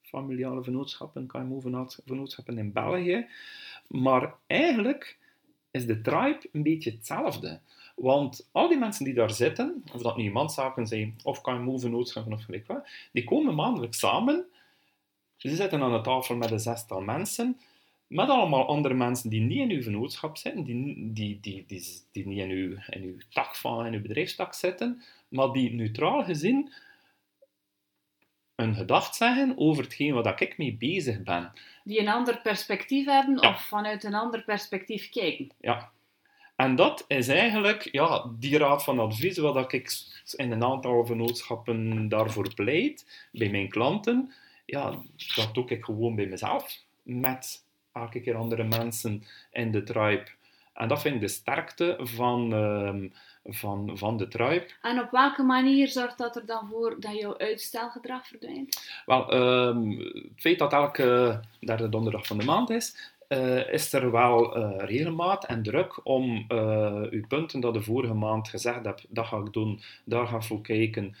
familiale 0.01 0.63
vennootschappen, 0.63 1.27
KMO-vennootschappen 1.27 2.57
in 2.57 2.73
België. 2.73 3.27
Maar 3.87 4.33
eigenlijk 4.47 5.17
is 5.75 5.85
de 5.85 6.01
tribe 6.01 6.49
een 6.51 6.63
beetje 6.63 6.91
hetzelfde. 6.91 7.59
Want 7.95 8.49
al 8.51 8.67
die 8.67 8.77
mensen 8.77 9.05
die 9.05 9.13
daar 9.13 9.31
zitten, 9.31 9.83
of 9.93 10.01
dat 10.01 10.17
nu 10.17 10.31
manszaken 10.31 10.87
zijn, 10.87 11.15
of 11.23 11.41
kan 11.41 11.53
je 11.53 11.59
move 11.59 11.89
noodschappen 11.89 12.33
of 12.33 12.43
gelijk 12.43 12.67
wat, 12.67 12.87
die 13.11 13.23
komen 13.23 13.55
maandelijks 13.55 13.99
samen. 13.99 14.45
Ze 15.35 15.55
zitten 15.55 15.81
aan 15.81 15.91
de 15.91 16.01
tafel 16.01 16.35
met 16.35 16.51
een 16.51 16.59
zestal 16.59 17.01
mensen, 17.01 17.59
met 18.07 18.29
allemaal 18.29 18.67
andere 18.67 18.93
mensen 18.93 19.29
die 19.29 19.41
niet 19.41 19.59
in 19.59 19.69
uw 19.69 19.81
vennootschap 19.81 20.37
zitten, 20.37 20.63
die, 20.63 21.11
die, 21.13 21.39
die, 21.41 21.63
die, 21.67 21.83
die 22.11 22.27
niet 22.27 22.39
in 22.39 22.49
uw, 22.49 22.75
in 22.89 23.03
uw 23.03 23.17
tak 23.29 23.55
van, 23.55 23.85
in 23.85 23.93
uw 23.93 24.01
bedrijfstak 24.01 24.53
zitten, 24.53 25.01
maar 25.27 25.51
die 25.51 25.73
neutraal 25.73 26.23
gezien 26.23 26.73
een 28.55 28.75
gedacht 28.75 29.15
zeggen 29.15 29.53
over 29.57 29.83
hetgeen 29.83 30.13
waar 30.13 30.41
ik 30.41 30.57
mee 30.57 30.75
bezig 30.75 31.23
ben. 31.23 31.51
Die 31.83 31.99
een 31.99 32.07
ander 32.07 32.41
perspectief 32.41 33.05
hebben 33.05 33.41
of 33.41 33.67
vanuit 33.67 34.03
een 34.03 34.13
ander 34.13 34.43
perspectief 34.43 35.09
kijken. 35.09 35.51
Ja. 35.59 35.91
En 36.55 36.75
dat 36.75 37.05
is 37.07 37.27
eigenlijk 37.27 37.89
ja, 37.91 38.31
die 38.39 38.57
raad 38.57 38.83
van 38.83 38.99
advies, 38.99 39.37
wat 39.37 39.73
ik 39.73 39.91
in 40.35 40.51
een 40.51 40.63
aantal 40.63 41.05
vennootschappen 41.05 42.09
daarvoor 42.09 42.53
pleit, 42.53 43.27
bij 43.31 43.49
mijn 43.49 43.69
klanten. 43.69 44.33
Ja, 44.65 45.01
dat 45.35 45.53
doe 45.53 45.65
ik 45.67 45.83
gewoon 45.83 46.15
bij 46.15 46.25
mezelf, 46.25 46.79
met 47.03 47.65
elke 47.93 48.19
keer 48.21 48.35
andere 48.35 48.63
mensen 48.63 49.23
in 49.51 49.71
de 49.71 49.83
tribe. 49.83 50.27
En 50.75 50.87
dat 50.87 51.01
vind 51.01 51.15
ik 51.15 51.21
de 51.21 51.27
sterkte 51.27 51.97
van, 51.99 52.53
uh, 52.53 53.09
van, 53.45 53.97
van 53.97 54.17
de 54.17 54.27
tribe. 54.27 54.65
En 54.81 54.99
op 54.99 55.11
welke 55.11 55.43
manier 55.43 55.87
zorgt 55.87 56.17
dat 56.17 56.35
er 56.35 56.45
dan 56.45 56.67
voor 56.71 56.95
dat 56.99 57.19
jouw 57.19 57.37
uitstelgedrag 57.37 58.27
verdwijnt? 58.27 59.01
Wel, 59.05 59.33
um, 59.33 59.99
het 59.99 60.31
feit 60.35 60.59
dat 60.59 60.73
elke 60.73 61.39
derde 61.59 61.89
donderdag 61.89 62.27
van 62.27 62.37
de 62.37 62.45
maand 62.45 62.69
is, 62.69 63.13
uh, 63.29 63.73
is 63.73 63.93
er 63.93 64.11
wel 64.11 64.57
uh, 64.57 64.73
regelmaat 64.77 65.45
en 65.45 65.63
druk 65.63 65.99
om 66.03 66.45
uh, 66.47 67.01
uw 67.09 67.27
punten 67.27 67.59
dat 67.59 67.73
de 67.73 67.81
vorige 67.81 68.13
maand 68.13 68.47
gezegd 68.47 68.85
heb, 68.85 69.01
dat 69.09 69.25
ga 69.25 69.37
ik 69.37 69.53
doen, 69.53 69.81
daar 70.05 70.27
ga 70.27 70.35
ik 70.35 70.43
voor 70.43 70.61
kijken, 70.61 71.15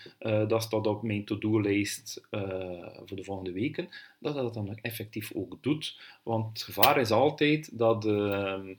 dat 0.47 0.63
staat 0.63 0.87
op 0.87 1.03
mijn 1.03 1.25
to-do-lijst 1.25 2.27
voor 3.05 3.17
de 3.17 3.23
volgende 3.23 3.51
weken, 3.51 3.89
dat 4.19 4.35
dat 4.35 4.53
dan 4.53 4.77
effectief 4.81 5.31
ook 5.35 5.57
doet. 5.61 5.99
Want 6.23 6.49
het 6.49 6.61
gevaar 6.61 6.99
is 6.99 7.11
altijd 7.11 7.77
dat 7.77 8.05
ehm, 8.05 8.73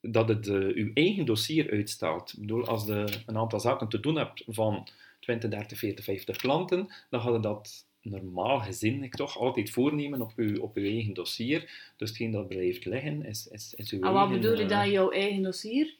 dat 0.00 0.28
het 0.28 0.46
uw 0.48 0.90
eigen 0.94 1.24
dossier 1.24 1.70
uitstelt. 1.70 2.32
Ik 2.32 2.40
bedoel, 2.40 2.66
als 2.66 2.86
je 2.86 3.22
een 3.26 3.38
aantal 3.38 3.60
zaken 3.60 3.88
te 3.88 4.00
doen 4.00 4.16
hebt 4.16 4.44
van 4.46 4.88
20, 5.20 5.50
30, 5.50 5.78
40, 5.78 6.04
50 6.04 6.36
klanten, 6.36 6.88
dan 7.10 7.20
hadden 7.20 7.40
dat 7.40 7.86
normaal 8.02 8.60
gezien 8.60 9.02
ik 9.02 9.14
toch 9.14 9.38
altijd 9.38 9.70
voornemen 9.70 10.20
op 10.20 10.32
uw, 10.36 10.60
op 10.60 10.76
uw 10.76 10.84
eigen 10.84 11.14
dossier. 11.14 11.92
Dus 11.96 12.08
hetgeen 12.08 12.30
dat 12.30 12.48
blijft 12.48 12.84
liggen 12.84 13.24
is, 13.24 13.48
is, 13.48 13.74
is 13.76 13.90
uw 13.90 14.00
en 14.00 14.12
wat 14.12 14.30
bedoel 14.30 14.56
je 14.56 14.62
uh, 14.62 14.68
dan, 14.68 14.90
jouw 14.90 15.10
eigen 15.10 15.42
dossier? 15.42 15.94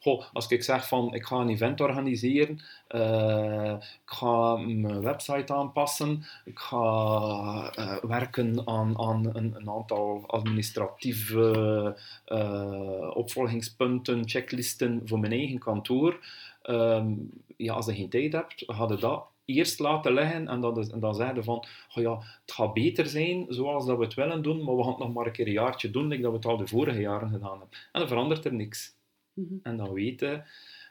Goh, 0.00 0.24
als 0.32 0.48
ik 0.48 0.62
zeg 0.62 0.88
van 0.88 1.14
ik 1.14 1.24
ga 1.24 1.36
een 1.36 1.48
event 1.48 1.80
organiseren, 1.80 2.60
uh, 2.90 3.74
ik 3.80 4.10
ga 4.10 4.56
mijn 4.56 5.00
website 5.00 5.54
aanpassen, 5.54 6.24
ik 6.44 6.58
ga 6.58 7.72
uh, 7.78 7.96
werken 8.02 8.66
aan, 8.66 8.98
aan 8.98 9.36
een, 9.36 9.54
een 9.54 9.70
aantal 9.70 10.24
administratieve 10.26 11.96
uh, 12.28 13.10
opvolgingspunten, 13.16 14.28
checklisten 14.28 15.02
voor 15.04 15.18
mijn 15.18 15.32
eigen 15.32 15.58
kantoor. 15.58 16.26
Um, 16.62 17.30
ja, 17.56 17.74
als 17.74 17.86
je 17.86 17.94
geen 17.94 18.08
tijd 18.08 18.32
hebt, 18.32 18.64
ga 18.66 18.86
je 18.88 18.96
dat 18.96 19.26
eerst 19.48 19.78
laten 19.78 20.12
liggen 20.12 20.48
en, 20.48 20.76
is, 20.76 20.88
en 20.88 21.00
dan 21.00 21.14
zeggen 21.14 21.44
van, 21.44 21.64
oh 21.94 22.02
ja, 22.02 22.18
het 22.18 22.52
gaat 22.52 22.74
beter 22.74 23.06
zijn 23.06 23.46
zoals 23.48 23.86
dat 23.86 23.98
we 23.98 24.04
het 24.04 24.14
willen 24.14 24.42
doen, 24.42 24.64
maar 24.64 24.76
we 24.76 24.82
gaan 24.82 24.90
het 24.90 25.00
nog 25.00 25.12
maar 25.12 25.26
een 25.26 25.32
keer 25.32 25.46
een 25.46 25.52
jaartje 25.52 25.90
doen, 25.90 26.06
like 26.08 26.22
dat 26.22 26.30
we 26.30 26.36
het 26.36 26.46
al 26.46 26.56
de 26.56 26.66
vorige 26.66 27.00
jaren 27.00 27.30
gedaan 27.30 27.58
hebben. 27.58 27.78
En 27.92 28.00
dan 28.00 28.08
verandert 28.08 28.44
er 28.44 28.54
niks. 28.54 28.96
Mhm. 29.32 29.54
En 29.62 29.76
dan 29.76 29.92
weten, 29.92 30.44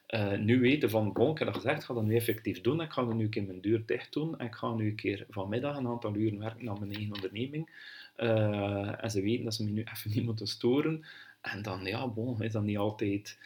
uh, 0.07 0.37
nu 0.37 0.59
weten 0.59 0.89
van, 0.89 1.13
bon, 1.13 1.31
ik 1.31 1.37
heb 1.37 1.47
dat 1.47 1.55
gezegd, 1.55 1.79
ik 1.79 1.85
ga 1.85 1.93
dat 1.93 2.03
nu 2.03 2.15
effectief 2.15 2.61
doen. 2.61 2.81
Ik 2.81 2.91
ga 2.91 3.01
nu 3.01 3.23
een 3.23 3.29
keer 3.29 3.43
mijn 3.43 3.61
deur 3.61 3.83
dicht 3.85 4.13
doen 4.13 4.39
en 4.39 4.45
ik 4.45 4.55
ga 4.55 4.73
nu 4.73 4.89
een 4.89 4.95
keer 4.95 5.25
vanmiddag 5.29 5.77
een 5.77 5.87
aantal 5.87 6.15
uren 6.15 6.39
werken 6.39 6.69
aan 6.69 6.79
mijn 6.79 6.91
eigen 6.91 7.13
onderneming. 7.13 7.69
Uh, 8.17 9.03
en 9.03 9.11
ze 9.11 9.21
weten 9.21 9.43
dat 9.43 9.53
ze 9.53 9.63
me 9.63 9.69
nu 9.69 9.83
even 9.93 10.11
niet 10.11 10.25
moeten 10.25 10.47
storen. 10.47 11.05
En 11.41 11.61
dan, 11.61 11.85
ja, 11.85 12.07
bon, 12.07 12.41
is 12.41 12.51
dat 12.51 12.63
niet 12.63 12.77
altijd 12.77 13.37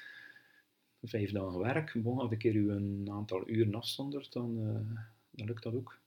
vijf 1.03 1.31
dagen 1.31 1.59
werk. 1.59 1.93
Bon, 1.95 2.19
als 2.19 2.31
ik 2.31 2.43
u 2.43 2.71
een 2.71 3.07
aantal 3.11 3.43
uren 3.45 3.75
afzondert, 3.75 4.33
dan, 4.33 4.57
uh, 4.57 4.97
dan 5.29 5.47
lukt 5.47 5.63
dat 5.63 5.73
ook. 5.73 5.99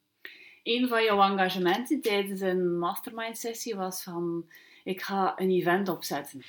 Een 0.62 0.88
van 0.88 1.04
jouw 1.04 1.22
engagementen 1.22 2.00
tijdens 2.00 2.40
een 2.40 2.78
mastermind 2.78 3.38
sessie 3.38 3.74
was 3.74 4.02
van 4.02 4.48
ik 4.84 5.02
ga 5.02 5.40
een 5.40 5.50
event 5.50 5.88
opzetten. 5.88 6.42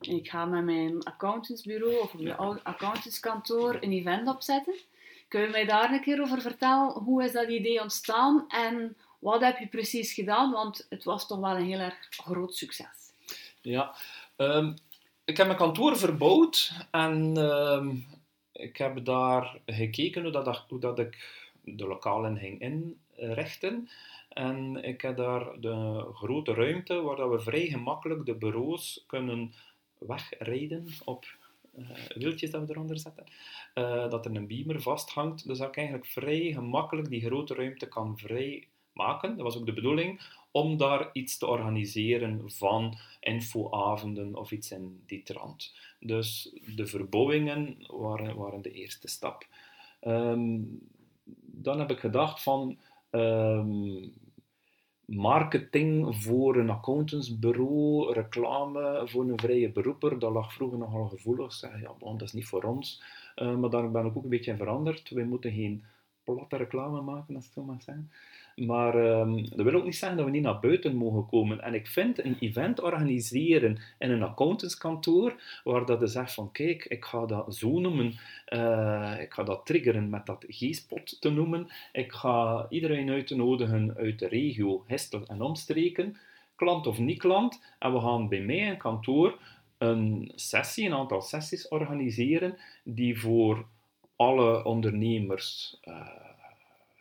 Ik 0.00 0.30
ga 0.30 0.44
met 0.44 0.64
mijn 0.64 1.02
accountantsbureau 1.02 2.00
of 2.00 2.14
mijn 2.14 2.36
accountantskantoor 2.62 3.74
een 3.80 3.92
event 3.92 4.28
opzetten. 4.28 4.74
Kun 5.28 5.40
je 5.40 5.48
mij 5.48 5.64
daar 5.64 5.92
een 5.92 6.00
keer 6.00 6.22
over 6.22 6.40
vertellen? 6.40 6.92
Hoe 6.92 7.24
is 7.24 7.32
dat 7.32 7.48
idee 7.48 7.82
ontstaan 7.82 8.44
en 8.48 8.96
wat 9.18 9.40
heb 9.40 9.58
je 9.58 9.66
precies 9.66 10.12
gedaan? 10.12 10.50
Want 10.50 10.86
het 10.88 11.04
was 11.04 11.26
toch 11.26 11.38
wel 11.38 11.56
een 11.56 11.66
heel 11.66 11.78
erg 11.78 12.06
groot 12.10 12.54
succes. 12.54 13.12
Ja, 13.60 13.94
um, 14.36 14.74
ik 15.24 15.36
heb 15.36 15.46
mijn 15.46 15.58
kantoor 15.58 15.96
verbouwd 15.96 16.86
en 16.90 17.38
uh, 17.38 17.86
ik 18.52 18.76
heb 18.76 19.04
daar 19.04 19.60
gekeken 19.66 20.22
hoe, 20.22 20.30
dat, 20.30 20.64
dat 20.80 20.98
ik 20.98 21.40
de 21.64 21.86
lokalen 21.86 22.38
ging 22.38 22.60
inrichten. 22.60 23.88
En 24.28 24.84
ik 24.84 25.00
heb 25.00 25.16
daar 25.16 25.60
de 25.60 26.06
grote 26.14 26.54
ruimte 26.54 27.00
waar 27.00 27.16
dat 27.16 27.30
we 27.30 27.40
vrij 27.40 27.66
gemakkelijk 27.66 28.26
de 28.26 28.34
bureaus 28.34 29.04
kunnen 29.06 29.52
wegrijden 29.98 30.86
op 31.04 31.26
uh, 31.78 31.88
wieltjes 32.14 32.50
dat 32.50 32.66
we 32.66 32.72
eronder 32.72 32.98
zetten. 32.98 33.24
Uh, 33.74 34.10
dat 34.10 34.24
er 34.24 34.36
een 34.36 34.46
beamer 34.46 34.82
vasthangt. 34.82 35.46
Dus 35.46 35.58
dat 35.58 35.68
ik 35.68 35.76
eigenlijk 35.76 36.06
vrij 36.06 36.52
gemakkelijk 36.52 37.08
die 37.08 37.24
grote 37.24 37.54
ruimte 37.54 37.88
kan 37.88 38.18
vrij 38.18 38.68
maken. 38.92 39.36
Dat 39.36 39.44
was 39.44 39.56
ook 39.56 39.66
de 39.66 39.72
bedoeling 39.72 40.20
om 40.52 40.76
daar 40.76 41.10
iets 41.12 41.38
te 41.38 41.46
organiseren 41.46 42.50
van 42.50 42.98
infoavonden 43.20 44.36
of 44.36 44.50
iets 44.50 44.70
in 44.70 45.02
die 45.06 45.22
trant. 45.22 45.74
Dus 46.00 46.56
de 46.76 46.86
verbouwingen 46.86 47.76
waren, 47.86 48.36
waren 48.36 48.62
de 48.62 48.72
eerste 48.72 49.08
stap. 49.08 49.46
Um, 50.00 50.80
dan 51.44 51.78
heb 51.78 51.90
ik 51.90 51.98
gedacht 51.98 52.42
van 52.42 52.78
um, 53.10 54.12
marketing 55.04 56.22
voor 56.22 56.56
een 56.56 56.70
accountantsbureau, 56.70 58.12
reclame 58.12 59.02
voor 59.04 59.28
een 59.28 59.40
vrije 59.40 59.70
beroeper, 59.70 60.18
dat 60.18 60.32
lag 60.32 60.54
vroeger 60.54 60.78
nogal 60.78 61.08
gevoelig. 61.08 61.52
Zeg, 61.52 61.80
ja, 61.80 61.92
bon, 61.98 62.18
dat 62.18 62.28
is 62.28 62.34
niet 62.34 62.46
voor 62.46 62.62
ons. 62.62 63.02
Uh, 63.36 63.56
maar 63.56 63.70
daar 63.70 63.90
ben 63.90 64.06
ik 64.06 64.16
ook 64.16 64.22
een 64.22 64.28
beetje 64.28 64.56
veranderd. 64.56 65.10
We 65.10 65.24
moeten 65.24 65.52
geen 65.52 65.84
platte 66.24 66.56
reclame 66.56 67.00
maken, 67.00 67.36
als 67.36 67.46
ik 67.46 67.52
zo 67.52 67.62
mag 67.62 67.82
zeggen. 67.82 68.10
Maar 68.56 68.94
um, 68.94 69.48
dat 69.48 69.64
wil 69.64 69.74
ook 69.74 69.84
niet 69.84 69.96
zeggen 69.96 70.16
dat 70.16 70.26
we 70.26 70.32
niet 70.32 70.42
naar 70.42 70.60
buiten 70.60 70.96
mogen 70.96 71.26
komen. 71.26 71.60
En 71.60 71.74
ik 71.74 71.86
vind 71.86 72.24
een 72.24 72.36
event 72.40 72.80
organiseren 72.80 73.78
in 73.98 74.10
een 74.10 74.22
accountantskantoor, 74.22 75.60
waar 75.64 75.86
dat 75.86 76.00
je 76.00 76.06
zegt 76.06 76.34
van 76.34 76.52
kijk, 76.52 76.84
ik 76.84 77.04
ga 77.04 77.26
dat 77.26 77.54
zo 77.54 77.78
noemen, 77.78 78.14
uh, 78.48 79.14
ik 79.20 79.32
ga 79.32 79.42
dat 79.42 79.66
triggeren 79.66 80.10
met 80.10 80.26
dat 80.26 80.44
G-spot 80.48 81.20
te 81.20 81.30
noemen, 81.30 81.68
ik 81.92 82.12
ga 82.12 82.66
iedereen 82.68 83.10
uitnodigen 83.10 83.94
uit 83.96 84.18
de 84.18 84.28
regio, 84.28 84.84
Hestel 84.86 85.26
en 85.26 85.40
omstreken, 85.40 86.16
klant 86.56 86.86
of 86.86 86.98
niet 86.98 87.18
klant, 87.18 87.62
en 87.78 87.92
we 87.92 88.00
gaan 88.00 88.28
bij 88.28 88.40
mij 88.40 88.56
in 88.56 88.76
kantoor 88.76 89.38
een 89.78 90.32
sessie, 90.34 90.86
een 90.86 90.94
aantal 90.94 91.20
sessies 91.20 91.68
organiseren, 91.68 92.58
die 92.84 93.20
voor 93.20 93.66
alle 94.16 94.64
ondernemers 94.64 95.80
uh, 95.84 96.08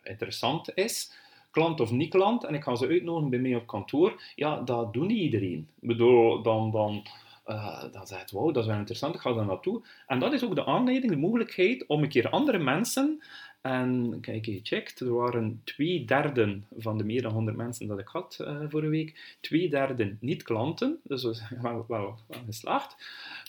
interessant 0.04 0.76
is 0.76 1.20
klant 1.52 1.80
of 1.80 1.92
niet 1.92 2.10
klant, 2.10 2.44
en 2.44 2.54
ik 2.54 2.64
ga 2.64 2.76
ze 2.76 2.88
uitnodigen 2.88 3.30
bij 3.30 3.40
mij 3.40 3.56
op 3.56 3.68
kantoor, 3.68 4.22
ja, 4.36 4.62
dat 4.62 4.94
doet 4.94 5.08
niet 5.08 5.20
iedereen. 5.20 5.68
Ik 5.82 5.88
bedoel, 5.88 6.42
dan, 6.42 6.72
dan, 6.72 7.04
uh, 7.48 7.84
dan 7.92 8.08
zegt 8.08 8.32
wow, 8.32 8.54
dat 8.54 8.64
is 8.64 8.70
wel 8.70 8.78
interessant, 8.78 9.16
ik 9.16 9.22
ga 9.22 9.34
daar 9.34 9.46
naartoe. 9.46 9.82
En 10.08 10.20
dat 10.20 10.34
is 10.34 10.44
ook 10.44 10.56
de 10.56 10.66
aanleiding, 10.66 11.12
de 11.12 11.18
mogelijkheid 11.18 11.86
om 11.88 12.04
een 12.04 12.10
keer 12.10 12.30
andere 12.30 12.58
mensen 12.58 13.24
en 13.62 14.18
kijk, 14.22 14.46
je 14.46 14.60
checkt, 14.64 15.00
er 15.00 15.14
waren 15.14 15.62
twee 15.64 16.06
derde 16.06 16.60
van 16.78 16.98
de 16.98 17.04
meer 17.04 17.22
dan 17.22 17.34
100 17.34 17.58
mensen 17.58 17.88
dat 17.88 18.00
ik 18.00 18.08
had 18.08 18.38
uh, 18.42 18.62
vorige 18.70 18.90
week, 18.90 19.38
twee 19.42 19.70
derde 19.70 20.16
niet-klanten, 20.20 21.00
dus 21.04 21.22
dat 21.22 21.34
is 21.36 21.44
wel, 21.62 21.86
wel, 21.88 22.16
geslaagd. 22.46 22.96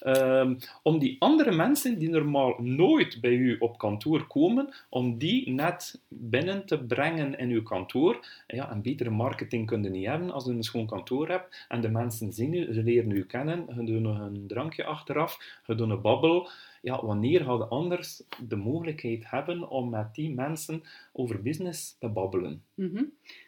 Um, 0.07 0.59
om 0.83 0.99
die 0.99 1.17
andere 1.19 1.53
mensen 1.53 1.99
die 1.99 2.09
normaal 2.09 2.57
nooit 2.59 3.21
bij 3.21 3.33
u 3.33 3.57
op 3.59 3.79
kantoor 3.79 4.27
komen, 4.27 4.75
om 4.89 5.19
die 5.19 5.51
net 5.51 6.01
binnen 6.09 6.67
te 6.67 6.79
brengen 6.85 7.39
in 7.39 7.51
uw 7.51 7.63
kantoor. 7.63 8.27
Ja, 8.47 8.71
een 8.71 8.83
betere 8.83 9.11
marketing 9.11 9.67
kun 9.67 9.83
je 9.83 9.91
niet 9.91 10.07
hebben 10.07 10.31
als 10.31 10.45
je 10.45 10.51
een 10.51 10.63
schoon 10.63 10.87
kantoor 10.87 11.29
hebt 11.29 11.65
en 11.69 11.81
de 11.81 11.89
mensen 11.89 12.33
zien 12.33 12.55
u, 12.55 12.73
ze 12.73 12.83
leren 12.83 13.11
u 13.11 13.25
kennen, 13.25 13.67
ze 13.75 13.85
doen 13.85 14.05
een 14.05 14.47
drankje 14.47 14.85
achteraf, 14.85 15.61
ze 15.67 15.75
doen 15.75 15.91
een 15.91 16.01
babbel 16.01 16.51
ja, 16.83 17.05
wanneer 17.05 17.43
hadden 17.43 17.69
anders 17.69 18.23
de 18.49 18.57
mogelijkheid 18.57 19.31
hebben 19.31 19.69
om 19.69 19.91
met 19.91 20.15
die 20.15 20.35
mensen 20.35 20.83
over 21.13 21.43
business 21.43 21.97
te 21.99 22.09
babbelen? 22.09 22.65
Mhm. 22.75 23.05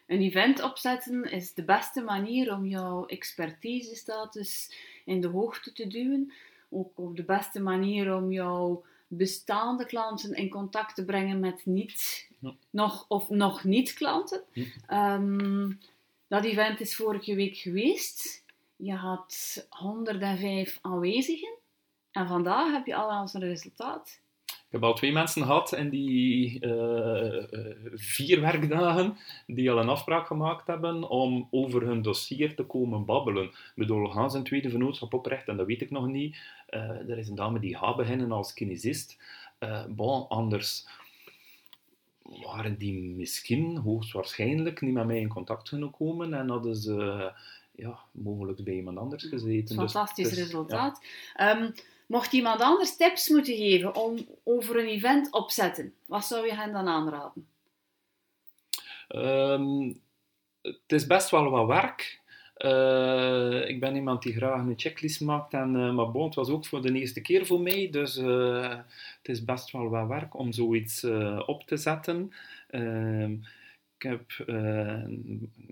Een 0.06 0.20
event 0.20 0.62
opzetten 0.62 1.30
is 1.30 1.54
de 1.54 1.64
beste 1.64 2.02
manier 2.02 2.52
om 2.52 2.66
jouw 2.66 3.06
expertise-status 3.06 4.74
in 5.04 5.20
de 5.20 5.28
hoogte 5.28 5.72
te 5.72 5.86
duwen. 5.86 6.32
Ook 6.70 7.16
de 7.16 7.24
beste 7.24 7.60
manier 7.60 8.14
om 8.14 8.32
jouw 8.32 8.84
bestaande 9.06 9.86
klanten 9.86 10.34
in 10.34 10.48
contact 10.48 10.94
te 10.94 11.04
brengen 11.04 11.40
met 11.40 11.66
niet, 11.66 12.28
nog, 12.70 13.04
of 13.08 13.28
nog 13.28 13.64
niet 13.64 13.92
klanten. 13.92 14.42
Ehm, 14.86 15.72
dat 16.26 16.44
event 16.44 16.80
is 16.80 16.96
vorige 16.96 17.34
week 17.34 17.56
geweest. 17.56 18.44
Je 18.76 18.94
had 18.94 19.66
105 19.68 20.78
aanwezigen. 20.82 21.62
En 22.14 22.26
vandaag 22.26 22.72
heb 22.72 22.86
je 22.86 22.94
al 22.94 23.28
een 23.32 23.40
resultaat. 23.40 24.20
Ik 24.46 24.80
heb 24.80 24.82
al 24.82 24.94
twee 24.94 25.12
mensen 25.12 25.42
gehad 25.42 25.72
in 25.72 25.90
die 25.90 26.66
uh, 26.66 27.44
vier 27.94 28.40
werkdagen 28.40 29.16
die 29.46 29.70
al 29.70 29.78
een 29.78 29.88
afspraak 29.88 30.26
gemaakt 30.26 30.66
hebben 30.66 31.08
om 31.08 31.48
over 31.50 31.82
hun 31.82 32.02
dossier 32.02 32.56
te 32.56 32.62
komen 32.62 33.04
babbelen. 33.04 33.44
Ik 33.44 33.72
bedoel, 33.74 34.08
gaan 34.08 34.30
ze 34.30 34.36
een 34.36 34.44
tweede 34.44 34.70
vennootschap 34.70 35.14
oprichten? 35.14 35.52
En 35.52 35.56
dat 35.56 35.66
weet 35.66 35.80
ik 35.80 35.90
nog 35.90 36.06
niet. 36.06 36.36
Uh, 36.70 36.80
er 36.80 37.18
is 37.18 37.28
een 37.28 37.34
dame 37.34 37.58
die 37.58 37.76
gaat 37.76 37.96
beginnen 37.96 38.32
als 38.32 38.54
kinesist. 38.54 39.18
bon, 39.88 40.28
anders 40.28 40.86
waren 42.22 42.78
die 42.78 43.02
misschien, 43.02 43.76
hoogstwaarschijnlijk, 43.76 44.80
niet 44.80 44.94
met 44.94 45.06
mij 45.06 45.20
in 45.20 45.28
contact 45.28 45.68
kunnen 45.68 45.90
komen 45.90 46.34
en 46.34 46.48
hadden 46.48 46.76
ze 46.76 47.32
ja, 47.76 47.98
mogelijk 48.10 48.64
bij 48.64 48.74
iemand 48.74 48.98
anders 48.98 49.24
gezeten. 49.24 49.76
Dus 49.76 49.92
Fantastisch 49.92 50.28
dus, 50.28 50.38
resultaat. 50.38 51.00
Ja. 51.36 51.60
Um, 51.60 51.72
Mocht 52.06 52.32
iemand 52.32 52.60
anders 52.60 52.96
tips 52.96 53.28
moeten 53.28 53.56
geven 53.56 53.94
om 53.94 54.26
over 54.44 54.78
een 54.78 54.88
event 54.88 55.32
opzetten, 55.32 55.94
wat 56.06 56.24
zou 56.24 56.46
je 56.46 56.54
hen 56.54 56.72
dan 56.72 56.88
aanraden? 56.88 57.46
Um, 59.08 60.00
het 60.62 60.78
is 60.86 61.06
best 61.06 61.30
wel 61.30 61.50
wat 61.50 61.66
werk. 61.66 62.22
Uh, 62.58 63.68
ik 63.68 63.80
ben 63.80 63.94
iemand 63.94 64.22
die 64.22 64.32
graag 64.32 64.60
een 64.60 64.74
checklist 64.76 65.20
maakt. 65.20 65.52
En, 65.52 65.74
uh, 65.74 65.94
maar 65.94 66.10
bon, 66.10 66.32
was 66.34 66.48
ook 66.48 66.66
voor 66.66 66.82
de 66.82 66.92
eerste 66.92 67.20
keer 67.20 67.46
voor 67.46 67.60
mij. 67.60 67.88
Dus 67.90 68.16
uh, 68.16 68.68
het 69.18 69.28
is 69.28 69.44
best 69.44 69.70
wel 69.70 69.88
wat 69.88 70.08
werk 70.08 70.38
om 70.38 70.52
zoiets 70.52 71.04
op 71.46 71.62
te 71.66 71.76
zetten. 71.76 72.32
Ik 74.04 74.10
heb 74.10 74.48
uh, 74.48 75.02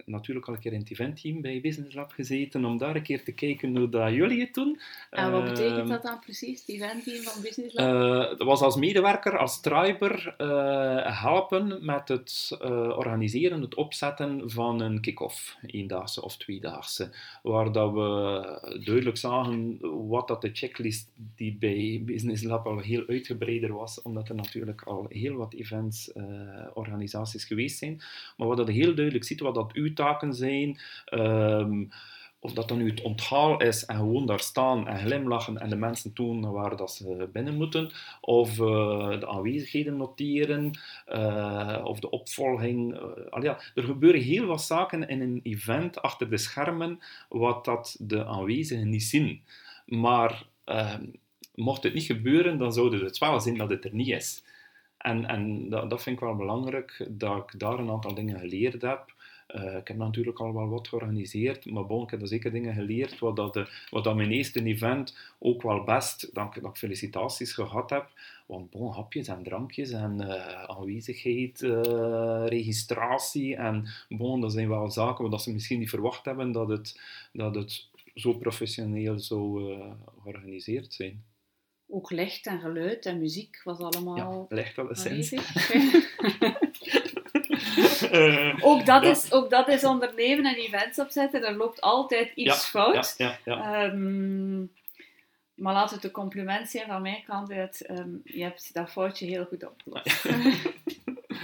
natuurlijk 0.05 0.49
al 0.49 0.55
een 0.55 0.61
keer 0.61 0.73
in 0.73 0.79
het 0.79 0.91
eventteam 0.91 1.41
bij 1.41 1.61
Business 1.61 1.95
Lab 1.95 2.13
gezeten 2.13 2.65
om 2.65 2.79
daar 2.79 2.97
een 2.97 3.03
keer 3.03 3.25
te 3.25 3.33
kijken 3.33 3.77
hoe 3.77 3.89
dat 3.89 4.13
jullie 4.13 4.41
het 4.41 4.55
doen. 4.55 4.81
En 5.11 5.33
wat 5.33 5.45
betekent 5.45 5.79
ehm, 5.79 5.89
dat 5.89 6.03
dan 6.03 6.19
precies, 6.21 6.61
het 6.61 6.69
eventteam 6.69 7.23
van 7.23 7.43
Business 7.43 7.75
Lab? 7.75 7.95
Uh, 7.95 8.39
dat 8.39 8.43
was 8.43 8.61
als 8.61 8.77
medewerker, 8.77 9.39
als 9.39 9.61
triber, 9.61 10.35
helpen 11.07 11.85
met 11.85 12.09
het 12.09 12.57
organiseren, 12.97 13.61
het 13.61 13.75
opzetten 13.75 14.51
van 14.51 14.81
een 14.81 15.01
kick-off, 15.01 15.57
eendaagse 15.67 16.23
of 16.23 16.37
tweedaagse, 16.37 17.11
waar 17.43 17.73
dat 17.73 17.93
we 17.93 18.81
duidelijk 18.85 19.17
zagen 19.17 19.79
wat 20.09 20.29
dat 20.29 20.41
de 20.41 20.51
checklist 20.53 21.11
die 21.43 21.57
bij 21.59 22.03
Business 22.05 22.43
Lab 22.43 22.67
al 22.67 22.79
heel 22.79 23.07
uitgebreider 23.07 23.73
was, 23.73 24.03
omdat 24.03 24.29
er 24.29 24.35
natuurlijk 24.35 24.83
al 24.83 25.07
heel 25.09 25.35
wat 25.35 25.55
events, 25.55 26.13
organisaties 26.75 27.45
geweest 27.45 27.79
zijn. 27.79 28.03
Maar 28.37 28.49
wat 28.49 28.67
je 28.67 28.73
heel 28.73 28.95
duidelijk 28.95 29.25
ziet, 29.25 29.41
wat 29.41 29.55
dat 29.55 29.73
uw 29.73 29.93
taken 29.93 30.35
zijn, 30.35 30.79
um, 31.11 31.91
of 32.43 32.53
dat 32.53 32.69
dan 32.69 32.79
nu 32.79 32.91
het 32.91 33.03
onthaal 33.03 33.63
is 33.63 33.85
en 33.85 33.97
gewoon 33.97 34.27
daar 34.27 34.41
staan 34.41 34.89
en 34.89 34.99
glimlachen 34.99 35.59
en 35.59 35.69
de 35.69 35.77
mensen 35.77 36.13
tonen 36.13 36.53
waar 36.53 36.77
dat 36.77 36.93
ze 36.93 37.29
binnen 37.33 37.57
moeten, 37.57 37.91
of 38.21 38.59
uh, 38.59 39.21
de 39.21 39.29
aanwezigheden 39.29 39.97
noteren, 39.97 40.79
uh, 41.09 41.81
of 41.85 42.01
de 42.01 42.11
opvolging. 42.11 42.95
Uh, 42.95 43.43
ja, 43.43 43.59
er 43.75 43.83
gebeuren 43.83 44.21
heel 44.21 44.47
wat 44.47 44.63
zaken 44.63 45.09
in 45.09 45.21
een 45.21 45.41
event 45.43 46.03
achter 46.03 46.31
de 46.31 46.37
schermen 46.37 46.99
wat 47.29 47.65
dat 47.65 47.97
de 47.99 48.25
aanwezigen 48.25 48.91
niet 48.91 49.03
zien. 49.03 49.43
Maar 49.87 50.47
ehm, 50.65 51.05
mocht 51.55 51.83
het 51.83 51.95
niet 51.95 52.05
gebeuren, 52.05 52.59
dan 52.59 52.73
zou 52.73 53.05
het 53.05 53.19
wel 53.19 53.41
zien 53.41 53.57
dat 53.57 53.71
het 53.71 53.85
er 53.85 53.95
niet 53.95 54.09
is. 54.09 54.43
En, 55.03 55.27
en 55.27 55.69
dat, 55.69 56.03
vind 56.03 56.17
ik 56.17 56.25
wel 56.25 56.37
belangrijk, 56.37 57.07
dat 57.11 57.39
ik 57.39 57.61
daar 57.61 57.79
een 57.79 57.91
aantal 57.91 58.15
dingen 58.15 58.39
geleerd 58.39 58.83
heb. 58.83 59.15
Uh, 59.55 59.77
ik 59.77 59.89
heb 59.89 59.97
natuurlijk 59.97 60.41
al 60.41 60.55
wel 60.55 60.69
wat 60.69 60.89
georganiseerd, 60.89 61.71
maar 61.71 61.87
bon, 61.87 62.03
ik 62.03 62.11
heb 62.11 62.21
er 62.21 62.29
zeker 62.29 62.53
dingen 62.53 62.75
geleerd, 62.75 63.19
wat, 63.19 63.37
dat 63.37 63.69
wat 63.91 64.05
dat 64.05 64.17
mijn 64.17 64.31
eerste 64.31 64.65
event 64.65 65.17
ook 65.39 65.63
wel 65.63 65.85
best, 65.85 66.35
dat 66.35 66.55
dat 66.55 66.65
ik 66.71 66.77
felicitaties 66.77 67.53
gehad 67.53 67.91
heb. 67.91 68.11
Want 68.47 68.71
bon, 68.71 68.93
hapjes 68.93 69.29
en 69.29 69.43
drankjes 69.43 69.91
en 69.91 70.17
uh, 70.21 70.63
aanwezigheid, 70.63 71.63
uh, 71.63 72.43
registratie 72.47 73.57
en 73.57 73.89
bon, 74.09 74.41
dat 74.41 74.53
zijn 74.53 74.69
wel 74.69 74.91
zaken 74.91 75.31
waar 75.31 75.41
ze 75.41 75.53
misschien 75.53 75.79
niet 75.79 75.91
verwacht 75.91 76.25
hebben 76.25 76.53
dat 76.53 76.69
het, 76.69 77.01
dat 77.33 77.55
het 77.55 77.89
zo 78.15 78.33
professioneel 78.33 79.19
zou 79.19 79.75
georganiseerd 80.23 80.95
zijn. 80.95 81.23
Ook 81.95 82.11
licht 82.11 82.47
en 82.47 82.61
geluid 82.61 83.07
en 83.07 83.19
muziek 83.19 83.61
was 83.65 83.79
allemaal. 83.79 84.17
Ja, 84.49 84.57
licht 84.57 84.79
alleszins. 84.79 85.33
uh, 88.13 88.59
ook, 88.71 88.87
dat 88.87 89.05
is, 89.05 89.33
ook 89.33 89.51
dat 89.51 89.69
is 89.69 89.85
ondernemen 89.85 90.45
en 90.45 90.55
events 90.55 90.99
opzetten. 90.99 91.47
Er 91.47 91.57
loopt 91.57 91.81
altijd 91.81 92.33
iets 92.35 92.65
fout. 92.65 93.15
Ja, 93.17 93.39
ja, 93.45 93.85
um, 93.85 94.73
maar 95.55 95.75
laat 95.75 95.91
het 95.91 96.05
een 96.05 96.11
compliment 96.11 96.69
zijn 96.69 96.87
van 96.87 97.03
mijn 97.03 97.23
kant. 97.27 97.51
Um, 97.51 98.21
je 98.25 98.43
hebt 98.43 98.75
dat 98.75 98.91
foutje 98.91 99.27
heel 99.27 99.45
goed 99.45 99.67
opgelost. 99.67 100.25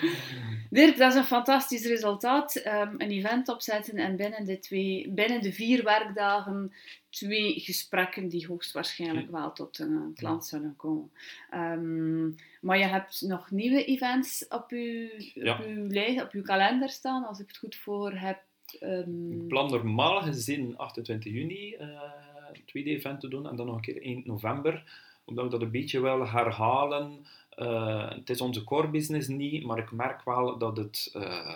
Dirk, 0.70 0.96
dat 0.96 1.12
is 1.12 1.18
een 1.18 1.24
fantastisch 1.24 1.86
resultaat. 1.86 2.56
Um, 2.56 2.94
een 2.98 3.10
event 3.10 3.48
opzetten 3.48 3.96
en 3.96 4.16
binnen 4.16 4.44
de, 4.44 4.58
twee, 4.58 5.10
binnen 5.10 5.42
de 5.42 5.52
vier 5.52 5.84
werkdagen 5.84 6.72
twee 7.10 7.60
gesprekken 7.60 8.28
die 8.28 8.46
hoogstwaarschijnlijk 8.46 9.30
wel 9.30 9.52
tot 9.52 9.78
een 9.78 10.12
klant 10.14 10.46
zullen 10.46 10.74
komen. 10.76 11.10
Um, 11.54 12.34
maar 12.60 12.78
je 12.78 12.84
hebt 12.84 13.20
nog 13.20 13.50
nieuwe 13.50 13.84
events 13.84 14.48
op 14.48 14.70
je, 14.70 15.56
op, 15.58 15.66
uw 15.66 15.86
lijst, 15.86 16.22
op 16.22 16.30
uw 16.32 16.42
kalender 16.42 16.88
staan, 16.88 17.24
als 17.24 17.40
ik 17.40 17.46
het 17.46 17.56
goed 17.56 17.76
voor 17.76 18.12
heb. 18.12 18.40
Um... 18.80 19.32
Ik 19.32 19.48
plan 19.48 19.70
normaal 19.70 20.22
gezien 20.22 20.76
28 20.76 21.32
juni 21.32 21.74
uh, 21.74 21.80
een 22.52 22.64
tweede 22.64 22.90
event 22.90 23.20
te 23.20 23.28
doen 23.28 23.48
en 23.48 23.56
dan 23.56 23.66
nog 23.66 23.74
een 23.74 23.82
keer 23.82 24.02
1 24.02 24.22
november, 24.24 24.84
omdat 25.24 25.44
we 25.44 25.50
dat 25.50 25.62
een 25.62 25.70
beetje 25.70 26.00
wel 26.00 26.28
herhalen. 26.28 27.26
Uh, 27.58 28.10
het 28.10 28.30
is 28.30 28.40
onze 28.40 28.64
core 28.64 28.88
business 28.88 29.28
niet, 29.28 29.64
maar 29.64 29.78
ik 29.78 29.92
merk 29.92 30.24
wel 30.24 30.58
dat 30.58 30.76
het 30.76 31.10
uh, 31.16 31.54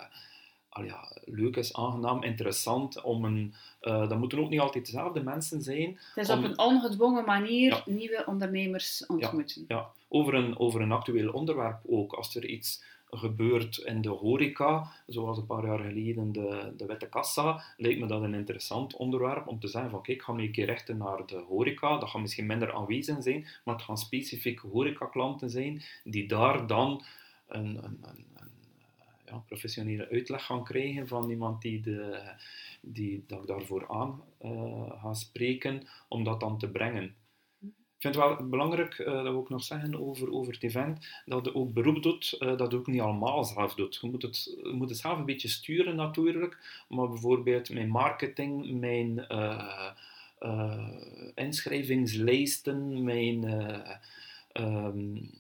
al 0.69 0.85
ja, 0.85 1.17
leuk 1.25 1.57
is, 1.57 1.75
aangenaam, 1.75 2.23
interessant 2.23 3.01
om 3.03 3.25
een... 3.25 3.55
Uh, 3.83 4.09
dat 4.09 4.19
moeten 4.19 4.39
ook 4.39 4.49
niet 4.49 4.61
altijd 4.61 4.87
dezelfde 4.87 5.23
mensen 5.23 5.63
zijn. 5.63 5.99
Het 6.15 6.29
is 6.29 6.31
op 6.31 6.45
een 6.45 6.59
ongedwongen 6.59 7.25
manier 7.25 7.83
nieuwe 7.87 8.23
ondernemers 8.27 9.07
ontmoeten. 9.07 9.65
Ja, 9.69 9.77
ja, 9.77 9.91
Over, 10.09 10.35
een, 10.35 10.59
over 10.59 10.81
een 10.81 10.93
actueel 10.93 11.33
onderwerp 11.33 11.79
ook. 11.87 12.13
Als 12.13 12.37
er 12.37 12.47
iets 12.47 12.83
gebeurt 13.15 13.77
in 13.77 14.01
de 14.01 14.09
horeca, 14.09 14.93
zoals 15.07 15.39
een 15.39 15.47
paar 15.47 15.67
jaar 15.67 15.79
geleden 15.79 16.33
de, 16.33 16.73
de 16.77 16.87
witte 16.87 17.09
kassa, 17.09 17.63
lijkt 17.77 18.01
me 18.01 18.07
dat 18.07 18.23
een 18.23 18.35
interessant 18.35 18.97
onderwerp 18.97 19.47
om 19.47 19.61
te 19.61 19.69
zeggen 19.69 19.91
van 19.91 20.03
kijk, 20.03 20.19
ik 20.19 20.25
ga 20.25 20.33
me 20.33 20.43
een 20.43 20.53
keer 20.53 20.67
richten 20.67 20.97
naar 20.97 21.27
de 21.27 21.37
horeca, 21.49 21.99
dat 21.99 22.09
gaat 22.09 22.21
misschien 22.21 22.47
minder 22.47 22.73
aanwezig 22.73 23.23
zijn, 23.23 23.47
maar 23.65 23.75
het 23.75 23.85
gaan 23.85 23.99
specifieke 23.99 24.67
horecaklanten 24.67 25.51
zijn 25.51 25.83
die 26.05 26.29
daar 26.29 26.67
dan 26.67 27.05
een, 27.49 27.85
een, 27.85 27.99
een, 28.03 28.25
ja, 29.27 29.37
professionele 29.47 30.09
uitleg 30.09 30.45
gaan 30.45 30.65
krijgen 30.65 31.09
van 31.09 31.31
iemand 31.31 31.63
die, 31.63 31.81
de, 31.81 32.33
die 32.81 33.25
daarvoor 33.47 33.89
aan 33.89 34.23
uh, 34.43 34.91
ga 35.01 35.15
spreken, 35.15 35.89
om 36.09 36.25
dat 36.25 36.41
dan 36.41 36.59
te 36.59 36.69
brengen. 36.69 37.15
Ik 38.03 38.13
vind 38.13 38.25
het 38.25 38.39
wel 38.39 38.49
belangrijk 38.49 38.99
uh, 38.99 39.07
dat 39.07 39.23
we 39.23 39.29
ook 39.29 39.49
nog 39.49 39.63
zeggen 39.63 40.01
over, 40.01 40.33
over 40.33 40.53
het 40.53 40.63
event, 40.63 41.07
dat 41.25 41.45
je 41.45 41.55
ook 41.55 41.73
beroep 41.73 42.03
doet, 42.03 42.37
uh, 42.39 42.57
dat 42.57 42.71
je 42.71 42.77
ook 42.77 42.87
niet 42.87 43.01
allemaal 43.01 43.45
zelf 43.45 43.75
doet. 43.75 43.99
Je 44.01 44.11
moet, 44.11 44.23
het, 44.23 44.57
moet 44.73 44.97
zelf 44.97 45.19
een 45.19 45.25
beetje 45.25 45.49
sturen 45.49 45.97
natuurlijk, 45.97 46.85
maar 46.89 47.09
bijvoorbeeld 47.09 47.71
mijn 47.71 47.89
marketing, 47.89 48.81
mijn 48.81 49.27
uh, 49.29 50.89
inschrijvingslijsten, 51.35 53.05
mijn 53.05 53.45
um, 54.53 55.31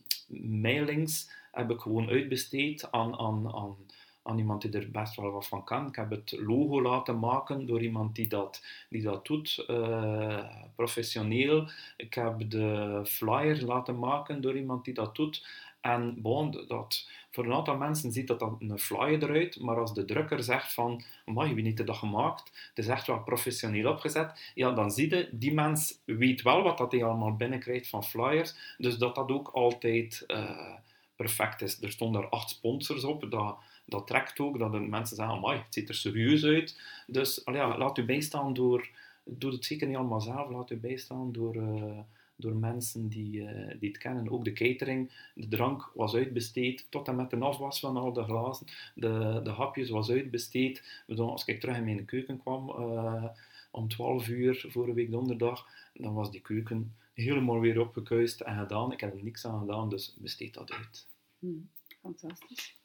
mailings 0.60 1.30
heb 1.52 1.70
ik 1.70 1.80
gewoon 1.80 2.08
uitbesteed 2.08 2.90
aan, 2.90 3.18
aan, 3.18 3.54
aan 3.54 3.76
aan 4.22 4.38
iemand 4.38 4.62
die 4.62 4.70
er 4.70 4.90
best 4.90 5.16
wel 5.16 5.30
wat 5.30 5.46
van 5.46 5.64
kan. 5.64 5.86
Ik 5.86 5.96
heb 5.96 6.10
het 6.10 6.36
logo 6.38 6.82
laten 6.82 7.18
maken 7.18 7.66
door 7.66 7.82
iemand 7.82 8.14
die 8.14 8.28
dat, 8.28 8.64
die 8.88 9.02
dat 9.02 9.26
doet, 9.26 9.64
uh, 9.68 10.44
professioneel. 10.74 11.68
Ik 11.96 12.14
heb 12.14 12.50
de 12.50 13.00
flyer 13.04 13.64
laten 13.64 13.98
maken 13.98 14.40
door 14.40 14.56
iemand 14.56 14.84
die 14.84 14.94
dat 14.94 15.14
doet. 15.14 15.46
En 15.80 16.22
bon, 16.22 16.64
dat, 16.68 17.08
voor 17.30 17.44
een 17.44 17.52
aantal 17.52 17.76
mensen 17.76 18.12
ziet 18.12 18.26
dat 18.26 18.38
dan 18.38 18.56
een 18.58 18.78
flyer 18.78 19.22
eruit, 19.22 19.60
maar 19.60 19.80
als 19.80 19.94
de 19.94 20.04
drukker 20.04 20.42
zegt 20.42 20.72
van, 20.72 21.02
maar 21.24 21.54
wie 21.54 21.64
heeft 21.64 21.86
dat 21.86 21.96
gemaakt? 21.96 22.68
Het 22.68 22.78
is 22.84 22.88
echt 22.88 23.06
wel 23.06 23.22
professioneel 23.22 23.90
opgezet. 23.90 24.52
Ja, 24.54 24.72
dan 24.72 24.90
zie 24.90 25.10
je, 25.10 25.28
die 25.32 25.54
mens 25.54 25.98
weet 26.04 26.42
wel 26.42 26.62
wat 26.62 26.78
dat 26.78 26.92
hij 26.92 27.04
allemaal 27.04 27.36
binnenkrijgt 27.36 27.88
van 27.88 28.04
flyers, 28.04 28.76
dus 28.78 28.98
dat 28.98 29.14
dat 29.14 29.30
ook 29.30 29.48
altijd 29.48 30.24
uh, 30.26 30.74
perfect 31.16 31.62
is. 31.62 31.82
Er 31.82 31.90
stonden 31.90 32.22
er 32.22 32.28
acht 32.28 32.50
sponsors 32.50 33.04
op, 33.04 33.30
dat 33.30 33.56
dat 33.84 34.06
trekt 34.06 34.40
ook, 34.40 34.58
dat 34.58 34.72
de 34.72 34.80
mensen 34.80 35.16
zeggen, 35.16 35.34
amai, 35.34 35.58
het 35.58 35.74
ziet 35.74 35.88
er 35.88 35.94
serieus 35.94 36.44
uit. 36.44 36.80
Dus 37.06 37.42
ja, 37.44 37.78
laat 37.78 37.98
u 37.98 38.04
bijstaan 38.04 38.54
door, 38.54 38.88
doe 39.24 39.52
het 39.52 39.64
zeker 39.64 39.86
niet 39.86 39.96
allemaal 39.96 40.20
zelf, 40.20 40.50
laat 40.50 40.70
u 40.70 40.76
bijstaan 40.76 41.32
door, 41.32 41.56
uh, 41.56 41.98
door 42.36 42.54
mensen 42.54 43.08
die, 43.08 43.40
uh, 43.40 43.74
die 43.80 43.88
het 43.88 43.98
kennen. 43.98 44.30
Ook 44.30 44.44
de 44.44 44.52
catering, 44.52 45.30
de 45.34 45.48
drank 45.48 45.90
was 45.94 46.14
uitbesteed, 46.14 46.86
tot 46.90 47.08
en 47.08 47.16
met 47.16 47.30
de 47.30 47.36
afwas 47.36 47.80
van 47.80 47.96
al 47.96 48.12
de 48.12 48.24
glazen. 48.24 48.66
De, 48.94 49.40
de 49.44 49.50
hapjes 49.50 49.90
was 49.90 50.10
uitbesteed. 50.10 51.02
Als 51.16 51.44
ik 51.44 51.60
terug 51.60 51.76
in 51.76 51.84
mijn 51.84 52.04
keuken 52.04 52.38
kwam, 52.38 52.68
uh, 52.68 53.24
om 53.70 53.88
12 53.88 54.28
uur, 54.28 54.64
vorige 54.68 54.94
week 54.94 55.10
donderdag, 55.10 55.66
dan 55.94 56.14
was 56.14 56.30
die 56.30 56.40
keuken 56.40 56.94
helemaal 57.14 57.60
weer 57.60 57.80
opgekuist 57.80 58.40
en 58.40 58.58
gedaan. 58.58 58.92
Ik 58.92 59.00
heb 59.00 59.14
er 59.14 59.24
niks 59.24 59.46
aan 59.46 59.60
gedaan, 59.60 59.88
dus 59.88 60.16
besteed 60.18 60.54
dat 60.54 60.72
uit. 60.72 61.06
Hmm, 61.38 61.70
fantastisch. 62.00 62.80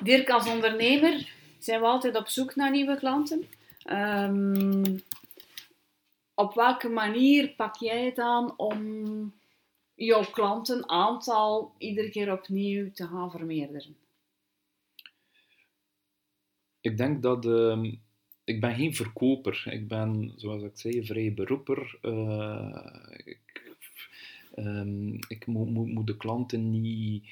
Dirk, 0.00 0.30
als 0.30 0.48
ondernemer 0.48 1.32
zijn 1.58 1.80
we 1.80 1.86
altijd 1.86 2.16
op 2.16 2.28
zoek 2.28 2.54
naar 2.54 2.70
nieuwe 2.70 2.96
klanten. 2.96 3.44
Um, 3.90 5.02
op 6.34 6.54
welke 6.54 6.88
manier 6.88 7.48
pak 7.48 7.76
jij 7.76 8.04
het 8.04 8.18
aan 8.18 8.58
om 8.58 9.32
jouw 9.94 10.24
klantenaantal 10.24 11.74
iedere 11.78 12.10
keer 12.10 12.32
opnieuw 12.32 12.92
te 12.92 13.06
gaan 13.06 13.30
vermeerderen? 13.30 13.96
Ik 16.80 16.96
denk 16.96 17.22
dat 17.22 17.44
uh, 17.44 17.82
ik 18.44 18.60
ben 18.60 18.74
geen 18.74 18.94
verkoper. 18.94 19.64
Ik 19.70 19.88
ben, 19.88 20.32
zoals 20.36 20.62
ik 20.62 20.78
zei, 20.78 21.06
vrij 21.06 21.34
beroeper. 21.34 21.98
Uh, 22.02 22.88
ik, 23.24 23.74
um, 24.56 25.18
ik 25.28 25.46
moet 25.46 26.06
de 26.06 26.16
klanten 26.16 26.80
niet 26.80 27.24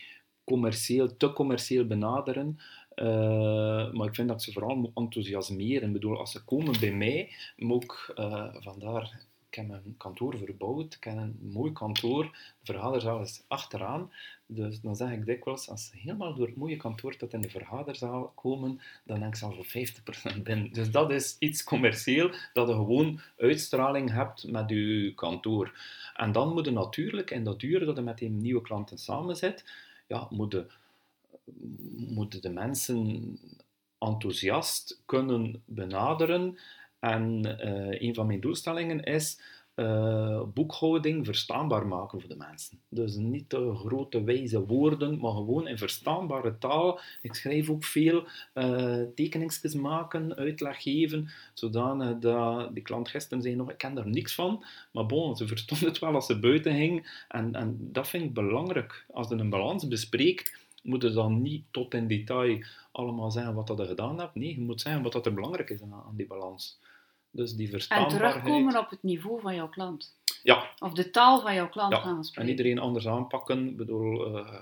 commercieel, 0.50 1.16
te 1.16 1.32
commercieel 1.32 1.86
benaderen. 1.86 2.58
Uh, 2.96 3.92
maar 3.92 4.06
ik 4.06 4.14
vind 4.14 4.28
dat 4.28 4.42
ze 4.42 4.52
vooral 4.52 4.76
moet 4.76 4.90
enthousiasmeren. 4.94 5.86
Ik 5.86 5.92
bedoel, 5.92 6.18
als 6.18 6.32
ze 6.32 6.44
komen 6.44 6.80
bij 6.80 6.92
mij, 6.92 7.30
moet 7.56 7.84
ik 7.84 8.12
uh, 8.16 8.54
vandaar. 8.54 9.28
Ik 9.50 9.56
heb 9.56 9.68
een 9.68 9.94
kantoor 9.96 10.38
verbouwd, 10.38 10.94
ik 10.94 11.04
heb 11.04 11.16
een 11.16 11.38
mooi 11.52 11.72
kantoor, 11.72 12.24
de 12.62 12.72
vergaderzaal 12.72 13.20
is 13.20 13.44
achteraan. 13.48 14.12
Dus 14.46 14.80
dan 14.80 14.96
zeg 14.96 15.10
ik 15.10 15.26
dikwijls, 15.26 15.68
als 15.68 15.86
ze 15.86 15.96
helemaal 15.96 16.34
door 16.34 16.46
het 16.46 16.56
mooie 16.56 16.76
kantoor 16.76 17.16
tot 17.16 17.32
in 17.32 17.40
de 17.40 17.50
vergaderzaal 17.50 18.32
komen, 18.34 18.80
dan 19.04 19.20
denk 19.20 19.32
ik 19.32 19.38
ze 19.38 19.44
al 19.44 19.52
voor 19.54 19.66
50% 20.36 20.42
binnen. 20.42 20.72
Dus 20.72 20.90
dat 20.90 21.10
is 21.10 21.36
iets 21.38 21.64
commercieel, 21.64 22.30
dat 22.52 22.68
je 22.68 22.74
gewoon 22.74 23.20
uitstraling 23.36 24.12
hebt 24.12 24.50
met 24.50 24.70
je 24.70 25.12
kantoor. 25.14 25.78
En 26.14 26.32
dan 26.32 26.52
moet 26.52 26.64
je 26.64 26.70
natuurlijk, 26.70 27.30
in 27.30 27.44
dat 27.44 27.62
uur 27.62 27.84
dat 27.84 27.96
je 27.96 28.02
met 28.02 28.18
die 28.18 28.30
nieuwe 28.30 28.62
klanten 28.62 28.98
samen 28.98 29.36
zit, 29.36 29.64
ja, 30.10 30.26
moeten, 30.30 30.70
moeten 31.96 32.42
de 32.42 32.50
mensen 32.50 33.38
enthousiast 33.98 35.02
kunnen 35.04 35.62
benaderen. 35.64 36.58
En 36.98 37.46
uh, 37.46 38.00
een 38.00 38.14
van 38.14 38.26
mijn 38.26 38.40
doelstellingen 38.40 39.02
is 39.02 39.40
uh, 39.80 40.42
boekhouding 40.54 41.26
verstaanbaar 41.26 41.86
maken 41.86 42.20
voor 42.20 42.28
de 42.28 42.36
mensen. 42.36 42.78
Dus 42.88 43.16
niet 43.16 43.48
te 43.48 43.74
grote 43.74 44.24
wijze 44.24 44.66
woorden, 44.66 45.18
maar 45.18 45.32
gewoon 45.32 45.68
in 45.68 45.78
verstaanbare 45.78 46.58
taal. 46.58 47.00
Ik 47.22 47.34
schrijf 47.34 47.70
ook 47.70 47.84
veel 47.84 48.24
uh, 48.54 49.02
tekeningsjes 49.14 49.74
maken, 49.74 50.36
uitleg 50.36 50.82
geven, 50.82 51.28
zodanig 51.54 52.18
dat 52.18 52.74
die 52.74 52.82
klant 52.82 53.08
gisteren 53.08 53.42
zei 53.42 53.58
ik 53.60 53.78
ken 53.78 53.94
daar 53.94 54.08
niks 54.08 54.34
van, 54.34 54.64
maar 54.92 55.06
bon, 55.06 55.36
ze 55.36 55.46
verstond 55.46 55.80
het 55.80 55.98
wel 55.98 56.14
als 56.14 56.26
ze 56.26 56.38
buiten 56.38 56.74
ging. 56.74 57.24
En, 57.28 57.54
en 57.54 57.76
dat 57.92 58.08
vind 58.08 58.24
ik 58.24 58.34
belangrijk. 58.34 59.04
Als 59.12 59.28
je 59.28 59.34
een 59.34 59.50
balans 59.50 59.88
bespreekt, 59.88 60.58
moet 60.82 61.02
je 61.02 61.10
dan 61.10 61.42
niet 61.42 61.64
tot 61.70 61.94
in 61.94 62.08
detail 62.08 62.64
allemaal 62.92 63.30
zeggen 63.30 63.54
wat 63.54 63.66
dat 63.66 63.78
je 63.78 63.86
gedaan 63.86 64.18
hebt. 64.18 64.34
Nee, 64.34 64.54
je 64.54 64.60
moet 64.60 64.80
zeggen 64.80 65.02
wat 65.02 65.12
dat 65.12 65.26
er 65.26 65.34
belangrijk 65.34 65.70
is 65.70 65.82
aan 65.82 66.14
die 66.16 66.26
balans. 66.26 66.78
Dus 67.30 67.52
die 67.54 67.64
En 67.66 67.70
verstaanbaarheid. 67.72 68.32
terugkomen 68.32 68.78
op 68.78 68.90
het 68.90 69.02
niveau 69.02 69.40
van 69.40 69.54
jouw 69.54 69.68
klant. 69.68 70.18
Ja, 70.42 70.70
Of 70.78 70.92
de 70.92 71.10
taal 71.10 71.40
van 71.40 71.54
jouw 71.54 71.68
klant 71.68 71.92
Ja, 71.92 72.00
gaan 72.00 72.16
en 72.16 72.24
spreken. 72.24 72.50
iedereen 72.50 72.78
anders 72.78 73.06
aanpakken. 73.08 73.68
Ik 73.68 73.76
bedoel, 73.76 74.36
eh, 74.36 74.56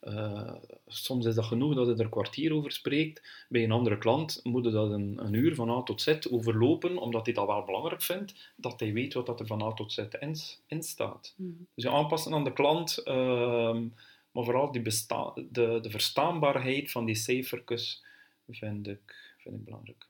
eh, 0.00 0.52
soms 0.86 1.26
is 1.26 1.34
dat 1.34 1.44
genoeg 1.44 1.74
dat 1.74 1.86
je 1.86 1.92
er 1.92 2.00
een 2.00 2.08
kwartier 2.08 2.52
over 2.54 2.72
spreekt. 2.72 3.44
Bij 3.48 3.64
een 3.64 3.72
andere 3.72 3.98
klant 3.98 4.40
moet 4.42 4.64
je 4.64 4.70
dat 4.70 4.90
een, 4.90 5.18
een 5.24 5.32
uur 5.32 5.54
van 5.54 5.70
A 5.70 5.82
tot 5.82 6.00
Z 6.02 6.18
overlopen, 6.30 6.98
omdat 6.98 7.24
hij 7.26 7.34
dat 7.34 7.46
wel 7.46 7.64
belangrijk 7.64 8.02
vindt, 8.02 8.52
dat 8.56 8.80
hij 8.80 8.92
weet 8.92 9.14
wat 9.14 9.26
dat 9.26 9.40
er 9.40 9.46
van 9.46 9.62
A 9.62 9.72
tot 9.72 9.92
Z 9.92 9.98
in, 10.20 10.36
in 10.66 10.82
staat. 10.82 11.34
Mhm. 11.36 11.50
Dus 11.74 11.84
je 11.84 11.90
aanpassen 11.90 12.34
aan 12.34 12.44
de 12.44 12.52
klant, 12.52 12.98
ehm, 12.98 13.86
maar 14.30 14.44
vooral 14.44 14.72
die 14.72 14.82
besta- 14.82 15.32
de, 15.50 15.78
de 15.82 15.90
verstaanbaarheid 15.90 16.90
van 16.90 17.04
die 17.04 17.14
cijfertjes 17.14 18.04
vind 18.50 18.86
ik, 18.88 19.34
vind 19.38 19.54
ik 19.54 19.64
belangrijk. 19.64 20.06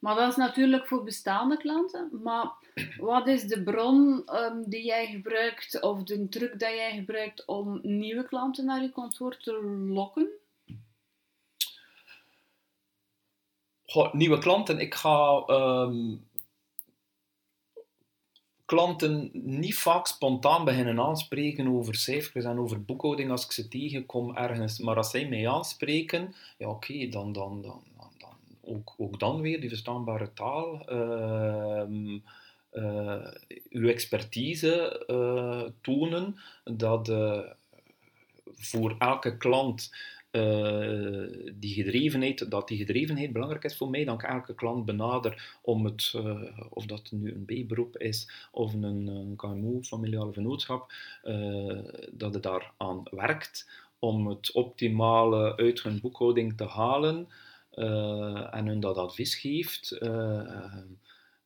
Maar 0.00 0.14
dat 0.14 0.30
is 0.30 0.36
natuurlijk 0.36 0.86
voor 0.86 1.04
bestaande 1.04 1.56
klanten. 1.56 2.10
Maar 2.22 2.50
wat 2.98 3.26
is 3.26 3.42
de 3.42 3.62
bron 3.62 4.22
ehm, 4.26 4.62
die 4.66 4.84
jij 4.84 5.06
gebruikt, 5.06 5.80
of 5.80 6.02
de 6.02 6.28
truc 6.28 6.58
dat 6.58 6.70
jij 6.70 6.94
gebruikt 6.94 7.44
om 7.44 7.80
nieuwe 7.82 8.24
klanten 8.24 8.64
naar 8.64 8.82
je 8.82 8.92
kantoor 8.92 9.36
te 9.36 9.62
lokken? 9.88 10.28
Nieuwe 14.12 14.38
klanten. 14.38 14.78
Ik 14.78 14.94
ga 14.94 15.42
ehm, 15.46 16.16
klanten 18.64 19.30
niet 19.32 19.78
vaak 19.78 20.06
spontaan 20.06 20.64
beginnen 20.64 21.00
aanspreken 21.00 21.68
over 21.68 21.94
cijfers 21.94 22.44
en 22.44 22.58
over 22.58 22.84
boekhouding 22.84 23.30
als 23.30 23.44
ik 23.44 23.52
ze 23.52 23.68
tegenkom 23.68 24.36
ergens. 24.36 24.78
Maar 24.78 24.96
als 24.96 25.10
zij 25.10 25.28
mij 25.28 25.48
aanspreken, 25.48 26.34
ja 26.58 26.68
oké, 26.68 27.08
dan, 27.08 27.32
dan, 27.32 27.62
dan 27.62 27.82
ook, 28.70 29.18
dan 29.18 29.40
weer 29.40 29.60
die 29.60 29.68
verstaanbare 29.68 30.32
taal. 30.32 30.88
ehm, 30.88 32.18
eh, 32.70 33.26
uw 33.70 33.88
expertise 33.88 35.04
eh, 35.06 35.62
tonen, 35.80 36.36
dat 36.64 37.08
eh, 37.08 37.40
voor 38.44 38.94
elke 38.98 39.36
klant 39.36 39.94
eh, 40.30 41.24
die 41.54 41.74
gedrevenheid, 41.74 42.50
dat 42.50 42.68
die 42.68 42.78
gedrevenheid 42.78 43.32
belangrijk 43.32 43.64
is 43.64 43.76
voor 43.76 43.90
mij, 43.90 44.04
dan 44.04 44.14
ik 44.14 44.22
elke 44.22 44.54
klant 44.54 44.84
benader 44.84 45.58
om 45.62 45.84
het, 45.84 46.14
of 46.68 46.86
dat 46.86 47.10
nu 47.10 47.34
een 47.34 47.44
B-beroep 47.44 47.96
is 47.96 48.48
of 48.52 48.74
een, 48.74 49.06
een 49.06 49.36
KMO, 49.36 49.82
familiale 49.82 50.32
vennootschap, 50.32 50.92
dat 52.12 52.34
het 52.34 52.42
daaraan 52.42 53.02
werkt 53.10 53.70
om 53.98 54.26
het 54.26 54.52
optimale 54.52 55.56
uit 55.56 55.82
hun 55.82 56.00
boekhouding 56.00 56.56
te 56.56 56.64
halen 56.64 57.28
en 57.70 58.66
hun 58.66 58.80
dat 58.80 58.96
advies 58.96 59.34
geeft. 59.34 59.90
eh, 59.90 60.76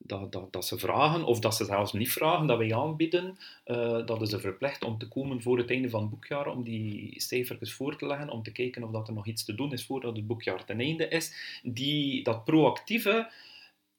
dat, 0.07 0.33
dat, 0.33 0.53
dat 0.53 0.67
ze 0.67 0.79
vragen, 0.79 1.25
of 1.25 1.39
dat 1.39 1.55
ze 1.55 1.65
zelfs 1.65 1.93
niet 1.93 2.13
vragen, 2.13 2.47
dat 2.47 2.59
wij 2.59 2.75
aanbieden, 2.75 3.39
eh, 3.65 4.07
dat 4.07 4.23
is 4.23 4.31
ze 4.31 4.41
verplicht 4.41 4.85
om 4.85 4.99
te 4.99 5.09
komen 5.09 5.43
voor 5.43 5.59
het 5.59 5.71
einde 5.71 5.91
van 5.91 6.01
het 6.01 6.11
boekjaar, 6.11 6.47
om 6.47 6.63
die 6.63 7.21
cijfertjes 7.21 7.73
voor 7.73 7.97
te 7.97 8.07
leggen, 8.07 8.31
om 8.31 8.43
te 8.43 8.53
kijken 8.53 8.83
of 8.83 8.91
dat 8.91 9.09
er 9.09 9.15
nog 9.15 9.27
iets 9.27 9.45
te 9.45 9.55
doen 9.55 9.73
is 9.73 9.85
voordat 9.85 10.17
het 10.17 10.27
boekjaar 10.27 10.65
ten 10.65 10.81
einde 10.81 11.09
is. 11.09 11.61
Die, 11.63 12.23
dat 12.23 12.45
proactieve, 12.45 13.31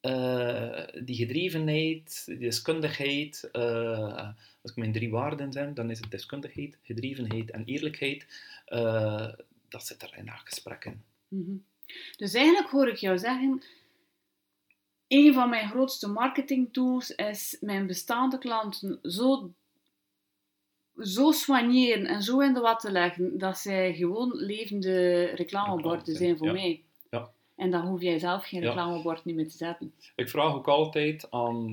eh, 0.00 0.84
die 1.04 1.16
gedrevenheid, 1.16 2.22
die 2.26 2.38
deskundigheid, 2.38 3.48
eh, 3.52 4.28
als 4.62 4.70
ik 4.70 4.76
mijn 4.76 4.92
drie 4.92 5.10
waarden 5.10 5.52
zijn, 5.52 5.74
dan 5.74 5.90
is 5.90 6.00
het 6.00 6.10
deskundigheid, 6.10 6.78
gedrevenheid 6.82 7.50
en 7.50 7.64
eerlijkheid, 7.64 8.26
eh, 8.64 9.28
dat 9.68 9.86
zit 9.86 10.02
er 10.02 10.14
in 10.16 10.28
elk 10.28 10.48
gesprek 10.48 10.84
in. 10.84 11.02
Mhm. 11.28 11.56
Dus 12.16 12.34
eigenlijk 12.34 12.68
hoor 12.68 12.88
ik 12.88 12.96
jou 12.96 13.18
zeggen, 13.18 13.62
een 15.08 15.34
van 15.34 15.50
mijn 15.50 15.68
grootste 15.68 16.08
marketingtools 16.08 17.10
is 17.10 17.56
mijn 17.60 17.86
bestaande 17.86 18.38
klanten 18.38 18.98
zo, 19.02 19.50
zo 20.98 21.32
soigneren 21.32 22.06
en 22.06 22.22
zo 22.22 22.40
in 22.40 22.54
de 22.54 22.60
wat 22.60 22.80
te 22.80 22.92
leggen, 22.92 23.38
dat 23.38 23.58
zij 23.58 23.94
gewoon 23.94 24.36
levende 24.36 25.24
reclameborden 25.24 25.98
Reclame 25.98 26.18
zijn 26.18 26.36
voor 26.36 26.46
ja. 26.46 26.52
mij. 26.52 26.82
Ja. 27.10 27.30
En 27.56 27.70
dan 27.70 27.86
hoef 27.86 28.00
jij 28.02 28.18
zelf 28.18 28.44
geen 28.44 28.60
Ja. 28.60 28.66
reclamebord 28.66 29.24
niet 29.24 29.34
meer 29.34 29.48
te 29.48 29.56
zetten. 29.56 29.94
Ik 30.16 30.28
vraag 30.28 30.54
ook 30.54 30.68
altijd 30.68 31.30
aan 31.30 31.66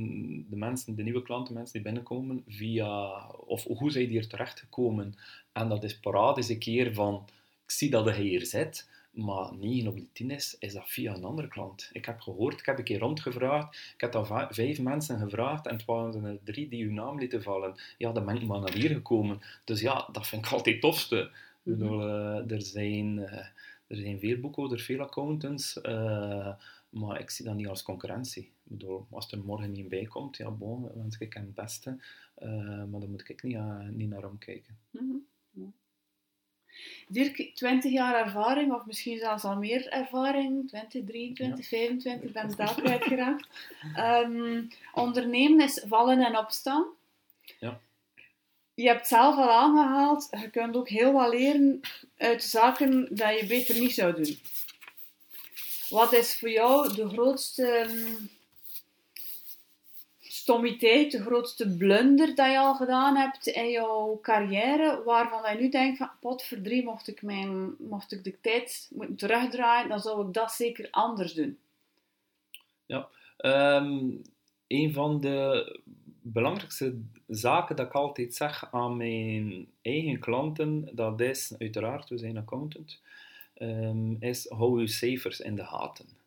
de 0.50 0.56
mensen, 0.56 0.96
de 0.96 1.04
nieuwe 1.04 1.22
klanten, 1.22 1.54
mensen 1.54 1.74
die 1.74 1.82
binnenkomen, 1.82 2.44
via, 2.48 3.28
of 3.28 3.64
hoe 3.64 3.92
zijn 3.92 4.08
die 4.08 4.18
er 4.18 4.28
terechtgekomen. 4.28 5.16
En 5.52 5.70
dat 5.70 5.84
is 5.84 6.50
een 6.50 6.60
keer 6.60 6.94
van, 6.94 7.26
ik 7.64 7.72
zie 7.72 7.90
dat 7.90 8.06
hij 8.06 8.22
hier 8.22 8.46
zit, 8.46 8.90
maar 9.14 9.54
9 9.56 9.88
op 9.90 9.98
de 9.98 10.12
10 10.14 10.32
is, 10.32 10.56
is 10.60 10.74
dat 10.74 10.90
via 10.90 11.14
een 11.16 11.24
andere 11.24 11.48
klant. 11.48 11.90
Ik 11.94 12.06
heb 12.06 12.20
gehoord, 12.20 12.60
ik 12.60 12.66
heb 12.66 12.78
een 12.78 12.84
keer 12.84 13.00
rondgevraagd, 13.00 13.76
ik 13.94 14.02
heb 14.02 14.12
dan 14.12 14.26
va- 14.26 14.48
vijf 14.52 14.80
mensen 14.82 15.20
gevraagd 15.20 15.68
en 15.68 15.76
het 15.76 15.86
waren 15.86 16.24
er 16.24 16.40
drie 16.44 16.70
die 16.70 16.84
uw 16.86 16.92
naam 16.92 17.20
lieten 17.20 17.44
vallen. 17.44 17.76
Ja, 17.98 18.12
dan 18.12 18.26
ben 18.26 18.36
ik 18.36 18.44
maar 18.48 18.60
naar 18.60 18.74
hier 18.74 18.90
gekomen. 18.90 19.42
Dus 19.64 19.82
ja, 19.82 20.08
dat 20.12 20.28
vind 20.28 20.46
ik 20.46 20.52
altijd 20.52 20.76
het 20.76 20.84
tofste. 20.84 21.32
Bedoel, 21.64 22.02
eh, 22.02 22.52
er 22.52 22.62
zijn... 22.62 23.20
eh, 23.20 23.46
er 23.88 23.96
zijn 24.00 24.20
veel 24.20 24.40
boekhouders, 24.40 24.84
veel 24.86 25.00
accountants, 25.00 25.82
eh, 25.82 26.54
maar 26.90 27.20
ik 27.20 27.30
zie 27.30 27.46
dat 27.46 27.56
niet 27.56 27.68
als 27.68 27.84
concurrentie. 27.84 28.44
Ik 28.44 28.50
bedoel, 28.64 29.06
als 29.10 29.32
er 29.32 29.40
morgen 29.44 29.72
niet 29.72 29.90
bij 29.90 30.06
komt, 30.06 30.38
ja, 30.38 30.50
bon, 30.52 30.90
wens 30.96 31.18
ik 31.18 31.34
hem 31.34 31.44
het 31.46 31.54
beste, 31.56 31.98
maar 32.90 33.00
dan 33.00 33.10
moet 33.10 33.30
ik 33.30 33.44
niet, 33.44 33.58
niet 33.92 34.10
naar 34.10 34.22
hem 34.22 34.38
kijken. 34.38 34.78
Mhm. 34.90 35.16
Dirk, 37.08 37.52
20 37.56 37.92
jaar 37.92 38.26
ervaring, 38.26 38.74
of 38.74 38.86
misschien 38.86 39.18
zelfs 39.18 39.44
al 39.44 39.56
meer 39.56 39.88
ervaring, 39.88 40.68
20, 40.68 41.06
23, 41.06 41.68
25, 41.68 42.28
ik 42.28 42.34
ben 42.34 42.48
het 42.50 42.60
al 42.60 42.74
kwijtgeraakt. 42.74 43.48
Ehm 43.96 44.62
ondernemen 44.94 45.66
is 45.66 45.84
vallen 45.88 46.20
en 46.20 46.38
opstaan. 46.38 46.86
Ja. 47.60 47.80
Je 48.74 48.88
hebt 48.88 49.08
zelf 49.08 49.36
al 49.36 49.52
aangehaald, 49.52 50.28
je 50.42 50.50
kunt 50.50 50.76
ook 50.76 50.90
heel 50.90 51.12
wat 51.12 51.34
leren 51.34 51.80
uit 52.18 52.44
zaken 52.44 53.16
dat 53.16 53.40
je 53.40 53.46
beter 53.46 53.80
niet 53.80 53.94
zou 53.94 54.14
doen. 54.14 54.40
Wat 55.90 56.14
is 56.14 56.40
voor 56.40 56.50
jou 56.50 56.94
de 56.94 57.10
grootste 57.10 57.68
ehm, 57.68 58.16
stommiteit, 60.44 61.12
de 61.12 61.22
grootste 61.22 61.78
blunder 61.78 62.36
dat 62.36 62.52
je 62.52 62.58
al 62.58 62.76
gedaan 62.76 63.16
hebt 63.16 63.48
in 63.48 63.70
jouw 63.70 64.20
carrière, 64.22 65.04
waarvan 65.06 65.56
je 65.56 65.62
nu 65.62 65.70
denkt 65.70 65.98
van, 65.98 66.10
potverdrie, 66.20 66.84
mocht 66.84 67.08
ik, 67.08 67.22
mijn, 67.22 67.76
mocht 67.80 68.12
ik 68.12 68.24
de 68.24 68.40
tijd 68.42 68.90
moeten 68.96 69.16
terugdraaien, 69.16 69.90
dan 69.90 70.00
zou 70.00 70.28
ik 70.28 70.34
dat 70.34 70.52
zeker 70.52 70.88
anders 70.92 71.34
doen. 71.34 71.58
Ehm, 73.38 74.10
een 74.68 74.94
van 74.94 75.22
de 75.22 75.80
belangrijkste 76.22 76.98
zaken 77.28 77.76
dat 77.76 77.86
ik 77.86 77.94
altijd 77.94 78.36
zeg 78.36 78.68
aan 78.72 78.98
mijn 78.98 79.68
eigen 79.82 80.20
klanten, 80.20 80.90
dat 80.92 81.20
is 81.20 81.54
uiteraard, 81.58 82.10
we 82.10 82.18
zijn 82.18 82.38
accountant, 82.38 83.02
ehm, 83.54 84.16
is 84.20 84.50
hou 84.50 84.82
je 84.82 84.88
cijfers 84.88 85.40
in 85.40 85.56
de 85.56 85.66
gaten. 85.66 86.23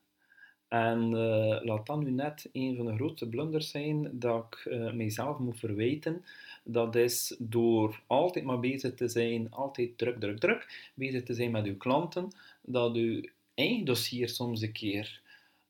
En 0.85 1.03
eh, 1.15 1.65
laat 1.65 1.87
dat 1.87 1.99
nu 1.99 2.11
net 2.11 2.49
een 2.53 2.77
van 2.77 2.87
de 2.87 2.95
grootste 2.95 3.29
blunders 3.29 3.71
zijn 3.71 4.19
dat 4.19 4.47
ik 4.51 4.73
eh, 4.73 4.93
mijzelf 4.93 5.39
moet 5.39 5.59
verwijten. 5.59 6.25
Dat 6.65 6.95
is 6.95 7.37
door 7.39 8.01
altijd 8.07 8.45
maar 8.45 8.61
bezig 8.61 8.95
te 8.95 9.09
zijn, 9.09 9.51
altijd 9.51 9.99
druk, 9.99 10.21
druk, 10.21 10.39
druk, 10.39 10.91
bezig 10.95 11.23
te 11.23 11.35
zijn 11.35 11.51
met 11.51 11.67
uw 11.67 11.77
klanten, 11.77 12.33
dat 12.63 12.95
uw 12.95 13.29
eigen 13.55 13.85
dossier 13.85 14.29
soms 14.29 14.61
een 14.61 14.73
keer 14.73 15.21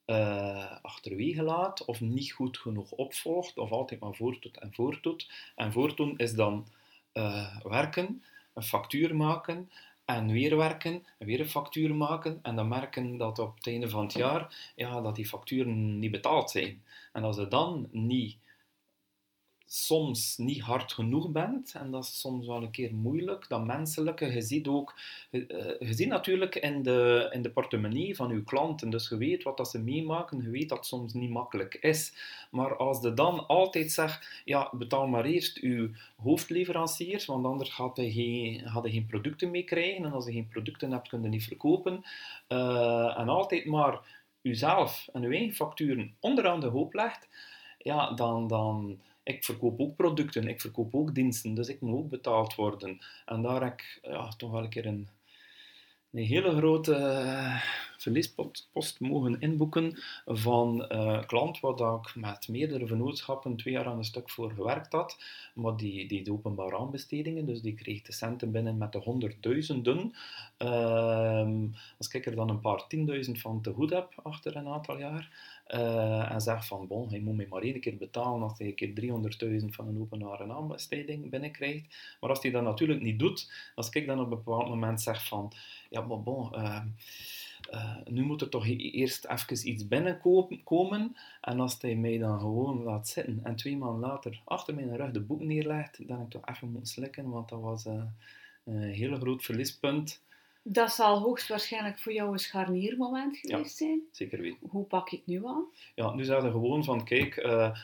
eh, 0.05 0.73
achterwege 0.83 1.43
laat 1.43 1.85
of 1.85 2.01
niet 2.01 2.33
goed 2.33 2.59
genoeg 2.59 2.91
opvolgt 2.91 3.59
of 3.59 3.71
altijd 3.71 4.01
maar 4.01 4.15
voortdoet 4.15 4.59
en 4.59 4.75
voortdoet. 4.75 5.31
En 5.57 5.73
voortdoen 5.73 6.19
is 6.19 6.35
dan 6.35 6.67
werken, 7.63 8.23
een 8.55 8.63
factuur 8.63 9.17
maken 9.17 9.71
en 10.07 10.33
weer 10.33 10.57
werken 10.57 11.07
en 11.19 11.27
weer 11.27 11.41
een 11.41 11.49
factuur 11.49 11.95
maken 11.95 12.39
en 12.43 12.57
dan 12.57 12.69
merken 12.69 13.17
dat 13.17 13.39
op 13.39 13.57
het 13.57 13.67
einde 13.67 13.89
van 13.89 14.03
het 14.03 14.13
jaar 14.13 14.73
ja, 14.77 15.01
dat 15.01 15.15
die 15.15 15.27
facturen 15.27 15.99
niet 15.99 16.11
betaald 16.11 16.51
zijn. 16.51 16.83
En 17.13 17.23
als 17.25 17.37
je 17.37 17.49
dan 17.49 17.89
niet 17.91 18.37
soms 19.69 20.37
niet 20.37 20.61
hard 20.61 20.93
genoeg 20.93 21.31
bent, 21.31 21.75
en 21.75 21.91
dat 21.91 22.05
is 22.05 22.21
soms 22.21 22.47
wel 22.47 22.63
een 22.63 22.71
keer 22.71 22.95
moeilijk, 22.95 23.49
dat 23.49 23.65
menselijke, 23.65 24.33
je 24.33 24.41
ziet 24.41 24.67
ook, 24.67 24.99
je, 25.31 25.47
eh, 25.47 25.89
je 25.89 25.95
ziet 25.95 26.09
natuurlijk 26.09 26.55
in 26.55 26.83
de, 26.83 27.29
in 27.33 27.43
de 27.43 27.51
portemonnee 27.51 28.17
van 28.17 28.33
je 28.33 28.45
klanten, 28.45 28.91
dus 28.91 29.09
je 29.09 29.17
weet 29.17 29.43
wat 29.43 29.57
dat 29.57 29.69
ze 29.71 29.79
meemaken, 29.79 30.43
je 30.43 30.51
weet 30.51 30.69
dat 30.69 30.79
het 30.79 30.87
soms 30.87 31.13
niet 31.13 31.31
makkelijk 31.31 31.75
is, 31.75 32.13
maar 32.51 32.77
als 32.77 33.03
je 33.03 33.15
dan 33.15 33.47
altijd 33.47 33.93
zegt, 33.93 34.43
ja, 34.45 34.71
betaal 34.73 35.07
maar 35.07 35.25
eerst 35.25 35.59
uw 35.59 35.91
hoofdleveranciers, 36.17 37.27
want 37.27 37.47
anders 37.47 37.71
gaat 37.71 37.97
je 37.97 38.13
geen, 38.13 38.63
geen 38.83 39.07
producten 39.07 39.51
mee 39.51 39.65
krijgen, 39.65 40.05
en 40.05 40.13
als 40.13 40.27
je 40.27 40.33
geen 40.33 40.49
producten 40.49 40.91
hebt, 40.91 41.09
kun 41.09 41.23
je 41.23 41.29
niet 41.29 41.45
verkopen, 41.45 42.05
Eh, 42.47 43.19
en 43.19 43.29
altijd 43.29 43.65
maar 43.65 44.01
uzelf 44.43 45.09
en 45.13 45.23
uw 45.23 45.31
eigen 45.31 45.55
facturen 45.55 46.17
onderaan 46.21 46.61
de 46.61 46.67
hoop 46.67 46.95
legt, 46.95 47.29
ja, 47.79 48.13
dan... 48.13 48.47
dan 48.47 49.01
ik 49.27 49.45
verkoop 49.45 49.81
ook 49.81 49.97
producten, 49.97 50.49
ik 50.49 50.61
verkoop 50.61 50.95
ook 50.95 51.15
diensten, 51.15 51.55
dus 51.55 51.69
ik 51.69 51.81
moet 51.81 51.99
ook 51.99 52.09
betaald 52.09 52.55
worden. 52.55 52.99
En 53.25 53.43
daar 53.43 53.63
heb 53.63 53.73
ik 53.73 53.99
ja, 54.03 54.29
toch 54.29 54.51
wel 54.51 54.63
een 54.63 54.69
keer 54.69 54.87
een, 54.87 55.09
een 56.13 56.25
hele 56.25 56.57
grote 56.57 56.93
uh, 56.93 57.63
verliespost 57.99 59.01
mogen 59.01 59.41
inboeken 59.41 59.99
van 60.25 60.89
uh, 60.93 61.23
klant 61.27 61.61
waar 61.61 61.95
ik 61.95 62.15
met 62.15 62.49
meerdere 62.49 62.87
vennootschappen 62.87 63.57
twee 63.57 63.75
jaar 63.75 63.87
aan 63.87 63.99
een 63.99 64.05
stuk 64.05 64.31
voor 64.31 64.51
gewerkt 64.51 64.93
had. 64.93 65.19
Maar 65.55 65.77
die 65.77 66.09
deed 66.09 66.29
openbare 66.29 66.77
aanbestedingen, 66.77 67.47
dus 67.47 67.61
die 67.61 67.75
kreeg 67.75 68.03
de 68.03 68.13
centen 68.13 68.51
binnen 68.51 68.79
met 68.79 68.93
de 68.93 68.99
honderdduizenden. 68.99 70.15
Uh, 70.59 71.49
als 71.99 72.09
ik 72.09 72.27
er 72.27 72.35
dan 72.35 72.49
een 72.49 72.61
paar 72.61 72.87
tienduizend 72.87 73.41
van 73.41 73.63
te 73.63 73.73
goed 73.73 73.91
heb 73.91 74.21
achter 74.23 74.57
een 74.57 74.69
aantal 74.69 74.99
jaar, 74.99 75.56
uh, 75.75 76.33
en 76.33 76.41
zeg 76.41 76.67
van, 76.67 76.87
bon, 76.87 77.11
je 77.11 77.21
moet 77.21 77.37
mij 77.37 77.47
maar 77.51 77.63
één 77.63 77.81
keer 77.81 77.97
betalen 77.97 78.43
als 78.43 78.59
hij 78.59 78.67
een 78.67 78.75
keer 78.75 79.61
300.000 79.61 79.67
van 79.67 79.89
een 79.89 80.01
openbare 80.01 80.53
aanbesteding 80.53 81.31
binnenkrijgt. 81.31 82.17
Maar 82.21 82.31
als 82.31 82.43
hij 82.43 82.51
dat 82.51 82.63
natuurlijk 82.63 83.01
niet 83.01 83.19
doet, 83.19 83.53
als 83.75 83.89
ik 83.89 84.07
dan 84.07 84.19
op 84.21 84.25
een 84.25 84.31
bepaald 84.31 84.69
moment 84.69 85.03
zeg 85.03 85.27
van, 85.27 85.53
ja, 85.91 86.01
maar 86.01 86.23
bon, 86.23 86.53
uh, 86.55 86.83
uh, 87.71 87.97
nu 88.05 88.23
moet 88.23 88.41
er 88.41 88.49
toch 88.49 88.67
e-, 88.67 88.77
eerst 88.77 89.25
even 89.25 89.69
iets 89.69 89.89
binnenkomen. 89.89 91.17
En 91.41 91.61
als 91.61 91.77
hij 91.81 91.95
mij 91.95 92.19
dan 92.19 92.41
gewoon 92.41 92.83
laat 92.83 93.09
zitten 93.09 93.41
en 93.43 93.57
twee 93.57 93.77
maanden 93.77 94.09
later 94.09 94.43
achter 94.45 94.75
mijn 94.75 94.97
rug 94.97 95.11
de 95.11 95.21
boek 95.21 95.41
neerlegt, 95.41 96.09
dan 96.09 96.17
heb 96.17 96.27
ik 96.27 96.33
toch 96.33 96.49
even 96.49 96.71
moeten 96.71 96.93
slikken, 96.93 97.31
want 97.31 97.49
dat 97.49 97.61
was 97.61 97.85
een 97.85 98.83
heel 98.83 99.17
groot 99.17 99.45
verliespunt. 99.45 100.25
Dat 100.69 100.93
zal 100.93 101.19
hoogstwaarschijnlijk 101.19 101.99
voor 101.99 102.13
jou 102.13 102.33
een 102.33 102.39
scharniermoment 102.39 103.37
geweest 103.37 103.79
ja, 103.79 103.87
zijn. 103.87 104.01
zeker 104.11 104.41
weten. 104.41 104.69
Hoe 104.71 104.85
pak 104.85 105.11
ik 105.11 105.23
nu 105.25 105.47
aan? 105.47 105.65
Ja, 105.95 106.15
nu 106.15 106.25
zeggen 106.25 106.45
ze 106.45 106.51
gewoon 106.51 106.85
van, 106.85 107.05
kijk, 107.05 107.37
uh, 107.37 107.79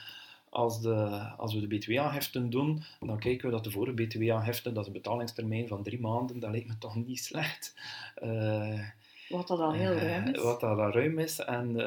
als, 0.48 0.80
de, 0.80 0.94
als 1.36 1.54
we 1.54 1.66
de 1.66 1.76
btw-aangiften 1.76 2.50
doen, 2.50 2.82
dan 3.00 3.18
kijken 3.18 3.46
we 3.46 3.54
dat 3.54 3.64
de 3.64 3.70
vorige 3.70 3.94
btw-aangifte, 3.94 4.72
dat 4.72 4.80
is 4.80 4.86
een 4.86 4.92
betalingstermijn 4.92 5.68
van 5.68 5.82
drie 5.82 6.00
maanden, 6.00 6.40
dat 6.40 6.50
lijkt 6.50 6.66
me 6.66 6.78
toch 6.78 6.94
niet 6.94 7.20
slecht. 7.20 7.74
Uh, 8.22 8.80
wat 9.32 9.48
dat 9.48 9.58
al 9.58 9.72
heel 9.72 9.92
ruim 9.92 10.26
is. 10.26 10.38
Uh, 10.38 10.44
wat 10.44 10.60
dat 10.60 10.78
al 10.78 10.90
ruim 10.90 11.18
is. 11.18 11.38
En 11.38 11.80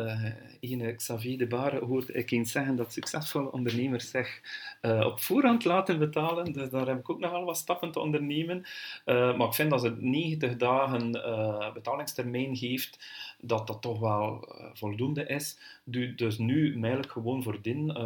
uh, 0.61 0.95
Xavier 0.95 1.37
de 1.37 1.47
Bar 1.47 1.75
hoorde 1.83 2.13
ik 2.13 2.31
eens 2.31 2.51
zeggen 2.51 2.75
dat 2.75 2.93
succesvolle 2.93 3.51
ondernemers 3.51 4.09
zich 4.09 4.41
uh, 4.81 5.05
op 5.05 5.19
voorhand 5.19 5.65
laten 5.65 5.99
betalen. 5.99 6.53
Dus 6.53 6.69
daar 6.69 6.87
heb 6.87 6.99
ik 6.99 7.09
ook 7.09 7.19
nogal 7.19 7.43
wat 7.43 7.57
stappen 7.57 7.91
te 7.91 7.99
ondernemen. 7.99 8.65
maar 9.05 9.47
ik 9.47 9.53
vind 9.53 9.69
dat 9.69 9.83
het 9.83 10.01
90 10.01 10.55
dagen 10.55 11.11
betalingstermijn 11.73 12.55
geeft, 12.55 13.05
dat 13.41 13.67
dat 13.67 13.81
toch 13.81 13.99
wel 13.99 14.47
voldoende 14.73 15.25
is. 15.25 15.57
Du 15.83 16.15
dus 16.15 16.37
nu 16.37 16.77
mij 16.77 17.03
gewoon 17.07 17.43
voordien, 17.43 17.97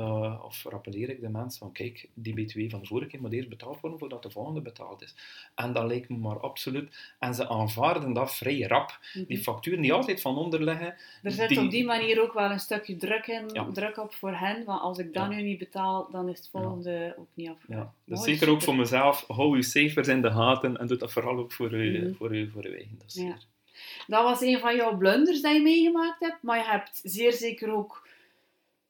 of 0.44 0.64
rappeleer 0.64 1.10
ik 1.10 1.22
de 1.22 1.30
mensen 1.30 1.60
van 1.60 1.72
kijk, 1.72 2.10
die 2.14 2.34
btw 2.34 2.70
van 2.70 2.80
de 2.80 2.88
vorige 2.88 3.10
keer 3.10 3.22
moet 3.22 3.34
eerst 3.34 3.50
betaald 3.50 3.80
worden 3.80 4.00
voordat 4.00 4.24
de 4.24 4.32
volgende 4.32 4.62
betaald 4.62 5.02
is. 5.02 5.16
En 5.56 5.74
dat 5.74 5.86
lijkt 5.86 6.10
me 6.10 6.18
maar 6.18 6.40
absoluut. 6.40 7.16
En 7.20 7.34
ze 7.34 7.50
aanvaarden 7.50 8.14
dat 8.14 8.36
vrij 8.36 8.62
rap. 8.62 9.00
Die 9.30 9.38
facturen 9.38 9.82
die 9.82 9.94
altijd 9.94 10.22
van 10.22 10.38
onder 10.38 10.64
liggen. 10.64 10.96
Er 11.24 11.32
zit 11.32 11.50
die... 11.50 11.60
op 11.60 11.72
die 11.72 11.86
manier 11.86 12.22
ook 12.22 12.34
wel 12.34 12.52
een 12.52 12.60
stukje 12.60 12.96
druk, 12.96 13.28
in, 13.28 13.50
ja. 13.54 13.68
druk 13.74 13.98
op 13.98 14.14
voor 14.14 14.36
hen. 14.36 14.66
Want 14.66 14.82
als 14.82 14.98
ik 14.98 15.14
dat 15.14 15.24
ja. 15.24 15.30
nu 15.30 15.42
niet 15.42 15.58
betaal, 15.58 16.08
dan 16.12 16.30
is 16.30 16.38
het 16.38 16.50
volgende 16.52 17.16
ook 17.18 17.28
niet 17.34 17.50
af. 17.50 17.58
Ja. 17.68 17.94
Dus 18.06 18.20
zeker 18.20 18.40
super. 18.40 18.54
ook 18.54 18.62
voor 18.62 18.76
mezelf. 18.76 19.26
Hou 19.28 19.56
je 19.56 19.64
cijfers 19.64 20.08
in 20.08 20.22
de 20.22 20.32
gaten 20.32 20.78
en 20.78 20.88
doe 20.88 20.98
dat 20.98 21.12
vooral 21.12 21.38
ook 21.38 21.52
voor 21.52 21.84
je, 21.84 22.00
mm. 22.00 22.16
voor 22.16 22.36
je, 22.36 22.50
voor 22.50 22.64
je 22.64 22.76
eigen 22.76 23.00
dossier. 23.02 23.38
Dat 24.08 24.24
was 24.24 24.42
een 24.42 24.60
van 24.60 24.76
jouw 24.76 24.98
blunders 24.98 25.42
die 25.42 25.54
je 25.54 25.62
meegemaakt 25.62 26.20
hebt. 26.20 26.42
Maar 26.42 26.58
je 26.58 26.66
hebt 26.66 27.00
zeer 27.04 27.34
zeker 27.34 27.74
ook 27.74 28.08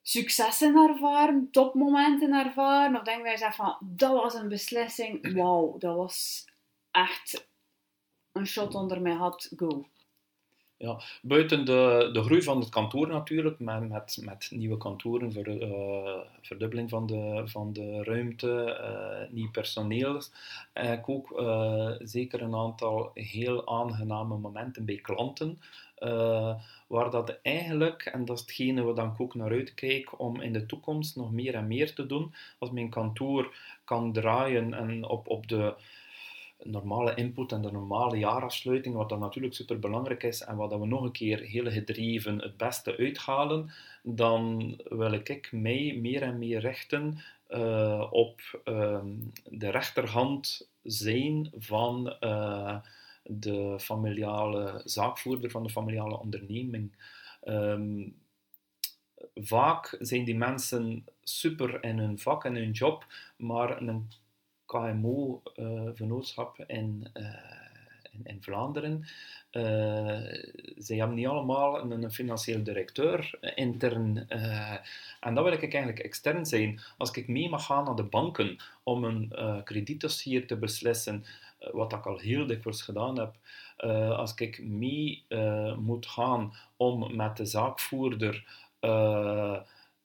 successen 0.01 0.75
ervaren, 0.75 1.47
topmomenten 1.51 2.33
ervaren. 2.33 2.95
Of 2.95 3.03
denk 3.03 3.23
dat 3.23 3.31
je 3.31 3.37
zegt 3.37 3.55
van, 3.55 3.77
dat 3.79 4.11
was 4.11 4.33
een 4.33 4.49
beslissing. 4.49 5.19
Wauw, 5.35 5.77
dat 5.79 5.95
was 5.95 6.45
echt 6.91 7.47
een 8.31 8.47
shot 8.47 8.75
onder 8.75 9.01
mijn 9.01 9.17
hat. 9.17 9.51
Go. 9.55 9.85
Ja, 10.81 11.01
buiten 11.21 11.65
de, 11.65 12.09
de 12.13 12.23
groei 12.23 12.41
van 12.41 12.59
het 12.59 12.69
kantoor 12.69 13.07
natuurlijk, 13.07 13.59
met, 13.59 13.89
met, 13.89 14.17
met 14.21 14.49
nieuwe 14.53 14.77
kantoren, 14.77 15.31
ver, 15.31 15.47
uh, 15.47 16.19
verdubbeling 16.41 16.89
van 16.89 17.07
de, 17.07 17.41
van 17.45 17.73
de 17.73 18.03
ruimte, 18.03 18.79
uh, 18.81 19.33
nieuw 19.33 19.51
personeel, 19.51 20.21
heb 20.73 20.99
ik 20.99 21.09
ook 21.09 21.39
uh, 21.39 21.91
zeker 21.99 22.41
een 22.41 22.55
aantal 22.55 23.11
heel 23.13 23.67
aangename 23.67 24.37
momenten 24.37 24.85
bij 24.85 24.95
klanten, 24.95 25.59
waar 26.87 27.09
dat 27.11 27.39
eigenlijk, 27.41 28.05
en 28.05 28.25
dat 28.25 28.35
is 28.35 28.41
hetgene 28.41 28.81
waar 28.81 29.05
ik 29.05 29.21
ook 29.21 29.35
naar 29.35 29.51
uitkijk, 29.51 30.19
om 30.19 30.41
in 30.41 30.53
de 30.53 30.65
toekomst 30.65 31.15
nog 31.15 31.31
meer 31.31 31.55
en 31.55 31.67
meer 31.67 31.93
te 31.93 32.05
doen, 32.05 32.33
als 32.59 32.71
mijn 32.71 32.89
kantoor 32.89 33.55
kan 33.83 34.13
draaien 34.13 34.73
en 34.73 35.05
op, 35.05 35.27
op 35.27 35.47
de 35.47 35.73
normale 36.63 37.15
input 37.15 37.51
en 37.51 37.61
de 37.61 37.71
normale 37.71 38.17
jaarafsluiting, 38.17 38.95
wat 38.95 39.09
dan 39.09 39.19
natuurlijk 39.19 39.53
super 39.53 39.79
belangrijk 39.79 40.23
is 40.23 40.41
en 40.41 40.55
wat 40.55 40.79
we 40.79 40.85
nog 40.85 41.03
een 41.03 41.11
keer 41.11 41.39
heel 41.39 41.71
gedreven 41.71 42.41
het 42.41 42.57
beste 42.57 42.97
uithalen, 42.97 43.71
dan 44.03 44.75
wil 44.89 45.13
ik 45.13 45.51
mij 45.51 45.97
meer 46.01 46.21
en 46.21 46.37
meer 46.37 46.59
richten 46.59 47.17
uh, 47.49 48.07
op 48.09 48.61
uh, 48.65 48.99
de 49.49 49.69
rechterhand 49.69 50.69
zijn 50.83 51.51
van 51.57 52.15
uh, 52.19 52.77
de 53.23 53.75
familiale 53.79 54.81
zaakvoerder, 54.85 55.51
van 55.51 55.63
de 55.63 55.69
familiale 55.69 56.19
onderneming. 56.19 56.91
Um, 57.43 58.15
vaak 59.35 59.97
zijn 59.99 60.23
die 60.23 60.35
mensen 60.35 61.05
super 61.23 61.83
in 61.83 61.97
hun 61.97 62.19
vak 62.19 62.45
en 62.45 62.55
hun 62.55 62.71
job, 62.71 63.05
maar 63.35 63.81
een 63.81 64.09
KMO-vennootschap 64.69 66.59
eh, 66.59 66.77
in, 66.77 67.09
eh, 67.13 67.23
in, 68.11 68.21
in, 68.23 68.43
Vlaanderen. 68.43 69.05
Uh, 69.51 69.63
zij 70.77 70.97
hebben 70.97 71.15
niet 71.15 71.27
allemaal 71.27 71.79
een, 71.79 71.91
een 71.91 72.11
financieel 72.11 72.63
directeur 72.63 73.37
intern. 73.55 74.29
En 75.19 75.35
dat 75.35 75.43
wil 75.43 75.53
ik 75.53 75.61
eigenlijk 75.61 75.99
extern 75.99 76.45
zijn. 76.45 76.79
Als 76.97 77.11
ik 77.11 77.27
mee 77.27 77.49
mag 77.49 77.65
gaan 77.65 77.83
naar 77.83 77.95
de 77.95 78.03
banken 78.03 78.57
om 78.83 79.03
een 79.03 79.33
kredietdossier 79.63 80.47
te 80.47 80.57
beslissen, 80.57 81.23
wat 81.71 81.93
ik 81.93 82.05
al 82.05 82.17
heel 82.17 82.47
dikwijls 82.47 82.81
gedaan 82.81 83.19
heb, 83.19 83.35
als 84.11 84.33
ik 84.33 84.63
mee 84.63 85.25
moet 85.77 86.05
gaan 86.05 86.53
om 86.77 87.15
met 87.15 87.37
de 87.37 87.45
zaakvoerder 87.45 88.45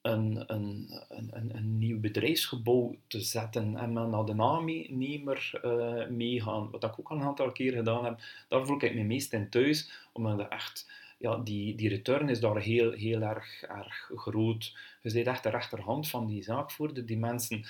een, 0.05 0.45
een, 0.47 1.03
een, 1.09 1.57
een, 1.57 1.79
nieuw 1.79 2.01
bedrijfsgebouw 2.01 2.97
te 3.07 3.21
zetten 3.21 3.77
en 3.77 3.93
men 3.93 4.11
naar 4.11 4.25
de 4.25 4.43
aannemer 4.43 5.61
uh, 5.65 6.09
meegaan, 6.09 6.71
wat 6.71 6.85
ik 6.85 6.99
ook 6.99 7.09
al 7.09 7.17
een 7.17 7.23
aantal 7.23 7.53
keer 7.53 7.73
gedaan 7.73 8.05
heb, 8.05 8.21
daar 8.49 8.67
voel 8.67 8.83
ik 8.83 8.95
me 8.95 9.03
meest 9.03 9.33
in 9.33 9.51
thuis, 9.51 10.09
omdat 10.13 10.49
echt, 10.49 10.91
ja, 11.19 11.37
die, 11.37 11.75
die 11.75 11.89
return 11.89 12.29
is 12.29 12.41
daar 12.41 12.57
heel, 12.57 12.93
heel 12.93 13.21
erg, 13.21 13.63
erg 13.63 14.11
groot. 14.15 14.77
Je 15.03 15.13
bent 15.13 15.27
echt 15.27 15.43
de 15.43 15.51
rechterhand 15.51 16.09
van 16.09 16.27
die 16.27 16.43
zaakvoerder. 16.43 17.07
Die 17.07 17.19
mensen 17.19 17.65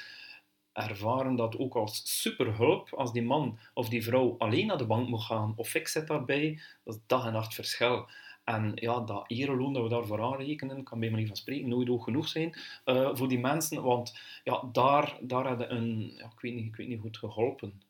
ervaren 0.73 1.37
dat 1.37 1.59
ook 1.59 1.75
als 1.75 2.21
superhulp 2.23 2.95
als 2.95 3.13
die 3.13 3.23
man 3.23 3.59
of 3.75 3.89
die 3.89 4.05
vrouw 4.05 4.35
alleen 4.39 4.67
naar 4.67 4.79
de 4.79 4.87
bank 4.87 5.09
moet 5.09 5.23
gaan 5.23 5.53
of 5.57 5.75
ik 5.75 5.89
zit 5.89 6.07
daarbij, 6.07 6.61
dat 6.85 6.95
is 6.95 7.01
dag 7.07 7.27
en 7.27 7.33
nacht 7.33 7.55
verschil. 7.55 8.09
En 8.45 8.73
ja, 8.75 9.01
dat 9.01 9.25
ereloon 9.27 9.73
dat 9.73 9.83
we 9.83 9.89
daarvoor 9.89 10.23
aanrekenen, 10.23 10.83
kan 10.83 11.01
bij 11.01 11.11
manier 11.11 11.27
van 11.27 11.37
spreken 11.37 11.69
nooit 11.69 11.89
hoog 11.89 12.05
genoeg 12.05 12.29
zijn 12.29 12.55
uh, 12.85 13.11
voor 13.13 13.29
die 13.29 13.39
mensen, 13.39 13.83
want 13.83 14.19
ja, 14.45 14.63
daar, 14.73 15.17
daar 15.21 15.47
hadden 15.47 15.75
een, 15.75 16.13
ja, 16.17 16.25
ik, 16.25 16.41
weet 16.41 16.55
niet, 16.55 16.67
ik 16.67 16.77
weet 16.77 16.89
niet 16.89 17.01
goed 17.01 17.17
geholpen. 17.17 17.83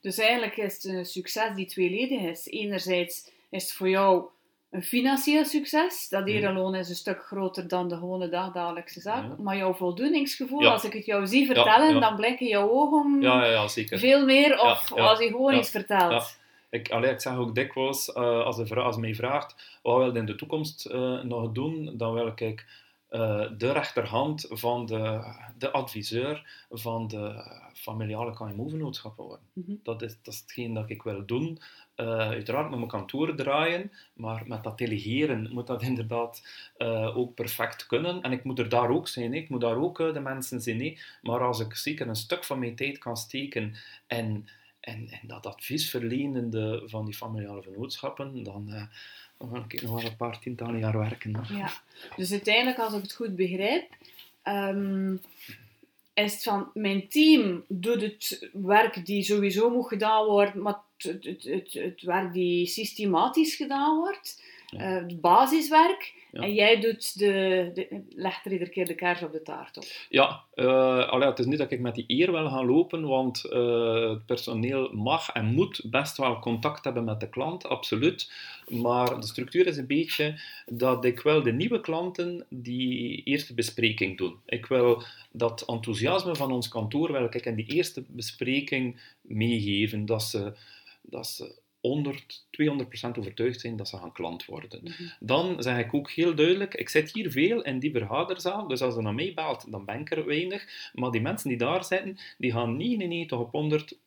Dus 0.00 0.18
eigenlijk 0.18 0.56
is 0.56 0.74
het 0.74 0.84
een 0.84 1.06
succes 1.06 1.54
die 1.54 1.66
tweeledig 1.66 2.20
is. 2.20 2.46
Enerzijds 2.46 3.30
is 3.50 3.62
het 3.62 3.72
voor 3.72 3.88
jou 3.88 4.24
een 4.70 4.82
financieel 4.82 5.44
succes. 5.44 6.08
Dat 6.08 6.28
ereloon 6.28 6.74
is 6.74 6.88
een 6.88 6.94
stuk 6.94 7.22
groter 7.22 7.68
dan 7.68 7.88
de 7.88 7.96
gewone 7.96 8.28
dagdagelijkse 8.28 9.00
zaak. 9.00 9.22
Ja. 9.22 9.34
Maar 9.38 9.56
jouw 9.56 9.74
voldoeningsgevoel, 9.74 10.68
als 10.68 10.84
ik 10.84 10.92
het 10.92 11.06
jou 11.06 11.26
zie 11.26 11.46
vertellen, 11.46 11.94
ja, 11.94 12.00
dan 12.00 12.16
blikken 12.16 12.46
jouw 12.46 12.70
ogen 12.70 13.18
veel 13.98 14.24
meer 14.24 14.60
of 14.60 14.92
als 14.92 15.18
je 15.18 15.26
gewoon 15.26 15.54
iets 15.54 15.70
vertelt. 15.70 16.38
Ik, 16.70 16.90
allee, 16.90 17.10
ik 17.10 17.20
zeg 17.20 17.36
ook 17.36 17.54
dikwijls, 17.54 18.08
uh, 18.08 18.44
als, 18.44 18.56
de 18.56 18.74
als 18.74 18.96
mij 18.96 19.14
vraagt, 19.14 19.78
wat 19.82 19.96
wil 19.96 20.12
je 20.12 20.18
in 20.18 20.26
de 20.26 20.34
toekomst 20.34 20.86
uh, 20.86 21.22
nog 21.22 21.52
doen, 21.52 21.96
dan 21.96 22.14
wil 22.14 22.26
ik 22.26 22.66
uh, 23.10 23.46
de 23.58 23.72
rechterhand 23.72 24.46
van 24.48 24.86
de, 24.86 25.34
de 25.58 25.70
adviseur 25.70 26.66
van 26.70 27.08
de 27.08 27.50
familiale 27.74 28.34
KMO-vennootschappen 28.34 29.24
worden. 29.24 29.46
Mm 29.52 29.62
-hmm. 29.66 29.80
dat, 29.82 30.02
is, 30.02 30.16
dat 30.22 30.34
is 30.34 30.40
hetgeen 30.40 30.74
dat 30.74 30.90
ik 30.90 31.02
wil 31.02 31.26
doen. 31.26 31.58
uiteraard 31.96 32.68
met 32.68 32.78
mijn 32.78 32.90
kantoor 32.90 33.34
draaien, 33.34 33.92
maar 34.12 34.42
met 34.46 34.62
dat 34.62 34.78
delegeren 34.78 35.50
moet 35.52 35.66
dat 35.66 35.82
inderdaad 35.82 36.42
ook 37.14 37.34
perfect 37.34 37.86
kunnen. 37.86 38.22
En 38.22 38.32
ik 38.32 38.44
moet 38.44 38.58
er 38.58 38.68
daar 38.68 38.90
ook 38.90 39.08
zijn, 39.08 39.34
ik 39.34 39.48
moet 39.48 39.60
daar 39.60 39.76
ook 39.76 39.98
de 39.98 40.20
mensen 40.20 40.60
zijn. 40.60 40.98
Maar 41.22 41.40
als 41.40 41.60
ik 41.60 41.74
zeker 41.74 42.08
een 42.08 42.16
stuk 42.16 42.44
van 42.44 42.58
mijn 42.58 42.76
tijd 42.76 42.98
kan 42.98 43.16
steken 43.16 43.74
en 44.06 44.48
en, 44.86 45.08
en 45.10 45.20
dat 45.26 45.46
adviesverlenende 45.46 46.82
van 46.86 47.04
die 47.04 47.14
familiale 47.14 47.62
vennootschappen, 47.62 48.42
dan, 48.44 48.66
uh, 48.68 48.82
dan 49.38 49.48
ga 49.52 49.64
ik 49.68 49.82
nog 49.82 49.94
wel 50.02 50.10
een 50.10 50.16
paar 50.16 50.38
tientallen 50.38 50.78
jaar 50.78 50.98
werken. 50.98 51.44
Ja, 51.48 51.70
dus 52.16 52.30
uiteindelijk, 52.30 52.78
als 52.78 52.94
ik 52.94 53.02
het 53.02 53.14
goed 53.14 53.36
begrijp, 53.36 53.90
um, 54.44 55.20
is 56.14 56.32
het 56.32 56.42
van 56.42 56.70
mijn 56.74 57.08
team 57.08 57.64
doet 57.68 58.00
het 58.00 58.48
werk 58.52 59.06
die 59.06 59.22
sowieso 59.22 59.70
moet 59.70 59.88
gedaan 59.88 60.24
worden, 60.26 60.62
maar 60.62 60.78
het, 60.96 61.24
het, 61.24 61.44
het, 61.44 61.72
het 61.72 62.02
werk 62.02 62.32
die 62.32 62.66
systematisch 62.66 63.54
gedaan 63.54 63.96
wordt, 63.96 64.42
Ja. 64.70 64.78
eh, 64.78 64.94
het 64.94 65.20
basiswerk. 65.20 66.15
Ja. 66.36 66.42
En 66.42 66.54
jij 66.54 66.80
doet 66.80 67.18
de, 67.18 67.70
de, 67.74 68.02
legt 68.08 68.46
er 68.46 68.52
iedere 68.52 68.70
keer 68.70 68.86
de 68.86 68.94
kaars 68.94 69.22
op 69.22 69.32
de 69.32 69.42
taart 69.42 69.76
op. 69.76 69.84
Ja, 70.08 70.44
allee, 71.04 71.28
het 71.28 71.38
is 71.38 71.46
niet 71.46 71.58
dat 71.58 71.70
ik 71.70 71.80
met 71.80 71.94
die 71.94 72.04
eer 72.06 72.32
wil 72.32 72.48
gaan 72.48 72.66
lopen, 72.66 73.06
want 73.06 73.44
eh, 73.44 74.10
het 74.10 74.26
personeel 74.26 74.92
mag 74.92 75.28
en 75.32 75.44
moet 75.44 75.80
best 75.84 76.16
wel 76.16 76.38
contact 76.38 76.84
hebben 76.84 77.04
met 77.04 77.20
de 77.20 77.28
klant, 77.28 77.66
absoluut. 77.66 78.32
Maar 78.68 79.20
de 79.20 79.26
structuur 79.26 79.66
is 79.66 79.76
een 79.76 79.86
beetje 79.86 80.40
dat 80.66 81.04
ik 81.04 81.20
wil 81.20 81.42
de 81.42 81.52
nieuwe 81.52 81.80
klanten 81.80 82.46
die 82.48 83.22
eerste 83.22 83.54
bespreking 83.54 84.18
doen. 84.18 84.36
Ik 84.46 84.66
wil 84.66 85.02
dat 85.32 85.64
enthousiasme 85.66 86.34
van 86.34 86.52
ons 86.52 86.68
kantoor 86.68 87.12
wil 87.12 87.24
ik 87.24 87.46
in 87.46 87.54
die 87.54 87.66
eerste 87.66 88.04
bespreking 88.08 89.00
meegeven, 89.20 90.06
dat 90.06 90.22
ze, 90.22 90.52
dat 91.02 91.26
ze 91.26 91.64
100, 91.86 92.46
200% 92.50 93.18
overtuigd 93.18 93.60
zijn 93.60 93.76
dat 93.76 93.88
ze 93.88 93.96
gaan 93.96 94.12
klant 94.12 94.44
worden. 94.44 94.94
Dan 95.20 95.62
zeg 95.62 95.78
ik 95.78 95.94
ook 95.94 96.10
heel 96.10 96.34
duidelijk, 96.34 96.74
ik 96.74 96.88
zit 96.88 97.12
hier 97.12 97.30
veel 97.30 97.62
in 97.62 97.78
die 97.78 97.90
vergaderzaal, 97.90 98.68
dus 98.68 98.82
als 98.82 98.96
er 98.96 99.02
naar 99.02 99.14
mij 99.14 99.32
belt, 99.34 99.70
dan 99.70 99.84
ben 99.84 100.00
ik 100.00 100.10
er 100.10 100.26
weinig. 100.26 100.90
Maar 100.94 101.10
die 101.10 101.20
mensen 101.20 101.48
die 101.48 101.58
daar 101.58 101.84
zitten, 101.84 102.18
die 102.38 102.52
gaan 102.52 102.76
99 102.76 103.38
op 103.38 103.52
100 103.52 103.98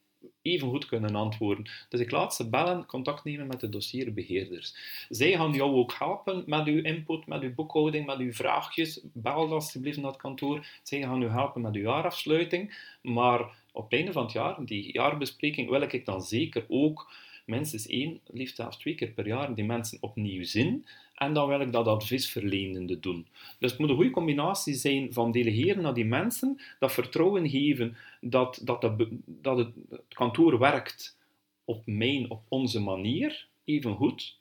even 0.41 0.69
goed 0.69 0.85
kunnen 0.85 1.15
antwoorden. 1.15 1.69
Dus 1.89 1.99
ik 1.99 2.11
laat 2.11 2.35
ze 2.35 2.49
bellen, 2.49 2.85
contact 2.85 3.23
nemen 3.23 3.47
met 3.47 3.59
de 3.59 3.69
dossierbeheerders. 3.69 4.75
Zij 5.09 5.31
gaan 5.31 5.53
jou 5.53 5.75
ook 5.75 5.93
helpen 5.93 6.43
met 6.45 6.67
uw 6.67 6.81
input, 6.81 7.27
met 7.27 7.41
uw 7.41 7.53
boekhouding, 7.53 8.05
met 8.05 8.17
uw 8.17 8.31
vraagjes. 8.31 9.01
Bel 9.13 9.53
alsjeblieft 9.53 9.97
naar 9.97 10.11
het 10.11 10.21
kantoor. 10.21 10.65
Zij 10.83 11.01
gaan 11.01 11.21
u 11.21 11.27
helpen 11.27 11.61
met 11.61 11.75
uw 11.75 11.81
jaarafsluiting. 11.81 12.77
Maar 13.01 13.39
op 13.71 13.83
het 13.83 13.93
einde 13.93 14.11
van 14.11 14.23
het 14.23 14.31
jaar, 14.31 14.65
die 14.65 14.93
jaarbespreking, 14.93 15.69
wil 15.69 15.81
ik 15.81 16.05
dan 16.05 16.21
zeker 16.21 16.65
ook 16.67 17.11
minstens 17.49 17.87
één, 17.87 18.19
liefst 18.25 18.55
zelfs 18.55 18.77
twee 18.77 18.95
keer 18.95 19.11
per 19.11 19.27
jaar, 19.27 19.55
die 19.55 19.63
mensen 19.65 19.97
opnieuw 20.01 20.43
zien. 20.43 20.85
En 21.13 21.33
dan 21.33 21.47
wil 21.47 21.61
ik 21.61 21.71
dat 21.71 21.87
adviesverlenende 21.87 22.99
doen. 22.99 23.27
Dus 23.59 23.71
het 23.71 23.79
moet 23.79 23.89
een 23.89 23.95
goede 23.95 24.11
combinatie 24.11 24.73
zijn 24.73 25.13
van 25.13 25.31
delegeren 25.31 25.83
naar 25.83 25.93
die 25.93 26.05
mensen, 26.05 26.61
dat 26.79 26.91
vertrouwen 26.91 27.49
geven 27.49 27.97
dat, 28.21 28.61
dat, 28.63 28.81
dat 29.25 29.57
het, 29.57 29.73
het 29.89 30.13
kantoor 30.13 30.59
werkt 30.59 31.17
op 31.65 31.85
mijn, 31.85 32.29
op 32.29 32.41
onze 32.47 32.79
manier, 32.79 33.47
even 33.63 33.95
goed, 33.95 34.39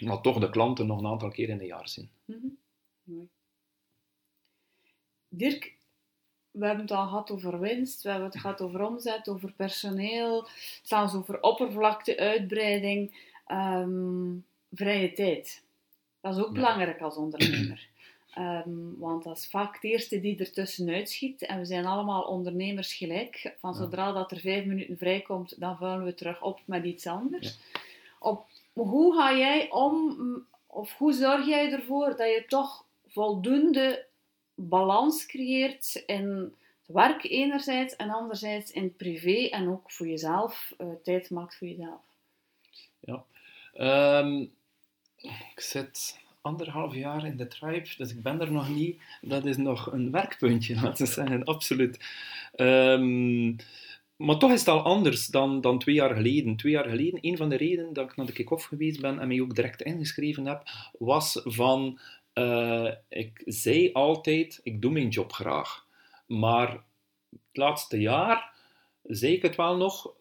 maar 0.00 0.20
toch 0.20 0.38
de 0.38 0.50
klanten 0.50 0.86
nog 0.86 0.98
een 0.98 1.06
aantal 1.06 1.30
keer 1.30 1.48
in 1.48 1.60
een 1.60 1.66
jaar 1.66 1.88
zien. 1.88 2.10
Mhm. 2.24 2.46
Mooi. 3.02 3.28
Dirk, 5.28 5.76
we 6.50 6.66
hebben 6.66 6.84
het 6.84 6.94
al 6.94 7.06
gehad 7.06 7.30
over 7.30 7.60
winst, 7.60 8.02
we 8.02 8.08
hebben 8.10 8.28
het 8.28 8.40
gehad 8.40 8.60
over 8.60 8.86
omzet, 8.86 9.28
over 9.28 9.52
personeel, 9.52 10.48
zelfs 10.82 11.14
over 11.14 11.40
oppervlakte, 11.42 12.18
uitbreiding, 12.18 13.28
ehm, 13.46 14.32
vrije 14.72 15.12
tijd. 15.12 15.62
Dat 16.20 16.34
is 16.36 16.40
ook 16.40 16.46
Ja. 16.46 16.52
belangrijk 16.52 17.00
als 17.00 17.16
ondernemer. 17.16 17.88
Ehm, 18.34 18.98
want 18.98 19.24
dat 19.24 19.36
is 19.36 19.46
vaak 19.46 19.74
het 19.74 19.84
eerste 19.84 20.20
die 20.20 20.38
er 20.38 20.52
tussenuit 20.52 21.10
schiet. 21.10 21.42
En 21.42 21.58
we 21.58 21.64
zijn 21.64 21.86
allemaal 21.86 22.22
ondernemers 22.22 22.94
gelijk. 22.94 23.54
Van 23.60 23.74
zodra 23.74 24.12
dat 24.12 24.30
er 24.30 24.38
vijf 24.40 24.64
minuten 24.64 24.96
vrijkomt, 24.96 25.60
dan 25.60 25.76
vullen 25.76 26.04
we 26.04 26.14
terug 26.14 26.42
op 26.42 26.60
met 26.64 26.84
iets 26.84 27.06
anders. 27.06 27.58
Op, 28.18 28.46
hoe 28.72 29.14
ga 29.14 29.36
jij 29.36 29.70
om, 29.70 30.16
of 30.66 30.92
hoe 30.98 31.12
zorg 31.12 31.46
jij 31.46 31.72
ervoor 31.72 32.08
dat 32.08 32.18
je 32.26 32.44
toch 32.48 32.84
voldoende 33.06 34.06
balans 34.68 35.26
creëert 35.26 36.02
in 36.06 36.54
het 36.86 36.96
werk 36.96 37.24
enerzijds 37.24 37.96
en 37.96 38.10
anderzijds 38.10 38.70
in 38.70 38.96
privé 38.96 39.48
en 39.48 39.68
ook 39.68 39.90
voor 39.90 40.08
jezelf, 40.08 40.74
eh, 40.78 40.86
tijd 41.02 41.30
maakt 41.30 41.56
voor 41.56 41.68
jezelf? 41.68 42.10
Ehm, 43.80 44.40
ik 45.52 45.60
zit 45.60 46.18
anderhalf 46.40 46.94
jaar 46.94 47.26
in 47.26 47.36
de 47.36 47.46
tribe, 47.46 47.88
dus 47.96 48.10
ik 48.10 48.22
ben 48.22 48.40
er 48.40 48.52
nog 48.52 48.68
niet. 48.68 49.00
Dat 49.20 49.44
is 49.44 49.56
nog 49.56 49.92
een 49.92 50.10
werkpuntje, 50.10 50.74
laten 50.82 51.06
we 51.06 51.12
zeggen, 51.12 51.44
absoluut. 51.44 51.98
Ehm, 52.54 53.54
maar 54.16 54.38
toch 54.38 54.52
is 54.52 54.58
het 54.58 54.68
al 54.68 54.82
anders 54.82 55.26
dan, 55.26 55.60
dan 55.60 55.78
twee 55.78 55.94
jaar 55.94 56.14
geleden. 56.14 56.56
Twee 56.56 56.72
jaar 56.72 56.88
geleden, 56.88 57.18
een 57.22 57.36
van 57.36 57.48
de 57.48 57.56
redenen 57.56 57.92
dat 57.92 58.10
ik 58.10 58.16
naar 58.16 58.26
de 58.26 58.32
kick-off 58.32 58.64
geweest 58.64 59.00
ben 59.00 59.18
en 59.18 59.28
mij 59.28 59.40
ook 59.40 59.54
direct 59.54 59.82
ingeschreven 59.82 60.46
heb, 60.46 60.62
was 60.98 61.40
van, 61.44 61.98
eh, 62.40 62.92
ik 63.08 63.42
zei 63.44 63.92
altijd, 63.92 64.60
ik 64.62 64.82
doe 64.82 64.90
mijn 64.90 65.08
job 65.08 65.32
graag. 65.32 65.86
Maar 66.26 66.70
het 67.30 67.40
laatste 67.52 68.00
jaar 68.00 68.50
zei 69.02 69.32
ik 69.32 69.42
het 69.42 69.56
wel 69.56 69.76
nog, 69.76 70.12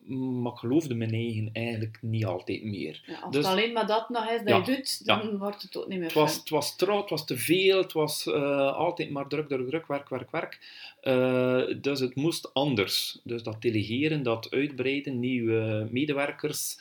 maar 0.42 0.52
ik 0.52 0.58
geloofde 0.58 0.96
mijn 0.96 1.14
eigen 1.14 1.50
eigenlijk 1.54 1.98
niet 2.02 2.26
altijd 2.26 2.64
meer. 2.64 3.04
Ja, 3.06 3.20
als 3.20 3.34
Dus- 3.34 3.46
het 3.46 3.54
alleen 3.54 3.74
maar 3.74 3.88
dat 3.88 4.10
nog 4.10 4.30
is 4.30 4.38
dat 4.38 4.48
Ja, 4.48 4.56
je 4.58 4.64
doet, 4.64 5.06
dan 5.06 5.38
wordt 5.38 5.62
het 5.62 5.78
ook 5.78 5.88
niet 5.88 5.98
meer 5.98 6.08
Het 6.08 6.18
was, 6.18 6.36
het 6.36 6.50
was 6.50 6.76
trouw, 6.76 7.02
het 7.02 7.10
was 7.10 7.26
te 7.26 7.38
veel, 7.38 7.78
het 7.78 7.94
was 7.94 8.28
eh, 8.28 8.74
altijd 8.74 9.10
maar 9.10 9.28
druk, 9.28 9.48
druk, 9.48 9.68
druk, 9.68 9.88
werk, 9.88 10.10
werk, 10.10 10.32
werk. 10.32 10.60
Eh, 11.02 11.64
dus 11.82 12.00
het 12.00 12.16
moest 12.16 12.54
anders. 12.54 13.20
Dus 13.24 13.44
dat 13.44 13.62
delegeren, 13.62 14.24
dat 14.24 14.52
uitbreiden, 14.52 15.20
nieuwe 15.20 15.88
medewerkers, 15.92 16.80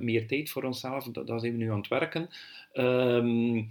meer 0.00 0.26
tijd 0.26 0.50
voor 0.50 0.62
onszelf, 0.62 1.04
dat, 1.04 1.26
daar 1.26 1.40
zijn 1.40 1.52
we 1.52 1.58
nu 1.58 1.70
aan 1.70 1.78
het 1.78 1.88
werken. 1.88 2.28
Ehm, 2.72 3.56
eh, 3.56 3.64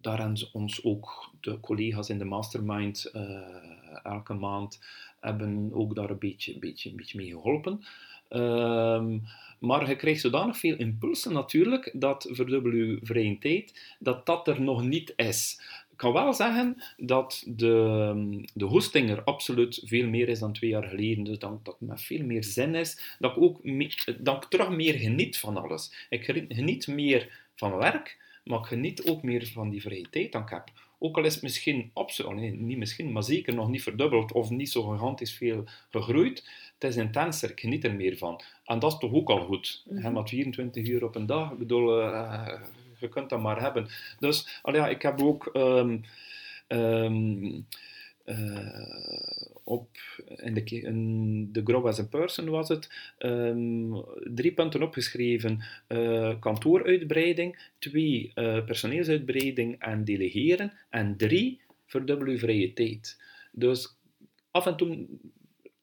daar 0.00 0.18
hebben 0.18 0.50
ons 0.52 0.84
ook, 0.84 1.30
de 1.40 1.60
collega's 1.60 2.08
in 2.08 2.18
de 2.18 2.24
mastermind, 2.24 3.04
eh, 3.04 4.04
elke 4.04 4.34
maand 4.34 4.80
hebben 5.20 5.70
ook 5.72 5.94
daar 5.94 6.10
een 6.10 6.18
beetje, 6.18 6.58
beetje, 6.58 6.94
beetje 6.94 7.18
mee 7.18 7.30
geholpen. 7.30 7.84
Ehm, 8.28 9.18
maar 9.58 9.88
je 9.88 9.96
krijgt 9.96 10.20
zodanig 10.20 10.56
veel 10.56 10.76
impulsen 10.76 11.32
natuurlijk, 11.32 11.90
dat 11.94 12.28
verdubbel 12.30 12.72
je 12.72 12.98
vrije 13.02 13.38
tijd, 13.38 13.96
dat 13.98 14.26
dat 14.26 14.48
er 14.48 14.60
nog 14.62 14.82
niet 14.82 15.12
is. 15.16 15.60
Ik 15.90 15.96
kan 15.96 16.12
wel 16.12 16.32
zeggen 16.32 16.82
dat 16.96 17.44
de, 17.46 18.44
de 18.54 18.64
hosting 18.64 19.10
er 19.10 19.24
absoluut 19.24 19.82
veel 19.84 20.08
meer 20.08 20.28
is 20.28 20.38
dan 20.38 20.52
twee 20.52 20.70
jaar 20.70 20.88
geleden. 20.88 21.24
Dus 21.24 21.38
dat, 21.38 21.64
dat 21.64 21.80
met 21.80 22.02
veel 22.02 22.24
meer 22.24 22.44
zin 22.44 22.74
is. 22.74 23.16
Dat 23.18 23.36
ik 23.36 23.42
ook 23.42 23.64
ik 24.44 24.50
terug 24.50 24.70
meer 24.70 24.94
geniet 24.94 25.38
van 25.38 25.56
alles. 25.56 26.06
Ik 26.08 26.24
geni- 26.24 26.46
geniet 26.48 26.86
meer 26.86 27.48
van 27.54 27.76
werk, 27.76 28.18
maar 28.44 28.58
ik 28.58 28.64
geniet 28.64 29.04
ook 29.04 29.22
meer 29.22 29.46
van 29.46 29.70
die 29.70 29.80
vrije 29.80 30.10
tijd 30.10 30.32
dan 30.32 30.42
ik 30.42 30.48
heb. 30.48 30.70
Ook 30.98 31.16
al 31.16 31.24
is 31.24 31.34
het 31.34 31.42
misschien 31.42 31.90
absoluut, 31.94 32.30
oh 32.30 32.36
nee, 32.36 32.50
niet 32.50 32.78
misschien, 32.78 33.12
maar 33.12 33.22
zeker 33.22 33.54
nog 33.54 33.68
niet 33.68 33.82
verdubbeld 33.82 34.32
of 34.32 34.50
niet 34.50 34.70
zo 34.70 34.82
gigantisch 34.82 35.34
veel 35.34 35.64
gegroeid. 35.90 36.50
Het 36.78 36.90
is 36.90 36.96
intenser, 36.96 37.50
ik 37.50 37.60
geniet 37.60 37.84
er 37.84 37.94
meer 37.94 38.16
van. 38.16 38.40
En 38.64 38.78
dat 38.78 38.92
is 38.92 38.98
toch 38.98 39.12
ook 39.12 39.28
al 39.28 39.44
goed. 39.44 39.84
Hè, 39.94 40.10
met 40.10 40.28
24 40.28 40.88
uur 40.88 41.04
op 41.04 41.14
een 41.14 41.26
dag, 41.26 41.52
ik 41.52 41.58
bedoel, 41.58 42.00
eh, 42.02 42.60
je 42.98 43.08
kunt 43.08 43.30
dat 43.30 43.40
maar 43.40 43.60
hebben. 43.60 43.88
Dus 44.18 44.60
al 44.62 44.74
ja, 44.74 44.88
ik 44.88 45.02
heb 45.02 45.22
ook 45.22 45.46
ehm, 45.46 45.98
ehm, 46.66 47.44
eh, 47.44 47.58
op, 49.64 49.88
in 50.36 50.54
de, 50.54 50.64
in 50.64 51.52
de 51.52 51.60
Grow 51.64 51.86
as 51.86 51.98
a 51.98 52.04
Person 52.04 52.48
was 52.48 52.68
het, 52.68 53.12
ehm, 53.18 53.92
drie 54.34 54.52
punten 54.52 54.82
opgeschreven. 54.82 55.60
Eh, 55.86 56.34
kantooruitbreiding, 56.40 57.70
twee 57.78 58.30
eh, 58.34 58.64
personeelsuitbreiding 58.64 59.78
en 59.78 60.04
delegeren, 60.04 60.72
en 60.90 61.16
drie 61.16 61.60
verdubbel 61.86 62.38
vrije 62.38 62.72
tijd. 62.72 63.22
Dus 63.52 63.96
af 64.50 64.66
en 64.66 64.76
toe 64.76 65.06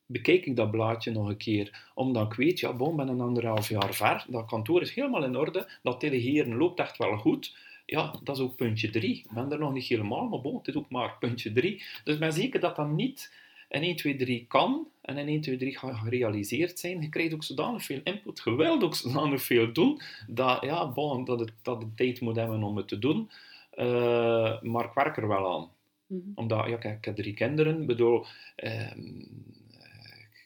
bekijk 0.05 0.45
ik 0.45 0.55
dat 0.55 0.71
blaadje 0.71 1.11
nog 1.11 1.27
een 1.27 1.37
keer, 1.37 1.91
omdat 1.93 2.25
ik 2.25 2.33
weet, 2.33 2.59
ja, 2.59 2.73
bon, 2.73 2.95
ben 2.95 3.07
een 3.07 3.21
anderhalf 3.21 3.69
jaar 3.69 3.93
ver, 3.93 4.25
dat 4.29 4.45
kantoor 4.45 4.81
is 4.81 4.93
helemaal 4.93 5.23
in 5.23 5.37
orde, 5.37 5.69
dat 5.83 6.01
delegeren 6.01 6.55
loopt 6.55 6.79
echt 6.79 6.97
wel 6.97 7.17
goed. 7.17 7.55
Ja, 7.89 8.13
dat 8.23 8.37
is 8.37 8.43
ook 8.43 8.55
puntje 8.55 8.89
3. 8.89 9.15
Ik 9.15 9.31
ben 9.31 9.51
er 9.51 9.59
nog 9.59 9.73
niet 9.73 9.83
helemaal, 9.83 10.27
maar 10.27 10.41
bon, 10.41 10.57
het 10.57 10.67
is 10.67 10.75
ook 10.75 10.89
maar 10.89 11.17
puntje 11.19 11.51
3. 11.51 11.83
Dus 12.03 12.13
ik 12.13 12.19
ben 12.19 12.33
zeker 12.33 12.59
dat 12.59 12.75
dat 12.75 12.89
niet 12.89 13.33
in 13.69 13.81
1, 13.81 13.95
2, 13.95 14.15
3 14.15 14.45
kan 14.47 14.87
en 15.01 15.17
in 15.17 15.27
1, 15.27 15.41
2, 15.41 15.57
3 15.57 15.77
gaat 15.77 15.95
gerealiseerd 15.95 16.79
zijn. 16.79 17.01
Je 17.01 17.09
krijgt 17.09 17.33
ook 17.33 17.43
zodanig 17.43 17.83
veel 17.83 18.01
input, 18.03 18.41
je 18.43 18.55
wilt 18.55 18.83
ook 18.83 18.95
zodanig 18.95 19.41
veel 19.41 19.73
doen, 19.73 20.01
dat, 20.27 20.63
ja, 20.63 20.91
bon, 20.91 21.25
dat, 21.25 21.39
het, 21.39 21.51
dat 21.61 21.81
het 21.81 21.97
tijd 21.97 22.21
moet 22.21 22.35
hebben 22.35 22.63
om 22.63 22.77
het 22.77 22.87
te 22.87 22.99
doen. 22.99 23.29
Eh, 23.71 24.61
maar 24.61 24.85
ik 24.85 24.93
werk 24.93 25.17
er 25.17 25.27
wel 25.27 25.53
aan 25.53 25.69
Mhm. 26.07 26.21
omdat, 26.35 26.67
ja, 26.67 26.77
kijk, 26.77 26.97
ik 26.97 27.05
heb 27.05 27.15
drie 27.15 27.33
kinderen. 27.33 27.81
Ik 27.81 27.87
bedoel, 27.87 28.25
ehm, 28.55 29.19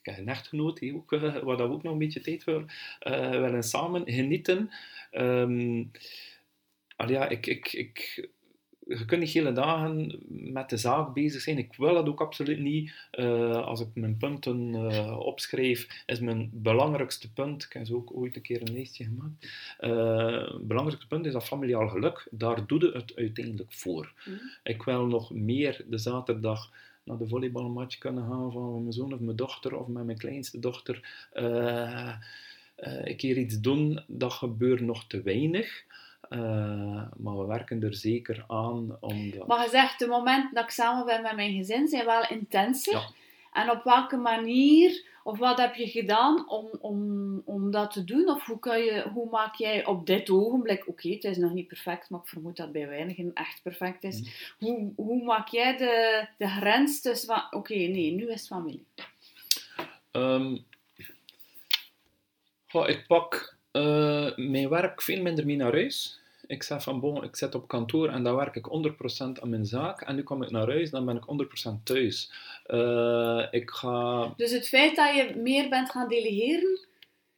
heb 0.02 0.18
een 0.18 0.28
echtgenoot 0.28 0.78
die 0.78 0.94
ook, 0.94 1.12
eh, 1.12 1.36
waar 1.36 1.56
dat 1.56 1.70
ook 1.70 1.82
nog 1.82 1.92
een 1.92 1.98
beetje 1.98 2.20
tijd 2.20 2.44
voor 2.44 2.64
eh 2.98 3.30
willen 3.30 3.62
samen 3.62 4.02
genieten. 4.04 4.70
Ehm 5.10 5.84
ja, 7.08 7.28
ik, 7.28 7.46
ik, 7.46 7.72
ik, 7.72 8.28
je 8.86 9.04
kunt 9.04 9.20
niet 9.20 9.30
hele 9.30 9.52
dagen 9.52 10.22
met 10.28 10.70
de 10.70 10.76
zaak 10.76 11.14
bezig 11.14 11.40
zijn. 11.40 11.58
Ik 11.58 11.74
wil 11.76 11.94
dat 11.94 12.08
ook 12.08 12.20
absoluut 12.20 12.58
niet. 12.58 12.92
Eh, 13.10 13.66
als 13.66 13.80
ik 13.80 13.88
mijn 13.94 14.16
punten 14.16 14.74
eh, 14.74 15.18
opschrijf, 15.18 16.02
is 16.06 16.20
mijn 16.20 16.50
belangrijkste 16.52 17.32
punt, 17.32 17.64
ik 17.64 17.72
heb 17.72 17.86
zo 17.86 17.94
ook 17.94 18.16
ooit 18.16 18.36
een 18.36 18.42
keer 18.42 18.60
een 18.62 18.72
lijstje 18.72 19.04
gemaakt, 19.04 19.48
het 19.78 20.66
belangrijkste 20.66 21.06
punt 21.08 21.26
is 21.26 21.32
dat 21.32 21.44
familiaal 21.44 21.88
geluk. 21.88 22.28
Daar 22.30 22.66
doe 22.66 22.80
je 22.80 22.90
het 22.92 23.16
uiteindelijk 23.16 23.72
voor. 23.72 24.12
Mhm. 24.24 24.36
Ik 24.62 24.82
wil 24.82 25.06
nog 25.06 25.32
meer 25.32 25.84
de 25.88 25.98
zaterdag 25.98 26.70
naar 27.04 27.18
de 27.18 27.28
volleybalmatch 27.28 27.98
kunnen 27.98 28.26
gaan 28.28 28.52
van 28.52 28.80
mijn 28.80 28.92
zoon 28.92 29.12
of 29.12 29.20
mijn 29.20 29.36
dochter 29.36 29.76
of 29.76 29.86
met 29.86 30.04
mijn 30.04 30.18
kleinste 30.18 30.58
dochter. 30.58 31.28
Uh, 31.34 32.14
een 32.76 33.16
keer 33.16 33.36
iets 33.36 33.60
doen, 33.60 34.02
dat 34.06 34.32
gebeurt 34.32 34.80
nog 34.80 35.06
te 35.06 35.22
weinig. 35.22 35.84
Uh, 36.34 37.02
maar 37.16 37.38
we 37.38 37.44
werken 37.46 37.82
er 37.82 37.94
zeker 37.94 38.44
aan. 38.46 38.96
Omdat... 39.00 39.46
Maar 39.46 39.62
je 39.62 39.70
zegt, 39.70 39.98
de 39.98 40.06
momenten 40.06 40.54
dat 40.54 40.64
ik 40.64 40.70
samen 40.70 41.06
ben 41.06 41.22
met 41.22 41.36
mijn 41.36 41.54
gezin 41.54 41.88
zijn 41.88 42.04
wel 42.04 42.26
intenser. 42.28 42.92
Ja. 42.92 43.08
En 43.52 43.70
op 43.70 43.84
welke 43.84 44.16
manier, 44.16 45.04
of 45.22 45.38
wat 45.38 45.58
heb 45.58 45.74
je 45.74 45.86
gedaan 45.86 46.48
om, 46.48 46.68
om, 46.80 47.42
om 47.44 47.70
dat 47.70 47.92
te 47.92 48.04
doen? 48.04 48.28
Of 48.28 48.46
hoe, 48.46 48.58
kan 48.58 48.78
je, 48.78 49.08
hoe 49.12 49.30
maak 49.30 49.54
jij 49.54 49.86
op 49.86 50.06
dit 50.06 50.30
ogenblik, 50.30 50.88
oké, 50.88 51.08
het 51.08 51.24
is 51.24 51.36
nog 51.36 51.52
niet 51.52 51.68
perfect, 51.68 52.10
maar 52.10 52.20
ik 52.20 52.28
vermoed 52.28 52.56
dat 52.56 52.64
het 52.66 52.74
bij 52.74 52.88
weinigen 52.88 53.30
echt 53.34 53.62
perfect 53.62 54.04
is. 54.04 54.20
Mm. 54.20 54.28
Hoe, 54.58 54.92
hoe 54.96 55.24
maak 55.24 55.48
jij 55.48 55.76
de, 55.76 56.26
de 56.38 56.48
grens 56.48 57.00
tussen 57.00 57.46
oké, 57.50 57.74
nee, 57.74 58.12
nu 58.12 58.30
is 58.30 58.40
het 58.40 58.48
familie? 58.48 58.86
Um, 60.12 60.64
ik 62.72 63.04
pak 63.06 63.56
uh, 63.72 64.36
mijn 64.36 64.68
werk 64.68 65.02
veel 65.02 65.22
minder 65.22 65.46
mee 65.46 65.56
naar 65.56 65.72
huis 65.72 66.20
ik 66.46 66.62
zeg 66.62 66.82
van, 66.82 67.00
bon, 67.00 67.24
ik 67.24 67.36
zit 67.36 67.54
op 67.54 67.68
kantoor 67.68 68.08
en 68.08 68.22
dan 68.22 68.36
werk 68.36 68.56
ik 68.56 68.66
100% 68.66 69.40
aan 69.40 69.48
mijn 69.48 69.66
zaak. 69.66 70.00
En 70.00 70.14
nu 70.14 70.22
kom 70.22 70.42
ik 70.42 70.50
naar 70.50 70.68
huis, 70.68 70.90
dan 70.90 71.04
ben 71.06 71.16
ik 71.16 71.46
100% 71.70 71.82
thuis. 71.84 72.32
Uh, 72.66 73.46
ik 73.50 73.70
ga... 73.70 74.32
Dus 74.36 74.52
het 74.52 74.68
feit 74.68 74.96
dat 74.96 75.14
je 75.14 75.34
meer 75.36 75.68
bent 75.68 75.90
gaan 75.90 76.08
delegeren, 76.08 76.86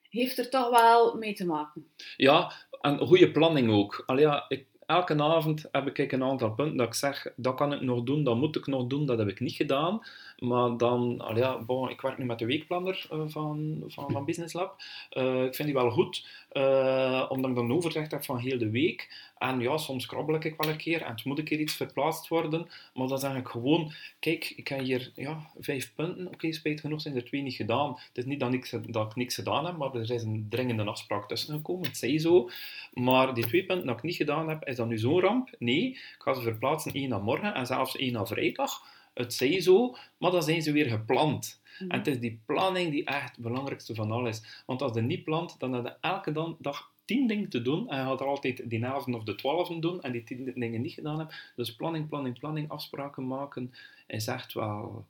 heeft 0.08 0.38
er 0.38 0.50
toch 0.50 0.70
wel 0.70 1.16
mee 1.16 1.34
te 1.34 1.46
maken? 1.46 1.86
Ja, 2.16 2.52
en 2.80 2.98
goede 2.98 3.30
planning 3.30 3.70
ook. 3.70 4.02
Al 4.06 4.18
ja, 4.18 4.44
ik, 4.48 4.66
elke 4.86 5.22
avond 5.22 5.64
heb 5.72 5.98
ik 5.98 6.12
een 6.12 6.22
aantal 6.22 6.54
punten 6.54 6.76
dat 6.76 6.86
ik 6.86 6.94
zeg, 6.94 7.26
dat 7.36 7.54
kan 7.54 7.72
ik 7.72 7.80
nog 7.80 8.02
doen, 8.02 8.24
dat 8.24 8.36
moet 8.36 8.56
ik 8.56 8.66
nog 8.66 8.86
doen, 8.86 9.06
dat 9.06 9.18
heb 9.18 9.28
ik 9.28 9.40
niet 9.40 9.54
gedaan. 9.54 10.00
Maar 10.46 10.76
dan, 10.76 11.20
al 11.20 11.36
ja, 11.36 11.58
ik 11.88 12.00
werk 12.00 12.18
nu 12.18 12.24
met 12.24 12.38
de 12.38 12.46
weekplanner 12.46 13.08
uh, 13.12 13.22
van, 13.26 13.82
van, 13.86 14.10
van 14.10 14.24
Business 14.24 14.54
Lab. 14.54 14.82
Uh, 15.12 15.44
ik 15.44 15.54
vind 15.54 15.68
die 15.68 15.76
wel 15.76 15.90
goed, 15.90 16.26
uh, 16.52 17.26
omdat 17.28 17.50
ik 17.50 17.56
dan 17.56 17.72
overzicht 17.72 18.10
heb 18.10 18.24
van 18.24 18.38
heel 18.38 18.58
de 18.58 18.70
week. 18.70 19.32
En 19.38 19.60
ja, 19.60 19.76
soms 19.76 20.06
krabbel 20.06 20.34
ik 20.34 20.54
wel 20.56 20.70
een 20.70 20.76
keer 20.76 21.02
en 21.02 21.10
het 21.10 21.24
moet 21.24 21.38
een 21.38 21.44
keer 21.44 21.60
iets 21.60 21.74
verplaatst 21.74 22.28
worden. 22.28 22.68
Maar 22.94 23.08
dan 23.08 23.18
zeg 23.18 23.36
ik 23.36 23.48
gewoon, 23.48 23.92
kijk, 24.18 24.52
ik 24.56 24.68
heb 24.68 24.80
hier 24.80 25.12
ja, 25.14 25.50
vijf 25.58 25.94
punten. 25.94 26.26
Oké, 26.26 26.34
okay, 26.34 26.52
spijt 26.52 26.80
genoeg 26.80 27.00
zijn 27.00 27.16
er 27.16 27.24
twee 27.24 27.42
niet 27.42 27.54
gedaan. 27.54 27.90
Het 27.90 28.16
is 28.16 28.24
niet 28.24 28.40
dat, 28.40 28.50
niks, 28.50 28.74
dat 28.86 29.10
ik 29.10 29.16
niks 29.16 29.34
gedaan 29.34 29.66
heb, 29.66 29.76
maar 29.76 29.94
er 29.94 30.10
is 30.10 30.22
een 30.22 30.46
dringende 30.50 30.84
afspraak 30.84 31.28
tussen 31.28 31.54
gekomen. 31.54 31.86
Het 31.86 31.96
zij 31.96 32.18
zo. 32.18 32.50
Maar 32.92 33.34
die 33.34 33.46
twee 33.46 33.64
punten 33.64 33.86
dat 33.86 33.96
ik 33.96 34.02
niet 34.02 34.16
gedaan 34.16 34.48
heb, 34.48 34.64
is 34.64 34.76
dat 34.76 34.86
nu 34.86 34.98
zo'n 34.98 35.20
ramp? 35.20 35.50
Nee, 35.58 35.88
ik 35.88 36.16
ga 36.18 36.34
ze 36.34 36.42
verplaatsen 36.42 36.92
één 36.92 37.08
naar 37.08 37.22
morgen 37.22 37.54
en 37.54 37.66
zelfs 37.66 37.96
één 37.96 38.12
naar 38.12 38.26
vrijdag 38.26 38.82
het 39.14 39.34
zij 39.34 39.60
zo, 39.60 39.96
maar 40.18 40.30
dan 40.30 40.42
zijn 40.42 40.62
ze 40.62 40.72
weer 40.72 40.88
gepland. 40.88 41.60
Mhm. 41.78 41.90
En 41.90 41.98
het 41.98 42.06
is 42.06 42.20
die 42.20 42.40
planning 42.46 42.90
die 42.90 43.04
echt 43.04 43.36
het 43.36 43.44
belangrijkste 43.44 43.94
van 43.94 44.10
alles 44.10 44.38
is. 44.38 44.62
Want 44.66 44.82
als 44.82 44.94
je 44.94 45.00
niet 45.00 45.24
plant, 45.24 45.58
dan 45.58 45.72
heb 45.72 45.84
je 45.84 45.96
elke 46.00 46.56
dag 46.58 46.92
tien 47.04 47.26
dingen 47.26 47.48
te 47.48 47.62
doen 47.62 47.90
en 47.90 47.98
je 47.98 48.04
gaat 48.04 48.20
er 48.20 48.26
altijd 48.26 48.70
die 48.70 48.86
avond 48.86 49.16
of 49.16 49.24
de 49.24 49.34
twaalfde 49.34 49.78
doen 49.78 50.02
en 50.02 50.12
die 50.12 50.24
tien 50.24 50.52
dingen 50.54 50.80
niet 50.80 50.92
gedaan 50.92 51.18
hebben. 51.18 51.36
Dus 51.56 51.74
planning, 51.74 52.08
planning, 52.08 52.38
planning, 52.38 52.68
afspraken 52.70 53.26
maken 53.26 53.72
is 54.06 54.26
echt 54.26 54.52
wel 54.52 55.06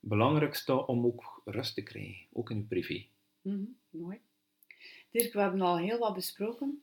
het 0.00 0.10
belangrijkste 0.10 0.86
om 0.86 1.06
ook 1.06 1.42
rust 1.44 1.74
te 1.74 1.82
krijgen, 1.82 2.26
ook 2.32 2.50
in 2.50 2.56
je 2.56 2.62
privé. 2.62 3.04
Mm 3.42 3.76
mooi. 3.90 4.20
Dirk, 5.10 5.32
we 5.32 5.40
hebben 5.40 5.60
al 5.60 5.78
heel 5.78 5.98
wat 5.98 6.14
besproken. 6.14 6.82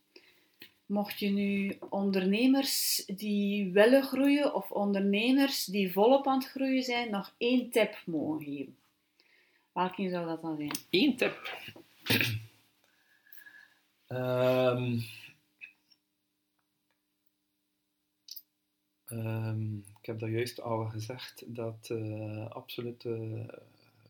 Mocht 0.93 1.19
je 1.19 1.29
nu 1.29 1.77
ondernemers 1.89 3.05
die 3.05 3.71
willen 3.71 4.03
groeien 4.03 4.53
of 4.53 4.71
ondernemers 4.71 5.65
die 5.65 5.91
volop 5.91 6.27
aan 6.27 6.37
het 6.37 6.49
groeien 6.49 6.83
zijn, 6.83 7.11
nog 7.11 7.33
één 7.37 7.69
tip 7.69 8.01
mogen 8.05 8.43
geven, 8.43 8.77
welke 9.71 10.09
zou 10.09 10.25
dat 10.25 10.41
dan 10.41 10.55
zijn? 10.55 10.71
Eén 10.89 11.17
tip. 11.17 11.51
um, 14.07 15.03
um, 19.05 19.85
ik 19.99 20.05
heb 20.05 20.19
dat 20.19 20.29
juist 20.29 20.61
al 20.61 20.85
gezegd 20.85 21.43
dat 21.45 21.89
uh, 21.91 22.49
absoluut 22.49 23.03
uh, 23.03 23.47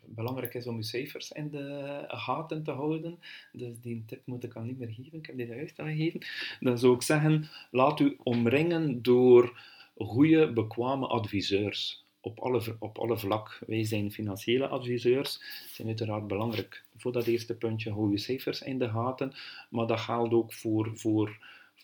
belangrijk 0.06 0.54
is 0.54 0.68
om 0.68 0.76
je 0.76 0.84
cijfers 0.84 1.32
in 1.32 1.50
de 1.50 2.04
gaten 2.08 2.64
te 2.64 2.72
houden. 2.72 3.20
Dus 3.52 3.80
die 3.82 4.04
tip 4.06 4.22
moet 4.26 4.44
ik 4.44 4.54
al 4.54 4.64
niet 4.64 4.80
meer 4.80 4.92
geven. 4.92 5.18
Ik 5.18 5.26
heb 5.26 5.38
die 5.38 5.48
juist 5.48 5.80
al 5.80 5.86
gegeven. 5.86 6.22
Dan 6.60 6.78
zou 6.78 6.96
ik 6.96 7.02
zeggen, 7.02 7.50
laat 7.72 8.00
u 8.00 8.18
omringen 8.24 9.02
door 9.02 9.60
goede, 9.98 10.54
bekwame 10.54 11.08
adviseurs. 11.08 12.06
Op 12.22 12.40
alle, 12.40 12.76
op 12.80 12.98
alle 12.98 13.18
vlak. 13.18 13.60
Wij 13.68 13.86
zijn 13.86 14.12
financiële 14.12 14.68
adviseurs. 14.68 15.40
zijn 15.72 15.88
uiteraard 15.88 16.28
belangrijk 16.28 16.84
voor 16.98 17.12
dat 17.12 17.26
eerste 17.26 17.56
puntje. 17.56 17.92
Hou 17.92 18.12
je 18.12 18.18
cijfers 18.18 18.62
in 18.62 18.80
de 18.80 18.90
gaten. 18.90 19.34
Maar 19.70 19.88
dat 19.88 20.00
geldt 20.00 20.34
ook 20.34 20.54
voor, 20.54 20.92
voor 20.96 21.38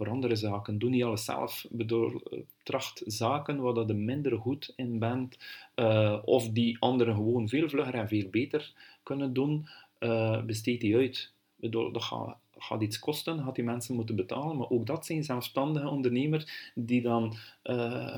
andere 0.07 0.35
zaken. 0.35 0.79
Doe 0.79 0.89
niet 0.89 1.03
alles 1.03 1.25
zelf. 1.25 1.65
Bedoel, 1.69 2.21
eh, 2.21 2.39
tracht 2.63 3.03
zaken 3.05 3.61
waar 3.61 3.87
je 3.87 3.93
minder 3.93 4.37
goed 4.37 4.73
in 4.75 4.99
bent, 4.99 5.37
uh, 5.75 6.19
of 6.25 6.49
die 6.49 6.77
anderen 6.79 7.15
gewoon 7.15 7.49
veel 7.49 7.69
vlugger 7.69 7.93
en 7.93 8.07
veel 8.07 8.29
beter 8.29 8.73
kunnen 9.03 9.33
doen, 9.33 9.67
uh, 9.99 10.43
besteed 10.43 10.81
die 10.81 10.95
uit. 10.95 11.33
Bedoel, 11.55 11.91
dat 11.91 12.03
gaat, 12.03 12.37
gaat 12.57 12.81
iets 12.81 12.99
kosten, 12.99 13.43
gaat 13.43 13.55
die 13.55 13.63
mensen 13.63 13.95
moeten 13.95 14.15
betalen, 14.15 14.57
maar 14.57 14.69
ook 14.69 14.85
dat 14.85 15.05
zijn 15.05 15.23
zelfstandige 15.23 15.89
ondernemers 15.89 16.71
die 16.75 17.01
dan 17.01 17.35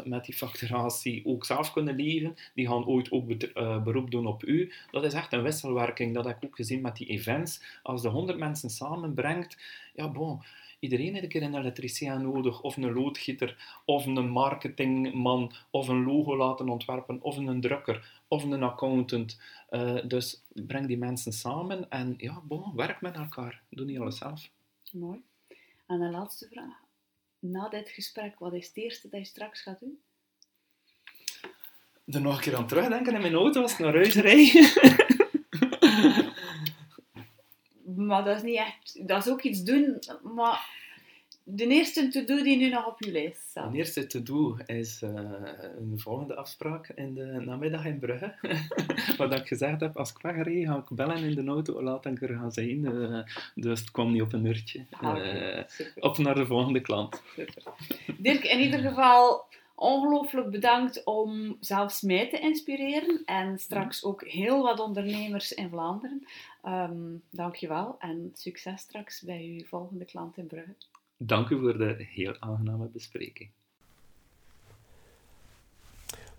met 0.03 0.25
die 0.25 0.35
facturatie 0.35 1.25
ook 1.25 1.45
zelf 1.45 1.73
kunnen 1.73 1.95
leven. 1.95 2.35
Die 2.55 2.67
gaan 2.67 2.85
ooit 2.85 3.11
ook 3.11 3.53
beroep 3.83 4.11
doen 4.11 4.25
op 4.25 4.43
u. 4.43 4.71
Dat 4.91 5.03
is 5.03 5.13
echt 5.13 5.33
een 5.33 5.41
wisselwerking. 5.41 6.13
Dat 6.13 6.25
heb 6.25 6.37
ik 6.37 6.45
ook 6.45 6.55
gezien 6.55 6.81
met 6.81 6.95
die 6.95 7.07
events. 7.07 7.79
Als 7.83 8.01
de 8.01 8.09
100 8.09 8.37
mensen 8.37 8.69
samenbrengt, 8.69 9.57
ja, 9.93 10.11
bon, 10.11 10.41
Iedereen 10.81 11.11
heeft 11.11 11.23
een 11.23 11.29
keer 11.29 11.43
een 11.43 11.55
elektricien 11.55 12.21
nodig, 12.21 12.61
of 12.61 12.77
een 12.77 12.93
loodgieter, 12.93 13.81
of 13.85 14.05
een 14.05 14.29
marketingman, 14.29 15.53
of 15.69 15.87
een 15.87 16.03
logo 16.03 16.37
laten 16.37 16.69
ontwerpen, 16.69 17.21
of 17.21 17.37
een 17.37 17.61
drukker, 17.61 18.21
of 18.27 18.43
een 18.43 18.63
accountant. 18.63 19.39
Uh, 19.69 19.99
dus 20.07 20.43
breng 20.53 20.87
die 20.87 20.97
mensen 20.97 21.33
samen 21.33 21.89
en 21.89 22.13
ja, 22.17 22.41
bon, 22.43 22.75
werk 22.75 23.01
met 23.01 23.15
elkaar. 23.15 23.61
Doe 23.69 23.85
niet 23.85 23.99
alles 23.99 24.17
zelf. 24.17 24.49
Mooi. 24.91 25.21
En 25.87 26.01
een 26.01 26.11
laatste 26.11 26.47
vraag. 26.51 26.79
Na 27.39 27.69
dit 27.69 27.89
gesprek, 27.89 28.39
wat 28.39 28.53
is 28.53 28.67
het 28.67 28.77
eerste 28.77 29.09
dat 29.09 29.19
je 29.19 29.25
straks 29.25 29.61
gaat 29.61 29.79
doen? 29.79 29.99
Er 32.05 32.21
nog 32.21 32.35
een 32.35 32.41
keer 32.41 32.55
aan 32.55 32.67
terugdenken 32.67 33.15
in 33.15 33.21
mijn 33.21 33.33
auto 33.33 33.61
als 33.61 33.71
ik 33.71 33.79
naar 33.79 33.93
huis 33.93 34.15
rijd. 34.29 35.20
Maar 38.11 38.23
dat 38.23 38.35
is 38.35 38.43
niet 38.43 38.57
echt... 38.57 39.07
Dat 39.07 39.25
is 39.25 39.31
ook 39.31 39.41
iets 39.41 39.63
doen, 39.63 39.99
maar... 40.35 40.79
De 41.43 41.67
eerste 41.67 42.07
to-do 42.07 42.43
die 42.43 42.57
nu 42.57 42.69
nog 42.69 42.87
op 42.87 43.03
je 43.03 43.11
lijst 43.11 43.41
staat. 43.49 43.71
De 43.71 43.77
eerste 43.77 44.07
to-do 44.07 44.57
is 44.65 45.01
uh, 45.01 45.09
een 45.77 45.99
volgende 45.99 46.35
afspraak 46.35 46.91
in 46.95 47.13
de 47.13 47.23
namiddag 47.45 47.85
in 47.85 47.99
Brugge. 47.99 48.33
Wat 49.17 49.33
ik 49.33 49.47
gezegd 49.47 49.79
heb, 49.81 49.97
als 49.97 50.09
ik 50.09 50.17
wegrijd, 50.21 50.67
ga 50.67 50.75
ik 50.77 50.95
bellen 50.95 51.17
in 51.17 51.35
de 51.35 51.51
auto, 51.51 51.83
laat 51.83 52.05
ik 52.05 52.21
er 52.21 52.35
gaan 52.35 52.51
zijn. 52.51 52.85
Uh, 52.85 53.23
dus 53.55 53.79
het 53.79 53.91
kwam 53.91 54.11
niet 54.11 54.21
op 54.21 54.33
een 54.33 54.45
uurtje. 54.45 54.85
Ah, 54.91 55.17
uh, 55.17 55.63
op 55.95 56.17
naar 56.17 56.35
de 56.35 56.45
volgende 56.45 56.81
klant. 56.81 57.21
Super. 57.35 57.63
Dirk, 58.17 58.43
in 58.43 58.59
ieder 58.59 58.79
geval 58.79 59.45
ongelooflijk 59.81 60.49
bedankt 60.49 61.03
om 61.03 61.57
zelfs 61.59 62.01
mij 62.01 62.29
te 62.29 62.39
inspireren 62.39 63.21
en 63.25 63.59
straks 63.59 64.03
ook 64.03 64.23
heel 64.23 64.63
wat 64.63 64.79
ondernemers 64.79 65.51
in 65.51 65.69
Vlaanderen. 65.69 66.27
Um, 66.65 67.21
dankjewel 67.29 67.95
en 67.99 68.31
succes 68.33 68.81
straks 68.81 69.21
bij 69.21 69.55
uw 69.57 69.65
volgende 69.65 70.05
klant 70.05 70.37
in 70.37 70.47
Brugge. 70.47 70.75
Dank 71.17 71.49
u 71.49 71.59
voor 71.59 71.77
de 71.77 71.95
heel 71.97 72.35
aangename 72.39 72.87
bespreking. 72.87 73.49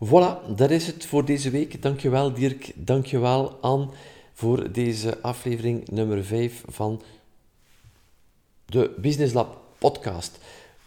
Voilà, 0.04 0.56
dat 0.56 0.70
is 0.70 0.86
het 0.86 1.06
voor 1.06 1.24
deze 1.24 1.50
week. 1.50 1.82
Dankjewel 1.82 2.32
Dirk, 2.32 2.72
dankjewel 2.74 3.50
Anne 3.60 3.88
voor 4.32 4.72
deze 4.72 5.20
aflevering 5.20 5.88
nummer 5.88 6.24
5 6.24 6.64
van 6.68 7.02
de 8.66 8.94
Business 8.98 9.34
Lab 9.34 9.60
podcast. 9.78 10.38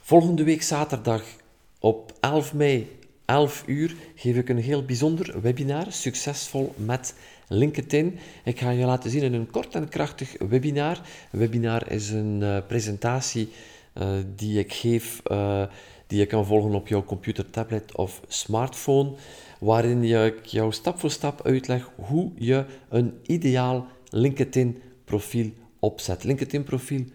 Volgende 0.01 0.43
week 0.43 0.61
zaterdag 0.61 1.43
op 1.79 2.13
11 2.19 2.53
mei, 2.53 2.87
11 3.25 3.63
uur, 3.67 3.95
geef 4.15 4.35
ik 4.35 4.49
een 4.49 4.57
heel 4.57 4.85
bijzonder 4.85 5.41
webinar, 5.41 5.85
succesvol 5.89 6.73
met 6.77 7.15
LinkedIn. 7.47 8.19
Ik 8.43 8.59
ga 8.59 8.69
je 8.69 8.85
laten 8.85 9.09
zien 9.09 9.21
in 9.21 9.33
een 9.33 9.51
kort 9.51 9.75
en 9.75 9.89
krachtig 9.89 10.35
webinar. 10.49 11.01
Een 11.31 11.39
webinar 11.39 11.91
is 11.91 12.09
een 12.09 12.41
uh, 12.41 12.57
presentatie 12.67 13.49
uh, 13.93 14.07
die 14.35 14.59
ik 14.59 14.73
geef, 14.73 15.21
uh, 15.31 15.63
die 16.07 16.19
je 16.19 16.25
kan 16.25 16.45
volgen 16.45 16.73
op 16.73 16.87
jouw 16.87 17.03
computer, 17.03 17.49
tablet 17.49 17.95
of 17.95 18.21
smartphone, 18.27 19.13
waarin 19.59 20.03
ik 20.03 20.45
jou 20.45 20.71
stap 20.71 20.99
voor 20.99 21.11
stap 21.11 21.45
uitleg 21.45 21.89
hoe 21.95 22.31
je 22.35 22.65
een 22.89 23.13
ideaal 23.25 23.87
LinkedIn-profiel 24.09 25.51
opzet. 25.79 26.23
LinkedIn-profiel 26.23 26.99
Super 26.99 27.14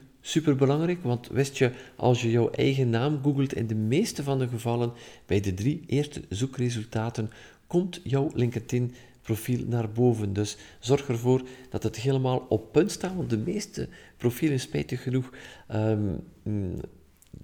belangrijk, 0.56 1.02
want 1.02 1.28
wist 1.28 1.58
je, 1.58 1.72
als 1.96 2.22
je 2.22 2.30
jouw 2.30 2.50
eigen 2.50 2.90
naam 2.90 3.20
googelt, 3.22 3.54
in 3.54 3.66
de 3.66 3.74
meeste 3.74 4.22
van 4.22 4.38
de 4.38 4.48
gevallen, 4.48 4.92
bij 5.26 5.40
de 5.40 5.54
drie 5.54 5.82
eerste 5.86 6.22
zoekresultaten, 6.28 7.30
komt 7.66 8.00
jouw 8.04 8.30
LinkedIn 8.34 8.94
profiel 9.22 9.64
naar 9.66 9.90
boven. 9.90 10.32
Dus 10.32 10.56
zorg 10.78 11.08
ervoor 11.08 11.42
dat 11.70 11.82
het 11.82 11.96
helemaal 11.96 12.46
op 12.48 12.72
punt 12.72 12.90
staat, 12.90 13.14
want 13.14 13.30
de 13.30 13.38
meeste 13.38 13.88
profielen, 14.16 14.60
spijtig 14.60 15.02
genoeg, 15.02 15.30
um, 15.74 16.20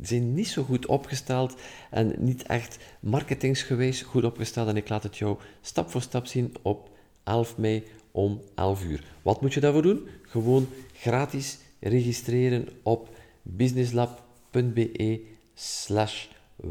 zijn 0.00 0.34
niet 0.34 0.48
zo 0.48 0.62
goed 0.62 0.86
opgesteld 0.86 1.54
en 1.90 2.14
niet 2.18 2.42
echt 2.42 2.78
marketingsgewijs 3.00 4.02
goed 4.02 4.24
opgesteld. 4.24 4.68
En 4.68 4.76
ik 4.76 4.88
laat 4.88 5.02
het 5.02 5.16
jou 5.16 5.38
stap 5.60 5.90
voor 5.90 6.02
stap 6.02 6.26
zien 6.26 6.54
op 6.62 6.90
11 7.24 7.56
mei 7.56 7.84
om 8.10 8.42
11 8.54 8.84
uur. 8.84 9.04
Wat 9.22 9.40
moet 9.40 9.54
je 9.54 9.60
daarvoor 9.60 9.82
doen? 9.82 10.08
Gewoon 10.22 10.68
gratis 10.92 11.58
registreren 11.80 12.68
op 12.82 13.08
businesslab.be 13.42 15.20
slash 15.54 16.26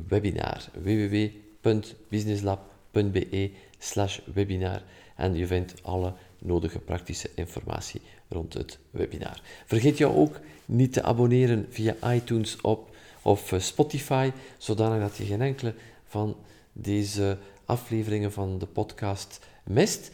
webinar. 0.08 0.70
www.businesslab.be 0.74 3.52
slash 3.78 4.20
webinar. 4.34 4.82
En 5.16 5.36
je 5.36 5.48
vindt 5.48 5.74
alle 5.82 6.14
nodige 6.40 6.80
praktische 6.80 7.30
informatie 7.36 8.02
rond 8.28 8.54
het 8.54 8.78
webinar. 8.92 9.42
Vergeet 9.66 9.98
jou 9.98 10.16
ook 10.16 10.40
niet 10.66 10.94
te 10.94 11.04
abonneren 11.04 11.66
via 11.70 12.14
iTunes 12.14 12.62
op, 12.62 12.96
of 13.22 13.52
eh, 13.52 13.60
Spotify, 13.60 14.32
zodanig 14.58 15.02
dat 15.02 15.18
je 15.18 15.24
geen 15.24 15.42
enkele 15.42 15.74
van 16.06 16.36
deze 16.74 17.38
afleveringen 17.66 18.32
van 18.32 18.60
de 18.60 18.66
podcast 18.66 19.40
mist. 19.64 20.12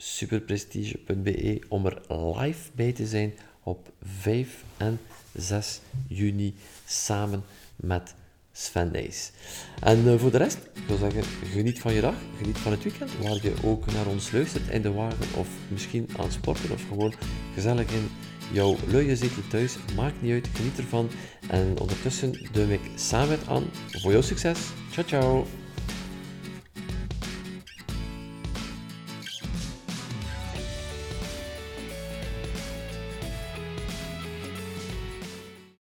www.marketing-superprestige.be 0.00 1.60
om 1.68 1.86
er 1.86 2.00
live 2.08 2.70
bij 2.74 2.92
te 2.92 3.06
zijn 3.06 3.34
op 3.62 3.92
5 4.02 4.64
en 4.76 5.00
6 5.34 5.80
juni 6.08 6.54
samen 6.86 7.44
met 7.76 8.14
Sven 8.52 8.90
Nijs. 8.92 9.30
En 9.80 9.98
uh, 10.06 10.18
voor 10.18 10.30
de 10.30 10.38
rest, 10.38 10.58
ik 10.72 10.82
wil 10.86 10.96
zeggen, 10.96 11.22
geniet 11.52 11.80
van 11.80 11.92
je 11.92 12.00
dag, 12.00 12.14
geniet 12.38 12.58
van 12.58 12.72
het 12.72 12.82
weekend, 12.82 13.18
waar 13.18 13.38
je 13.42 13.54
ook 13.64 13.92
naar 13.92 14.06
ons 14.06 14.32
luistert 14.32 14.68
in 14.68 14.82
de 14.82 14.92
wagen 14.92 15.38
of 15.38 15.48
misschien 15.68 16.08
aan 16.16 16.24
het 16.24 16.32
sporten 16.32 16.70
of 16.70 16.82
gewoon 16.88 17.14
gezellig 17.54 17.90
in 17.92 18.08
jouw 18.52 18.76
luie 18.86 19.16
zetel 19.16 19.42
thuis. 19.48 19.76
Maakt 19.96 20.22
niet 20.22 20.32
uit, 20.32 20.48
geniet 20.54 20.78
ervan. 20.78 21.10
En 21.48 21.80
ondertussen 21.80 22.48
duim 22.52 22.70
ik 22.70 22.80
samen 22.94 23.38
aan 23.48 23.64
voor 23.90 24.12
jouw 24.12 24.22
succes. 24.22 24.58
Ciao, 24.90 25.06
ciao! 25.06 25.69